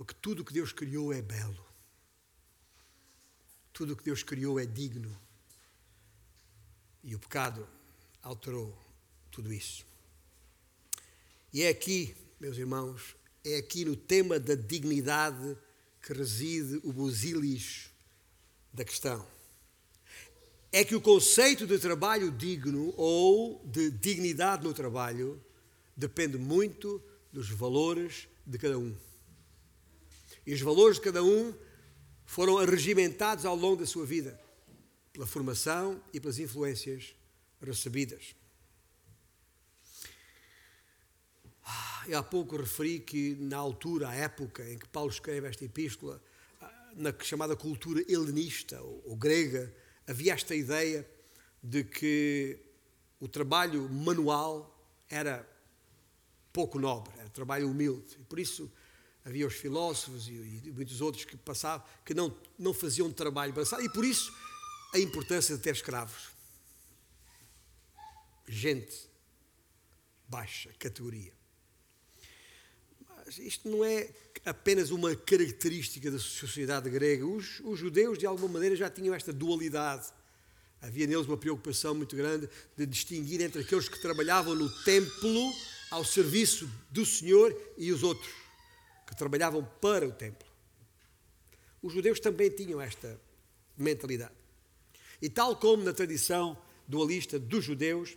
porque 0.00 0.14
tudo 0.14 0.40
o 0.40 0.44
que 0.46 0.54
Deus 0.54 0.72
criou 0.72 1.12
é 1.12 1.20
belo. 1.20 1.62
Tudo 3.70 3.92
o 3.92 3.96
que 3.96 4.02
Deus 4.02 4.22
criou 4.22 4.58
é 4.58 4.64
digno. 4.64 5.14
E 7.04 7.14
o 7.14 7.18
pecado 7.18 7.68
alterou 8.22 8.74
tudo 9.30 9.52
isso. 9.52 9.84
E 11.52 11.60
é 11.60 11.68
aqui, 11.68 12.16
meus 12.40 12.56
irmãos, 12.56 13.14
é 13.44 13.58
aqui 13.58 13.84
no 13.84 13.94
tema 13.94 14.40
da 14.40 14.54
dignidade 14.54 15.54
que 16.00 16.14
reside 16.14 16.80
o 16.82 16.94
busilis 16.94 17.90
da 18.72 18.86
questão. 18.86 19.28
É 20.72 20.82
que 20.82 20.94
o 20.94 21.00
conceito 21.02 21.66
de 21.66 21.78
trabalho 21.78 22.30
digno 22.30 22.94
ou 22.96 23.62
de 23.66 23.90
dignidade 23.90 24.64
no 24.64 24.72
trabalho 24.72 25.38
depende 25.94 26.38
muito 26.38 27.02
dos 27.30 27.50
valores 27.50 28.26
de 28.46 28.56
cada 28.56 28.78
um. 28.78 29.09
E 30.50 30.52
os 30.52 30.62
valores 30.62 30.96
de 30.96 31.02
cada 31.02 31.22
um 31.22 31.54
foram 32.26 32.58
arregimentados 32.58 33.46
ao 33.46 33.54
longo 33.54 33.76
da 33.76 33.86
sua 33.86 34.04
vida, 34.04 34.36
pela 35.12 35.24
formação 35.24 36.02
e 36.12 36.18
pelas 36.18 36.40
influências 36.40 37.14
recebidas. 37.62 38.34
Ah, 41.64 42.04
eu 42.08 42.18
há 42.18 42.22
pouco 42.24 42.56
referi 42.56 42.98
que, 42.98 43.36
na 43.36 43.58
altura, 43.58 44.08
a 44.08 44.14
época 44.16 44.68
em 44.68 44.76
que 44.76 44.88
Paulo 44.88 45.08
escreve 45.08 45.46
esta 45.46 45.64
epístola, 45.64 46.20
ah, 46.60 46.92
na 46.96 47.14
chamada 47.20 47.54
cultura 47.54 48.02
helenista 48.08 48.82
ou, 48.82 49.14
grega, 49.14 49.72
havia 50.04 50.32
esta 50.32 50.56
ideia 50.56 51.08
de 51.62 51.84
que 51.84 52.58
o 53.20 53.28
trabalho 53.28 53.88
manual 53.88 54.84
era 55.08 55.48
pouco 56.52 56.76
nobre, 56.76 57.12
era 57.20 57.28
trabalho 57.28 57.70
humilde. 57.70 58.16
E 58.18 58.24
por 58.24 58.40
isso 58.40 58.68
havia 59.24 59.46
os 59.46 59.54
filósofos 59.54 60.28
e, 60.28 60.62
e, 60.64 60.72
muitos 60.72 61.00
outros 61.00 61.24
que 61.24 61.36
passavam, 61.36 61.86
que 62.04 62.14
não, 62.14 62.34
não 62.58 62.72
faziam 62.72 63.10
trabalho 63.12 63.52
braçal, 63.52 63.80
e 63.82 63.88
por 63.88 64.04
isso 64.04 64.32
a 64.92 64.98
importância 64.98 65.56
de 65.56 65.62
ter 65.62 65.74
escravos. 65.74 66.30
Gente 68.48 69.08
baixa 70.26 70.70
categoria. 70.78 71.32
Mas 73.08 73.38
isto 73.38 73.68
não 73.68 73.84
é 73.84 74.10
apenas 74.44 74.90
uma 74.90 75.14
característica 75.14 76.10
da 76.10 76.18
sociedade 76.18 76.88
grega. 76.88 77.26
Os, 77.26 77.60
os 77.60 77.78
judeus, 77.78 78.18
de 78.18 78.26
alguma 78.26 78.48
maneira, 78.48 78.74
já 78.74 78.88
tinham 78.88 79.14
esta 79.14 79.32
dualidade. 79.32 80.08
Havia 80.80 81.06
neles 81.06 81.26
uma 81.26 81.36
preocupação 81.36 81.94
muito 81.94 82.16
grande 82.16 82.48
de 82.76 82.86
distinguir 82.86 83.40
entre 83.40 83.60
aqueles 83.60 83.88
que 83.88 84.00
trabalhavam 84.00 84.54
no 84.54 84.68
templo 84.82 85.52
ao 85.90 86.04
serviço 86.04 86.70
do 86.90 87.04
Senhor 87.04 87.54
e 87.76 87.92
os 87.92 88.02
outros 88.02 88.39
que 89.10 89.16
trabalhavam 89.16 89.62
para 89.80 90.06
o 90.06 90.12
templo. 90.12 90.48
Os 91.82 91.92
judeus 91.92 92.20
também 92.20 92.48
tinham 92.48 92.80
esta 92.80 93.20
mentalidade. 93.76 94.34
E 95.20 95.28
tal 95.28 95.56
como 95.56 95.82
na 95.82 95.92
tradição 95.92 96.56
dualista 96.86 97.38
dos 97.38 97.64
judeus, 97.64 98.16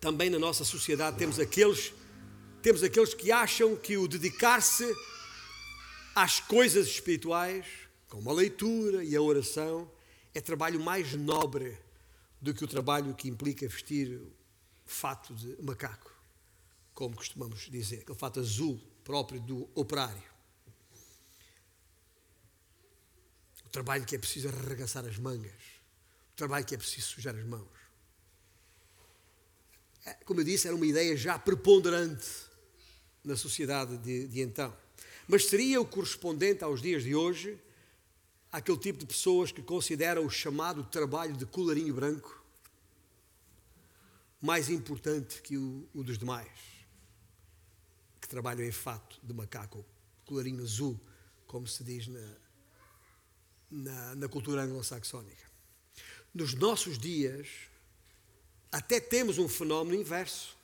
também 0.00 0.28
na 0.28 0.38
nossa 0.38 0.64
sociedade 0.64 1.16
temos 1.16 1.38
aqueles 1.38 1.92
temos 2.60 2.82
aqueles 2.82 3.14
que 3.14 3.30
acham 3.30 3.76
que 3.76 3.96
o 3.96 4.08
dedicar-se 4.08 4.84
às 6.12 6.40
coisas 6.40 6.88
espirituais, 6.88 7.64
como 8.08 8.28
a 8.28 8.32
leitura 8.32 9.04
e 9.04 9.14
a 9.14 9.22
oração, 9.22 9.88
é 10.34 10.40
trabalho 10.40 10.80
mais 10.80 11.14
nobre 11.14 11.78
do 12.40 12.52
que 12.52 12.64
o 12.64 12.68
trabalho 12.68 13.14
que 13.14 13.28
implica 13.28 13.66
vestir 13.68 14.20
fato 14.84 15.32
de 15.34 15.56
macaco, 15.62 16.12
como 16.92 17.14
costumamos 17.14 17.68
dizer, 17.70 18.00
aquele 18.00 18.18
fato 18.18 18.40
azul 18.40 18.80
próprio 19.08 19.40
do 19.40 19.66
operário. 19.74 20.22
O 23.64 23.68
trabalho 23.70 24.04
que 24.04 24.14
é 24.14 24.18
preciso 24.18 24.48
arregaçar 24.50 25.02
as 25.06 25.16
mangas. 25.16 25.62
O 26.34 26.36
trabalho 26.36 26.66
que 26.66 26.74
é 26.74 26.78
preciso 26.78 27.06
sujar 27.06 27.34
as 27.34 27.46
mãos. 27.46 27.66
É, 30.04 30.12
como 30.26 30.40
eu 30.40 30.44
disse, 30.44 30.66
era 30.66 30.76
uma 30.76 30.86
ideia 30.86 31.16
já 31.16 31.38
preponderante 31.38 32.28
na 33.24 33.34
sociedade 33.34 33.96
de, 33.96 34.28
de 34.28 34.42
então. 34.42 34.76
Mas 35.26 35.46
seria 35.46 35.80
o 35.80 35.86
correspondente 35.86 36.62
aos 36.62 36.82
dias 36.82 37.02
de 37.02 37.14
hoje 37.14 37.58
aquele 38.52 38.76
tipo 38.76 38.98
de 38.98 39.06
pessoas 39.06 39.50
que 39.50 39.62
consideram 39.62 40.26
o 40.26 40.30
chamado 40.30 40.84
trabalho 40.84 41.34
de 41.34 41.46
colarinho 41.46 41.94
branco 41.94 42.44
mais 44.38 44.68
importante 44.68 45.40
que 45.40 45.56
o, 45.56 45.88
o 45.94 46.04
dos 46.04 46.18
demais 46.18 46.67
que 48.28 48.34
trabalham 48.34 48.62
em 48.62 48.70
fato 48.70 49.18
de 49.22 49.32
macaco, 49.32 49.82
colarinho 50.26 50.62
azul, 50.62 51.00
como 51.46 51.66
se 51.66 51.82
diz 51.82 52.06
na, 52.06 52.36
na, 53.70 54.14
na 54.16 54.28
cultura 54.28 54.62
anglo-saxónica. 54.62 55.48
Nos 56.34 56.52
nossos 56.52 56.98
dias, 56.98 57.48
até 58.70 59.00
temos 59.00 59.38
um 59.38 59.48
fenómeno 59.48 59.98
inverso. 59.98 60.54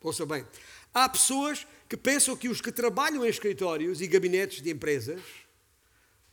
Ouça 0.00 0.24
bem, 0.24 0.46
há 0.94 1.08
pessoas 1.08 1.66
que 1.88 1.96
pensam 1.96 2.36
que 2.36 2.48
os 2.48 2.60
que 2.60 2.70
trabalham 2.70 3.26
em 3.26 3.28
escritórios 3.28 4.00
e 4.00 4.06
gabinetes 4.06 4.62
de 4.62 4.70
empresas 4.70 5.20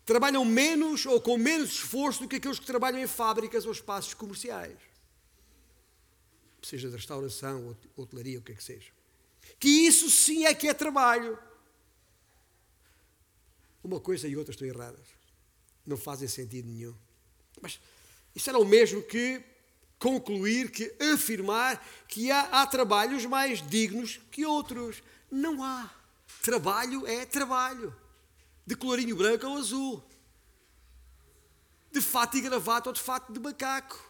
trabalham 0.06 0.46
menos 0.46 1.08
ou 1.08 1.20
com 1.20 1.40
menos 1.40 1.72
esforço 1.72 2.22
do 2.22 2.30
que 2.30 2.36
aqueles 2.36 2.60
que 2.60 2.68
trabalham 2.68 3.00
em 3.00 3.08
fábricas 3.08 3.66
ou 3.66 3.72
espaços 3.72 4.14
comerciais. 4.14 4.78
Seja 6.62 6.88
de 6.88 6.96
restauração, 6.96 7.76
hotelaria, 7.98 8.38
o 8.38 8.44
que 8.44 8.52
é 8.52 8.56
que 8.56 8.64
seja 8.64 8.96
que 9.60 9.70
isso 9.70 10.10
sim 10.10 10.46
é 10.46 10.54
que 10.54 10.68
é 10.68 10.74
trabalho. 10.74 11.38
Uma 13.84 14.00
coisa 14.00 14.28
e 14.28 14.36
outra 14.36 14.52
estão 14.52 14.68
erradas. 14.68 15.06
Não 15.86 15.98
fazem 15.98 16.28
sentido 16.28 16.68
nenhum. 16.68 16.96
Mas 17.62 17.80
isso 18.36 18.50
era 18.50 18.60
o 18.60 18.66
mesmo 18.66 19.02
que 19.04 19.44
concluir, 20.00 20.72
que 20.72 20.94
afirmar 21.14 21.84
que 22.08 22.32
há, 22.32 22.42
há 22.62 22.68
trabalhos 22.68 23.26
mais 23.26 23.66
dignos 23.68 24.20
que 24.32 24.46
outros. 24.46 25.02
Não 25.32 25.64
há. 25.64 25.90
Trabalho 26.42 27.06
é 27.08 27.26
trabalho. 27.26 27.96
De 28.66 28.76
colorinho 28.76 29.16
branco 29.16 29.48
ou 29.48 29.58
azul. 29.58 30.04
De 31.92 32.02
fato 32.02 32.38
e 32.38 32.42
gravata 32.42 32.90
ou 32.90 32.94
de 32.94 33.02
fato 33.02 33.32
de 33.32 33.40
macaco. 33.40 34.04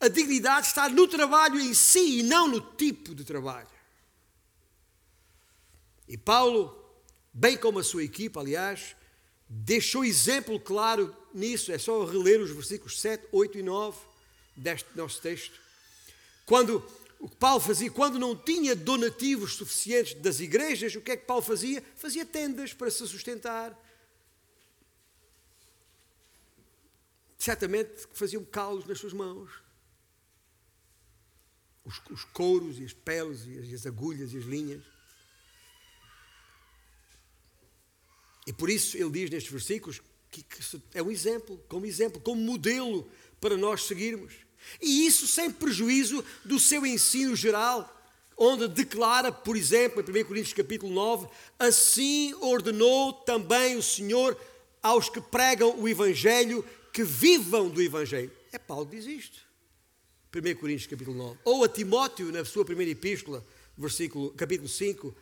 A 0.00 0.08
dignidade 0.08 0.66
está 0.66 0.88
no 0.88 1.06
trabalho 1.06 1.60
em 1.60 1.72
si 1.72 2.18
e 2.18 2.22
não 2.22 2.48
no 2.48 2.60
tipo 2.60 3.14
de 3.14 3.24
trabalho. 3.24 3.68
E 6.12 6.16
Paulo, 6.18 6.78
bem 7.32 7.56
como 7.56 7.78
a 7.78 7.82
sua 7.82 8.04
equipa, 8.04 8.38
aliás, 8.38 8.94
deixou 9.48 10.04
exemplo 10.04 10.60
claro 10.60 11.16
nisso. 11.32 11.72
É 11.72 11.78
só 11.78 12.04
reler 12.04 12.38
os 12.38 12.50
versículos 12.50 13.00
7, 13.00 13.28
8 13.32 13.56
e 13.56 13.62
9 13.62 13.98
deste 14.54 14.90
nosso 14.94 15.22
texto. 15.22 15.58
Quando 16.44 16.86
o 17.18 17.30
que 17.30 17.36
Paulo 17.36 17.60
fazia, 17.60 17.90
quando 17.90 18.18
não 18.18 18.36
tinha 18.36 18.76
donativos 18.76 19.54
suficientes 19.54 20.12
das 20.20 20.38
igrejas, 20.38 20.94
o 20.94 21.00
que 21.00 21.12
é 21.12 21.16
que 21.16 21.24
Paulo 21.24 21.42
fazia? 21.42 21.82
Fazia 21.96 22.26
tendas 22.26 22.74
para 22.74 22.90
se 22.90 23.08
sustentar. 23.08 23.74
Certamente 27.38 28.06
faziam 28.12 28.44
calos 28.44 28.84
nas 28.84 28.98
suas 28.98 29.14
mãos. 29.14 29.50
os, 31.86 32.02
os 32.10 32.24
couros 32.24 32.78
e 32.78 32.84
as 32.84 32.92
peles 32.92 33.46
e 33.46 33.58
as, 33.58 33.66
e 33.68 33.74
as 33.74 33.86
agulhas 33.86 34.34
e 34.34 34.36
as 34.36 34.44
linhas. 34.44 34.91
E 38.46 38.52
por 38.52 38.68
isso 38.68 38.96
ele 38.96 39.10
diz 39.10 39.30
nestes 39.30 39.52
versículos 39.52 40.00
que, 40.30 40.42
que 40.42 40.82
é 40.94 41.02
um 41.02 41.10
exemplo, 41.10 41.62
como 41.68 41.86
exemplo, 41.86 42.20
como 42.20 42.40
modelo 42.40 43.08
para 43.40 43.56
nós 43.56 43.84
seguirmos. 43.84 44.32
E 44.80 45.06
isso 45.06 45.26
sem 45.26 45.50
prejuízo 45.50 46.24
do 46.44 46.58
seu 46.58 46.86
ensino 46.86 47.34
geral, 47.36 47.88
onde 48.36 48.68
declara, 48.68 49.30
por 49.30 49.56
exemplo, 49.56 50.02
em 50.02 50.22
1 50.22 50.24
Coríntios 50.24 50.54
capítulo 50.54 50.92
9, 50.92 51.28
assim 51.58 52.34
ordenou 52.40 53.12
também 53.12 53.76
o 53.76 53.82
Senhor 53.82 54.38
aos 54.82 55.08
que 55.08 55.20
pregam 55.20 55.78
o 55.78 55.88
Evangelho 55.88 56.64
que 56.92 57.04
vivam 57.04 57.68
do 57.68 57.80
Evangelho. 57.80 58.30
É 58.52 58.58
Paulo 58.58 58.86
que 58.86 58.96
diz 58.96 59.06
isto. 59.06 59.38
1 60.34 60.58
Coríntios 60.58 60.86
capítulo 60.86 61.16
9. 61.16 61.38
Ou 61.44 61.64
a 61.64 61.68
Timóteo, 61.68 62.32
na 62.32 62.44
sua 62.44 62.64
primeira 62.64 62.90
epístola, 62.90 63.44
versículo, 63.76 64.30
capítulo 64.30 64.68
5, 64.68 65.14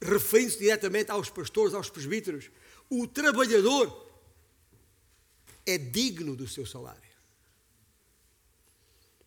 referindo-se 0.00 0.58
diretamente 0.58 1.10
aos 1.10 1.30
pastores, 1.30 1.74
aos 1.74 1.90
presbíteros, 1.90 2.50
o 2.90 3.06
trabalhador 3.06 4.04
é 5.66 5.78
digno 5.78 6.36
do 6.36 6.46
seu 6.46 6.66
salário. 6.66 7.02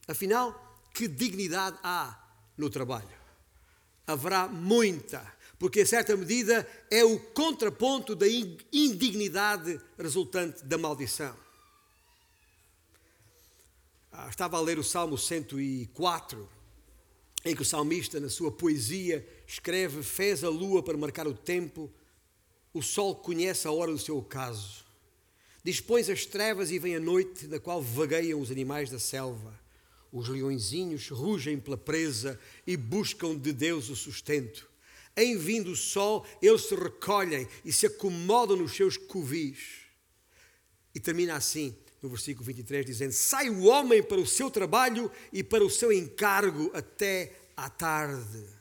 Afinal, 0.07 0.77
que 0.93 1.07
dignidade 1.07 1.77
há 1.83 2.17
no 2.57 2.69
trabalho? 2.69 3.17
Haverá 4.05 4.47
muita, 4.47 5.21
porque, 5.59 5.81
em 5.81 5.85
certa 5.85 6.15
medida, 6.15 6.67
é 6.89 7.03
o 7.03 7.19
contraponto 7.19 8.15
da 8.15 8.27
indignidade 8.71 9.79
resultante 9.97 10.63
da 10.63 10.77
maldição. 10.77 11.35
Ah, 14.11 14.29
estava 14.29 14.57
a 14.57 14.61
ler 14.61 14.79
o 14.79 14.83
Salmo 14.83 15.17
104, 15.17 16.49
em 17.43 17.55
que 17.55 17.61
o 17.61 17.65
salmista, 17.65 18.19
na 18.19 18.29
sua 18.29 18.51
poesia, 18.51 19.27
escreve: 19.47 20.03
Fez 20.03 20.43
a 20.43 20.49
lua 20.49 20.83
para 20.83 20.97
marcar 20.97 21.25
o 21.25 21.33
tempo, 21.33 21.89
o 22.73 22.81
sol 22.83 23.15
conhece 23.15 23.67
a 23.67 23.71
hora 23.71 23.91
do 23.91 23.97
seu 23.97 24.17
ocaso. 24.17 24.85
Dispões 25.63 26.09
as 26.09 26.25
trevas 26.25 26.69
e 26.69 26.77
vem 26.77 26.95
a 26.95 26.99
noite, 26.99 27.47
na 27.47 27.59
qual 27.59 27.81
vagueiam 27.81 28.39
os 28.39 28.51
animais 28.51 28.89
da 28.89 28.99
selva. 28.99 29.57
Os 30.11 30.29
leõezinhos 30.29 31.09
rugem 31.09 31.59
pela 31.59 31.77
presa 31.77 32.39
e 32.65 32.77
buscam 32.77 33.35
de 33.37 33.51
Deus 33.51 33.89
o 33.89 33.95
sustento. 33.95 34.69
Em 35.15 35.37
vindo 35.37 35.71
o 35.71 35.75
sol, 35.75 36.25
eles 36.41 36.61
se 36.61 36.75
recolhem 36.75 37.47
e 37.65 37.73
se 37.73 37.87
acomodam 37.87 38.55
nos 38.55 38.75
seus 38.75 38.95
covis. 38.97 39.87
E 40.93 40.99
termina 40.99 41.35
assim, 41.35 41.75
no 42.01 42.09
versículo 42.09 42.45
23, 42.45 42.85
dizendo: 42.85 43.11
Sai 43.11 43.49
o 43.49 43.65
homem 43.65 44.01
para 44.01 44.21
o 44.21 44.27
seu 44.27 44.49
trabalho 44.49 45.11
e 45.33 45.43
para 45.43 45.65
o 45.65 45.69
seu 45.69 45.91
encargo 45.91 46.71
até 46.73 47.33
à 47.55 47.69
tarde. 47.69 48.56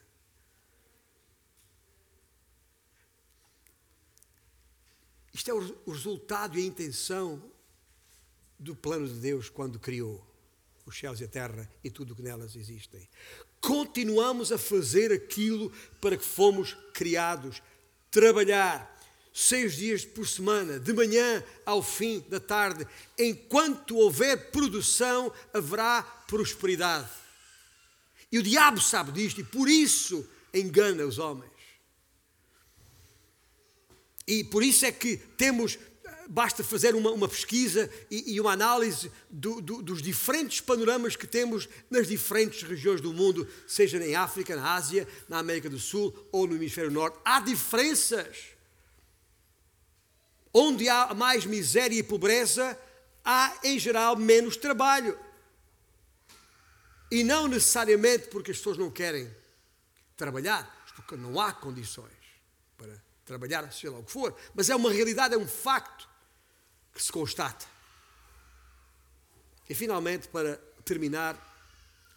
Isto 5.36 5.50
é 5.50 5.54
o 5.54 5.92
resultado 5.92 6.58
e 6.58 6.62
a 6.62 6.66
intenção 6.66 7.42
do 8.58 8.74
plano 8.74 9.06
de 9.06 9.20
Deus 9.20 9.50
quando 9.50 9.78
criou 9.78 10.26
os 10.86 10.98
céus 10.98 11.20
e 11.20 11.24
a 11.24 11.28
terra 11.28 11.70
e 11.84 11.90
tudo 11.90 12.14
o 12.14 12.16
que 12.16 12.22
nelas 12.22 12.56
existem. 12.56 13.06
Continuamos 13.60 14.50
a 14.50 14.56
fazer 14.56 15.12
aquilo 15.12 15.70
para 16.00 16.16
que 16.16 16.24
fomos 16.24 16.74
criados, 16.94 17.60
trabalhar 18.10 18.98
seis 19.30 19.76
dias 19.76 20.06
por 20.06 20.26
semana, 20.26 20.80
de 20.80 20.94
manhã 20.94 21.44
ao 21.66 21.82
fim 21.82 22.24
da 22.30 22.40
tarde. 22.40 22.86
Enquanto 23.18 23.98
houver 23.98 24.50
produção, 24.50 25.30
haverá 25.52 26.02
prosperidade. 26.26 27.10
E 28.32 28.38
o 28.38 28.42
diabo 28.42 28.80
sabe 28.80 29.12
disto 29.12 29.42
e 29.42 29.44
por 29.44 29.68
isso 29.68 30.26
engana 30.54 31.04
os 31.04 31.18
homens. 31.18 31.55
E 34.26 34.42
por 34.42 34.62
isso 34.62 34.84
é 34.84 34.90
que 34.90 35.16
temos, 35.16 35.78
basta 36.28 36.64
fazer 36.64 36.94
uma, 36.94 37.12
uma 37.12 37.28
pesquisa 37.28 37.88
e, 38.10 38.34
e, 38.34 38.40
uma 38.40 38.52
análise 38.52 39.10
do, 39.30 39.60
do, 39.60 39.80
dos 39.82 40.02
diferentes 40.02 40.60
panoramas 40.60 41.14
que 41.14 41.26
temos 41.26 41.68
nas 41.88 42.08
diferentes 42.08 42.62
regiões 42.62 43.00
do 43.00 43.12
mundo, 43.12 43.48
seja 43.68 44.04
em 44.04 44.16
África, 44.16 44.56
na 44.56 44.74
Ásia, 44.74 45.06
na 45.28 45.38
América 45.38 45.70
do 45.70 45.78
Sul 45.78 46.12
ou 46.32 46.46
no 46.46 46.56
Hemisfério 46.56 46.90
Norte. 46.90 47.18
Há 47.24 47.40
diferenças. 47.40 48.56
Onde 50.52 50.88
há 50.88 51.14
mais 51.14 51.44
miséria 51.44 51.98
e 51.98 52.02
pobreza, 52.02 52.76
há 53.24 53.56
em 53.62 53.78
geral 53.78 54.16
menos 54.16 54.56
trabalho. 54.56 55.16
E 57.10 57.22
não 57.22 57.46
necessariamente 57.46 58.28
porque 58.28 58.50
as 58.50 58.56
pessoas 58.56 58.78
não 58.78 58.90
querem 58.90 59.30
trabalhar, 60.16 60.84
porque 60.96 61.14
não 61.14 61.38
há 61.38 61.52
condições 61.52 62.10
para 62.76 63.05
trabalhar, 63.26 63.70
seja 63.72 63.92
lá 63.92 63.98
o 63.98 64.04
que 64.04 64.12
for, 64.12 64.34
mas 64.54 64.70
é 64.70 64.76
uma 64.76 64.90
realidade, 64.90 65.34
é 65.34 65.38
um 65.38 65.46
facto 65.46 66.08
que 66.94 67.02
se 67.02 67.12
constata. 67.12 67.66
E 69.68 69.74
finalmente, 69.74 70.28
para 70.28 70.56
terminar, 70.84 71.36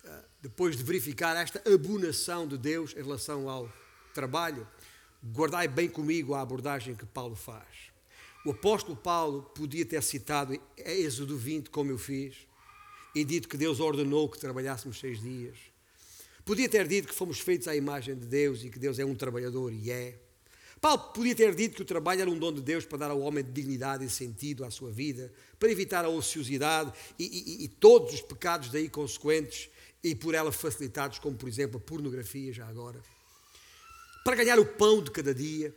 ah, 0.05 0.23
depois 0.41 0.77
de 0.77 0.83
verificar 0.83 1.35
esta 1.35 1.61
abonação 1.73 2.47
de 2.47 2.57
Deus 2.57 2.93
em 2.93 3.01
relação 3.01 3.49
ao 3.49 3.69
trabalho, 4.13 4.67
guardai 5.23 5.67
bem 5.67 5.89
comigo 5.89 6.33
a 6.35 6.41
abordagem 6.41 6.95
que 6.95 7.05
Paulo 7.05 7.35
faz. 7.35 7.89
O 8.45 8.51
apóstolo 8.51 8.95
Paulo 8.95 9.43
podia 9.55 9.85
ter 9.85 10.01
citado 10.01 10.57
Êxodo 10.77 11.37
20, 11.37 11.69
como 11.69 11.91
eu 11.91 11.97
fiz, 11.97 12.37
e 13.13 13.25
dito 13.25 13.49
que 13.49 13.57
Deus 13.57 13.79
ordenou 13.79 14.29
que 14.29 14.39
trabalhássemos 14.39 14.99
seis 14.99 15.19
dias. 15.19 15.57
Podia 16.45 16.69
ter 16.69 16.87
dito 16.87 17.07
que 17.09 17.13
fomos 17.13 17.39
feitos 17.39 17.67
à 17.67 17.75
imagem 17.75 18.15
de 18.15 18.25
Deus 18.25 18.63
e 18.63 18.69
que 18.69 18.79
Deus 18.79 18.97
é 18.97 19.05
um 19.05 19.15
trabalhador, 19.15 19.73
e 19.73 19.91
é. 19.91 20.17
Paulo 20.81 21.11
podia 21.13 21.35
ter 21.35 21.53
dito 21.53 21.75
que 21.75 21.81
o 21.81 21.85
trabalho 21.85 22.21
era 22.21 22.29
um 22.29 22.37
dom 22.37 22.53
de 22.53 22.61
Deus 22.61 22.85
para 22.85 22.99
dar 22.99 23.11
ao 23.11 23.19
homem 23.19 23.43
dignidade 23.43 24.05
e 24.05 24.09
sentido 24.09 24.63
à 24.63 24.71
sua 24.71 24.91
vida, 24.91 25.31
para 25.59 25.69
evitar 25.69 26.05
a 26.05 26.09
ociosidade 26.09 26.93
e, 27.17 27.25
e, 27.25 27.63
e 27.65 27.67
todos 27.67 28.13
os 28.13 28.21
pecados 28.21 28.69
daí 28.69 28.87
consequentes 28.87 29.69
e 30.03 30.15
por 30.15 30.33
ela 30.33 30.51
facilitados, 30.51 31.19
como 31.19 31.35
por 31.35 31.49
exemplo 31.49 31.77
a 31.77 31.79
pornografia, 31.81 32.53
já 32.53 32.65
agora. 32.67 33.01
Para 34.23 34.37
ganhar 34.37 34.59
o 34.59 34.65
pão 34.65 35.03
de 35.03 35.11
cada 35.11 35.33
dia, 35.33 35.75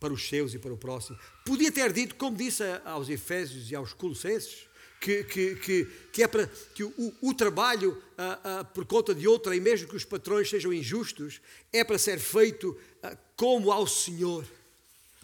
para 0.00 0.12
os 0.12 0.28
seus 0.28 0.52
e 0.54 0.58
para 0.58 0.72
o 0.72 0.76
próximo. 0.76 1.18
Podia 1.46 1.70
ter 1.70 1.92
dito, 1.92 2.16
como 2.16 2.36
disse 2.36 2.62
aos 2.84 3.08
Efésios 3.08 3.70
e 3.70 3.74
aos 3.74 3.92
Colossenses, 3.92 4.68
que, 5.04 5.22
que, 5.24 5.56
que, 5.56 5.84
que 6.10 6.22
é 6.22 6.26
para 6.26 6.46
que 6.74 6.82
o, 6.82 7.14
o 7.20 7.34
trabalho 7.34 8.02
ah, 8.16 8.40
ah, 8.42 8.64
por 8.64 8.86
conta 8.86 9.14
de 9.14 9.28
outra, 9.28 9.54
e 9.54 9.60
mesmo 9.60 9.86
que 9.86 9.96
os 9.96 10.04
patrões 10.04 10.48
sejam 10.48 10.72
injustos, 10.72 11.42
é 11.70 11.84
para 11.84 11.98
ser 11.98 12.18
feito 12.18 12.74
ah, 13.02 13.14
como 13.36 13.70
ao 13.70 13.86
Senhor, 13.86 14.46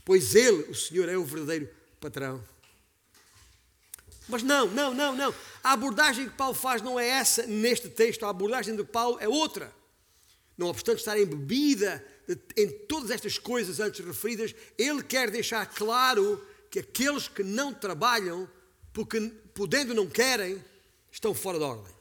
pois 0.04 0.34
Ele, 0.34 0.70
o 0.70 0.74
Senhor, 0.74 1.08
é 1.08 1.16
o 1.16 1.24
verdadeiro 1.24 1.66
patrão. 1.98 2.44
Mas 4.28 4.42
não, 4.42 4.66
não, 4.66 4.92
não, 4.92 5.16
não. 5.16 5.34
A 5.64 5.72
abordagem 5.72 6.28
que 6.28 6.36
Paulo 6.36 6.54
faz 6.54 6.82
não 6.82 7.00
é 7.00 7.08
essa 7.08 7.46
neste 7.46 7.88
texto, 7.88 8.26
a 8.26 8.28
abordagem 8.28 8.76
de 8.76 8.84
Paulo 8.84 9.16
é 9.18 9.26
outra. 9.26 9.72
Não 10.58 10.66
obstante 10.66 10.98
estar 10.98 11.18
embebida 11.18 12.04
em 12.54 12.68
todas 12.86 13.10
estas 13.10 13.38
coisas 13.38 13.80
antes 13.80 14.04
referidas, 14.04 14.54
ele 14.76 15.02
quer 15.02 15.30
deixar 15.30 15.64
claro 15.64 16.46
que 16.70 16.80
aqueles 16.80 17.28
que 17.28 17.42
não 17.42 17.72
trabalham, 17.72 18.46
porque 18.92 19.20
podendo 19.54 19.94
não 19.94 20.08
querem, 20.08 20.62
estão 21.10 21.34
fora 21.34 21.58
da 21.58 21.66
ordem. 21.66 21.94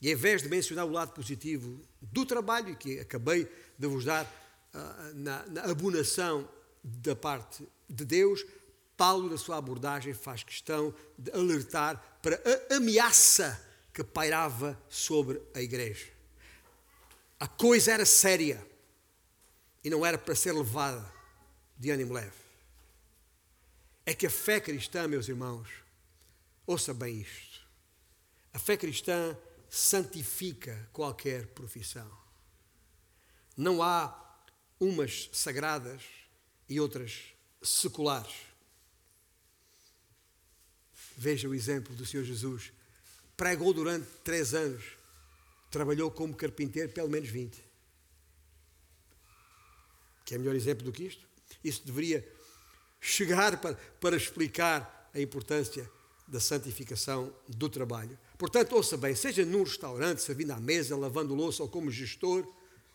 E 0.00 0.10
em 0.10 0.14
vez 0.14 0.42
de 0.42 0.48
mencionar 0.48 0.84
o 0.84 0.90
lado 0.90 1.12
positivo 1.12 1.80
do 2.00 2.24
trabalho, 2.24 2.76
que 2.76 3.00
acabei 3.00 3.48
de 3.76 3.86
vos 3.86 4.04
dar 4.04 4.24
uh, 4.24 5.14
na, 5.14 5.44
na 5.46 5.62
abonação 5.64 6.48
da 6.82 7.16
parte 7.16 7.66
de 7.88 8.04
Deus, 8.04 8.44
Paulo, 8.96 9.30
na 9.30 9.36
sua 9.36 9.56
abordagem, 9.56 10.12
faz 10.14 10.42
questão 10.42 10.94
de 11.16 11.30
alertar 11.32 12.18
para 12.22 12.40
a 12.70 12.76
ameaça 12.76 13.64
que 13.92 14.02
pairava 14.04 14.80
sobre 14.88 15.40
a 15.54 15.60
igreja. 15.60 16.06
A 17.40 17.46
coisa 17.46 17.92
era 17.92 18.04
séria 18.04 18.64
e 19.84 19.90
não 19.90 20.04
era 20.04 20.18
para 20.18 20.34
ser 20.34 20.52
levada 20.52 21.04
de 21.76 21.90
ânimo 21.90 22.12
leve. 22.12 22.47
É 24.08 24.14
que 24.14 24.26
a 24.26 24.30
fé 24.30 24.58
cristã, 24.58 25.06
meus 25.06 25.28
irmãos, 25.28 25.68
ouça 26.66 26.94
bem 26.94 27.20
isto. 27.20 27.60
A 28.54 28.58
fé 28.58 28.74
cristã 28.74 29.36
santifica 29.68 30.88
qualquer 30.94 31.48
profissão. 31.48 32.10
Não 33.54 33.82
há 33.82 34.18
umas 34.80 35.28
sagradas 35.30 36.02
e 36.66 36.80
outras 36.80 37.34
seculares. 37.62 38.34
Veja 41.14 41.46
o 41.46 41.54
exemplo 41.54 41.94
do 41.94 42.06
Senhor 42.06 42.24
Jesus. 42.24 42.72
Pregou 43.36 43.74
durante 43.74 44.08
três 44.24 44.54
anos, 44.54 44.82
trabalhou 45.70 46.10
como 46.10 46.34
carpinteiro 46.34 46.90
pelo 46.94 47.10
menos 47.10 47.28
20. 47.28 47.62
Que 50.24 50.34
é 50.34 50.38
melhor 50.38 50.54
exemplo 50.54 50.82
do 50.82 50.92
que 50.92 51.04
isto? 51.04 51.28
Isso 51.62 51.84
deveria 51.84 52.37
chegar 53.00 53.60
para, 53.60 53.74
para 54.00 54.16
explicar 54.16 55.10
a 55.14 55.20
importância 55.20 55.90
da 56.26 56.38
santificação 56.38 57.32
do 57.48 57.68
trabalho. 57.68 58.18
Portanto, 58.36 58.74
ouça 58.74 58.96
bem, 58.96 59.14
seja 59.14 59.44
num 59.44 59.62
restaurante, 59.62 60.22
servindo 60.22 60.52
à 60.52 60.60
mesa, 60.60 60.96
lavando 60.96 61.34
louça 61.34 61.62
ou 61.62 61.68
como 61.68 61.90
gestor 61.90 62.46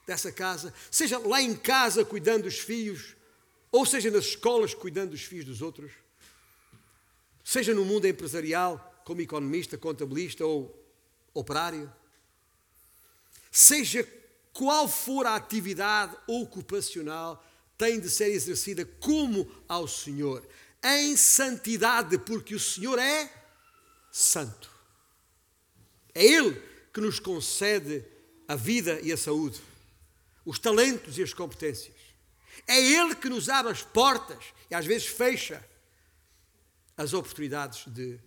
dessa 0.06 0.32
casa, 0.32 0.74
seja 0.91 1.18
lá 1.18 1.41
em 1.41 1.56
casa 1.56 2.06
cuidando 2.06 2.43
dos 2.43 2.60
filhos, 2.60 3.16
ou 3.72 3.86
seja 3.86 4.12
nas 4.12 4.26
escolas 4.26 4.74
cuidando 4.74 5.12
dos 5.12 5.24
filhos 5.24 5.45
dos 5.45 5.62
outros, 5.62 5.91
seja 7.43 7.74
no 7.74 7.84
mundo 7.84 8.08
empresarial, 8.08 8.91
como 9.04 9.22
economista, 9.22 9.78
contabilista 9.78 10.45
ou 10.45 10.80
operário, 11.34 11.91
seja 13.51 14.08
qual 14.54 14.88
for 14.88 15.26
a 15.26 15.36
atividade 15.36 16.16
ocupacional, 16.28 17.43
tem 17.78 17.99
de 17.99 18.09
ser 18.09 18.30
exercida 18.30 18.86
como 18.86 19.49
ao 19.67 19.88
Senhor, 19.88 20.47
em 20.84 21.15
santidade, 21.15 22.17
porque 22.17 22.55
o 22.55 22.59
Senhor 22.59 22.99
é 22.99 23.32
santo. 24.11 24.71
É 26.13 26.24
Ele 26.26 26.61
que 26.93 27.01
nos 27.01 27.19
concede 27.19 28.05
a 28.47 28.55
vida 28.55 28.99
e 29.01 29.11
a 29.11 29.17
saúde, 29.17 29.59
os 30.45 30.59
talentos 30.59 31.17
e 31.17 31.24
as 31.24 31.34
competências. 31.34 31.95
É 32.67 32.80
Ele 32.80 33.15
que 33.15 33.30
nos 33.30 33.49
abre 33.49 33.71
as 33.71 33.82
portas 33.82 34.43
e 34.69 34.76
às 34.76 34.86
vezes 34.86 35.07
fecha 35.07 35.65
as 36.95 37.13
oportunidades 37.13 37.86
de 37.91 38.19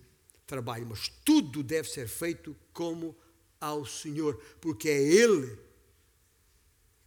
trabalho, 0.45 0.85
mas 0.85 1.09
tudo 1.23 1.63
deve 1.63 1.89
ser 1.89 2.07
feito 2.07 2.55
como 2.73 3.15
ao 3.59 3.85
Senhor, 3.85 4.35
porque 4.59 4.89
é 4.89 5.01
Ele 5.01 5.57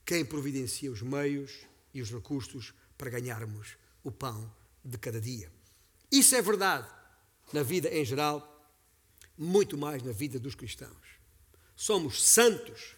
quem 0.04 0.24
providencia 0.24 0.90
os 0.90 1.02
meios 1.02 1.69
e 1.92 2.02
os 2.02 2.10
recursos 2.10 2.72
para 2.96 3.10
ganharmos 3.10 3.76
o 4.02 4.10
pão 4.10 4.52
de 4.84 4.98
cada 4.98 5.20
dia. 5.20 5.50
Isso 6.10 6.34
é 6.34 6.42
verdade 6.42 6.88
na 7.52 7.62
vida 7.62 7.88
em 7.88 8.04
geral, 8.04 8.46
muito 9.36 9.76
mais 9.76 10.02
na 10.02 10.12
vida 10.12 10.38
dos 10.38 10.54
cristãos. 10.54 11.18
Somos 11.74 12.22
santos, 12.22 12.96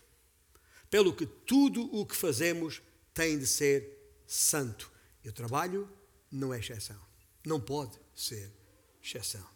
pelo 0.91 1.15
que 1.15 1.25
tudo 1.25 1.83
o 1.95 2.05
que 2.05 2.17
fazemos 2.17 2.83
tem 3.15 3.39
de 3.39 3.47
ser 3.47 4.21
santo. 4.27 4.91
E 5.25 5.29
o 5.29 5.33
trabalho 5.33 5.89
não 6.31 6.53
é 6.53 6.59
exceção. 6.59 7.01
Não 7.45 7.61
pode 7.61 7.99
ser 8.15 8.51
exceção. 9.03 9.47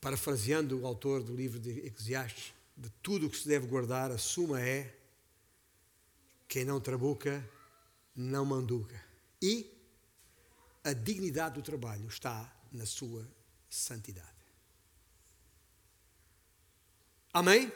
Parafraseando 0.00 0.78
o 0.78 0.86
autor 0.86 1.22
do 1.22 1.34
livro 1.34 1.58
de 1.58 1.70
Eclesiastes, 1.86 2.54
de 2.76 2.88
tudo 3.02 3.26
o 3.26 3.30
que 3.30 3.36
se 3.36 3.48
deve 3.48 3.66
guardar, 3.66 4.10
a 4.10 4.18
suma 4.18 4.60
é 4.60 4.94
quem 6.50 6.64
não 6.64 6.80
trabuca, 6.80 7.48
não 8.14 8.44
manduca. 8.44 9.00
E 9.40 9.72
a 10.82 10.92
dignidade 10.92 11.54
do 11.54 11.62
trabalho 11.62 12.08
está 12.08 12.52
na 12.72 12.84
sua 12.84 13.24
santidade. 13.68 14.28
Amém? 17.32 17.72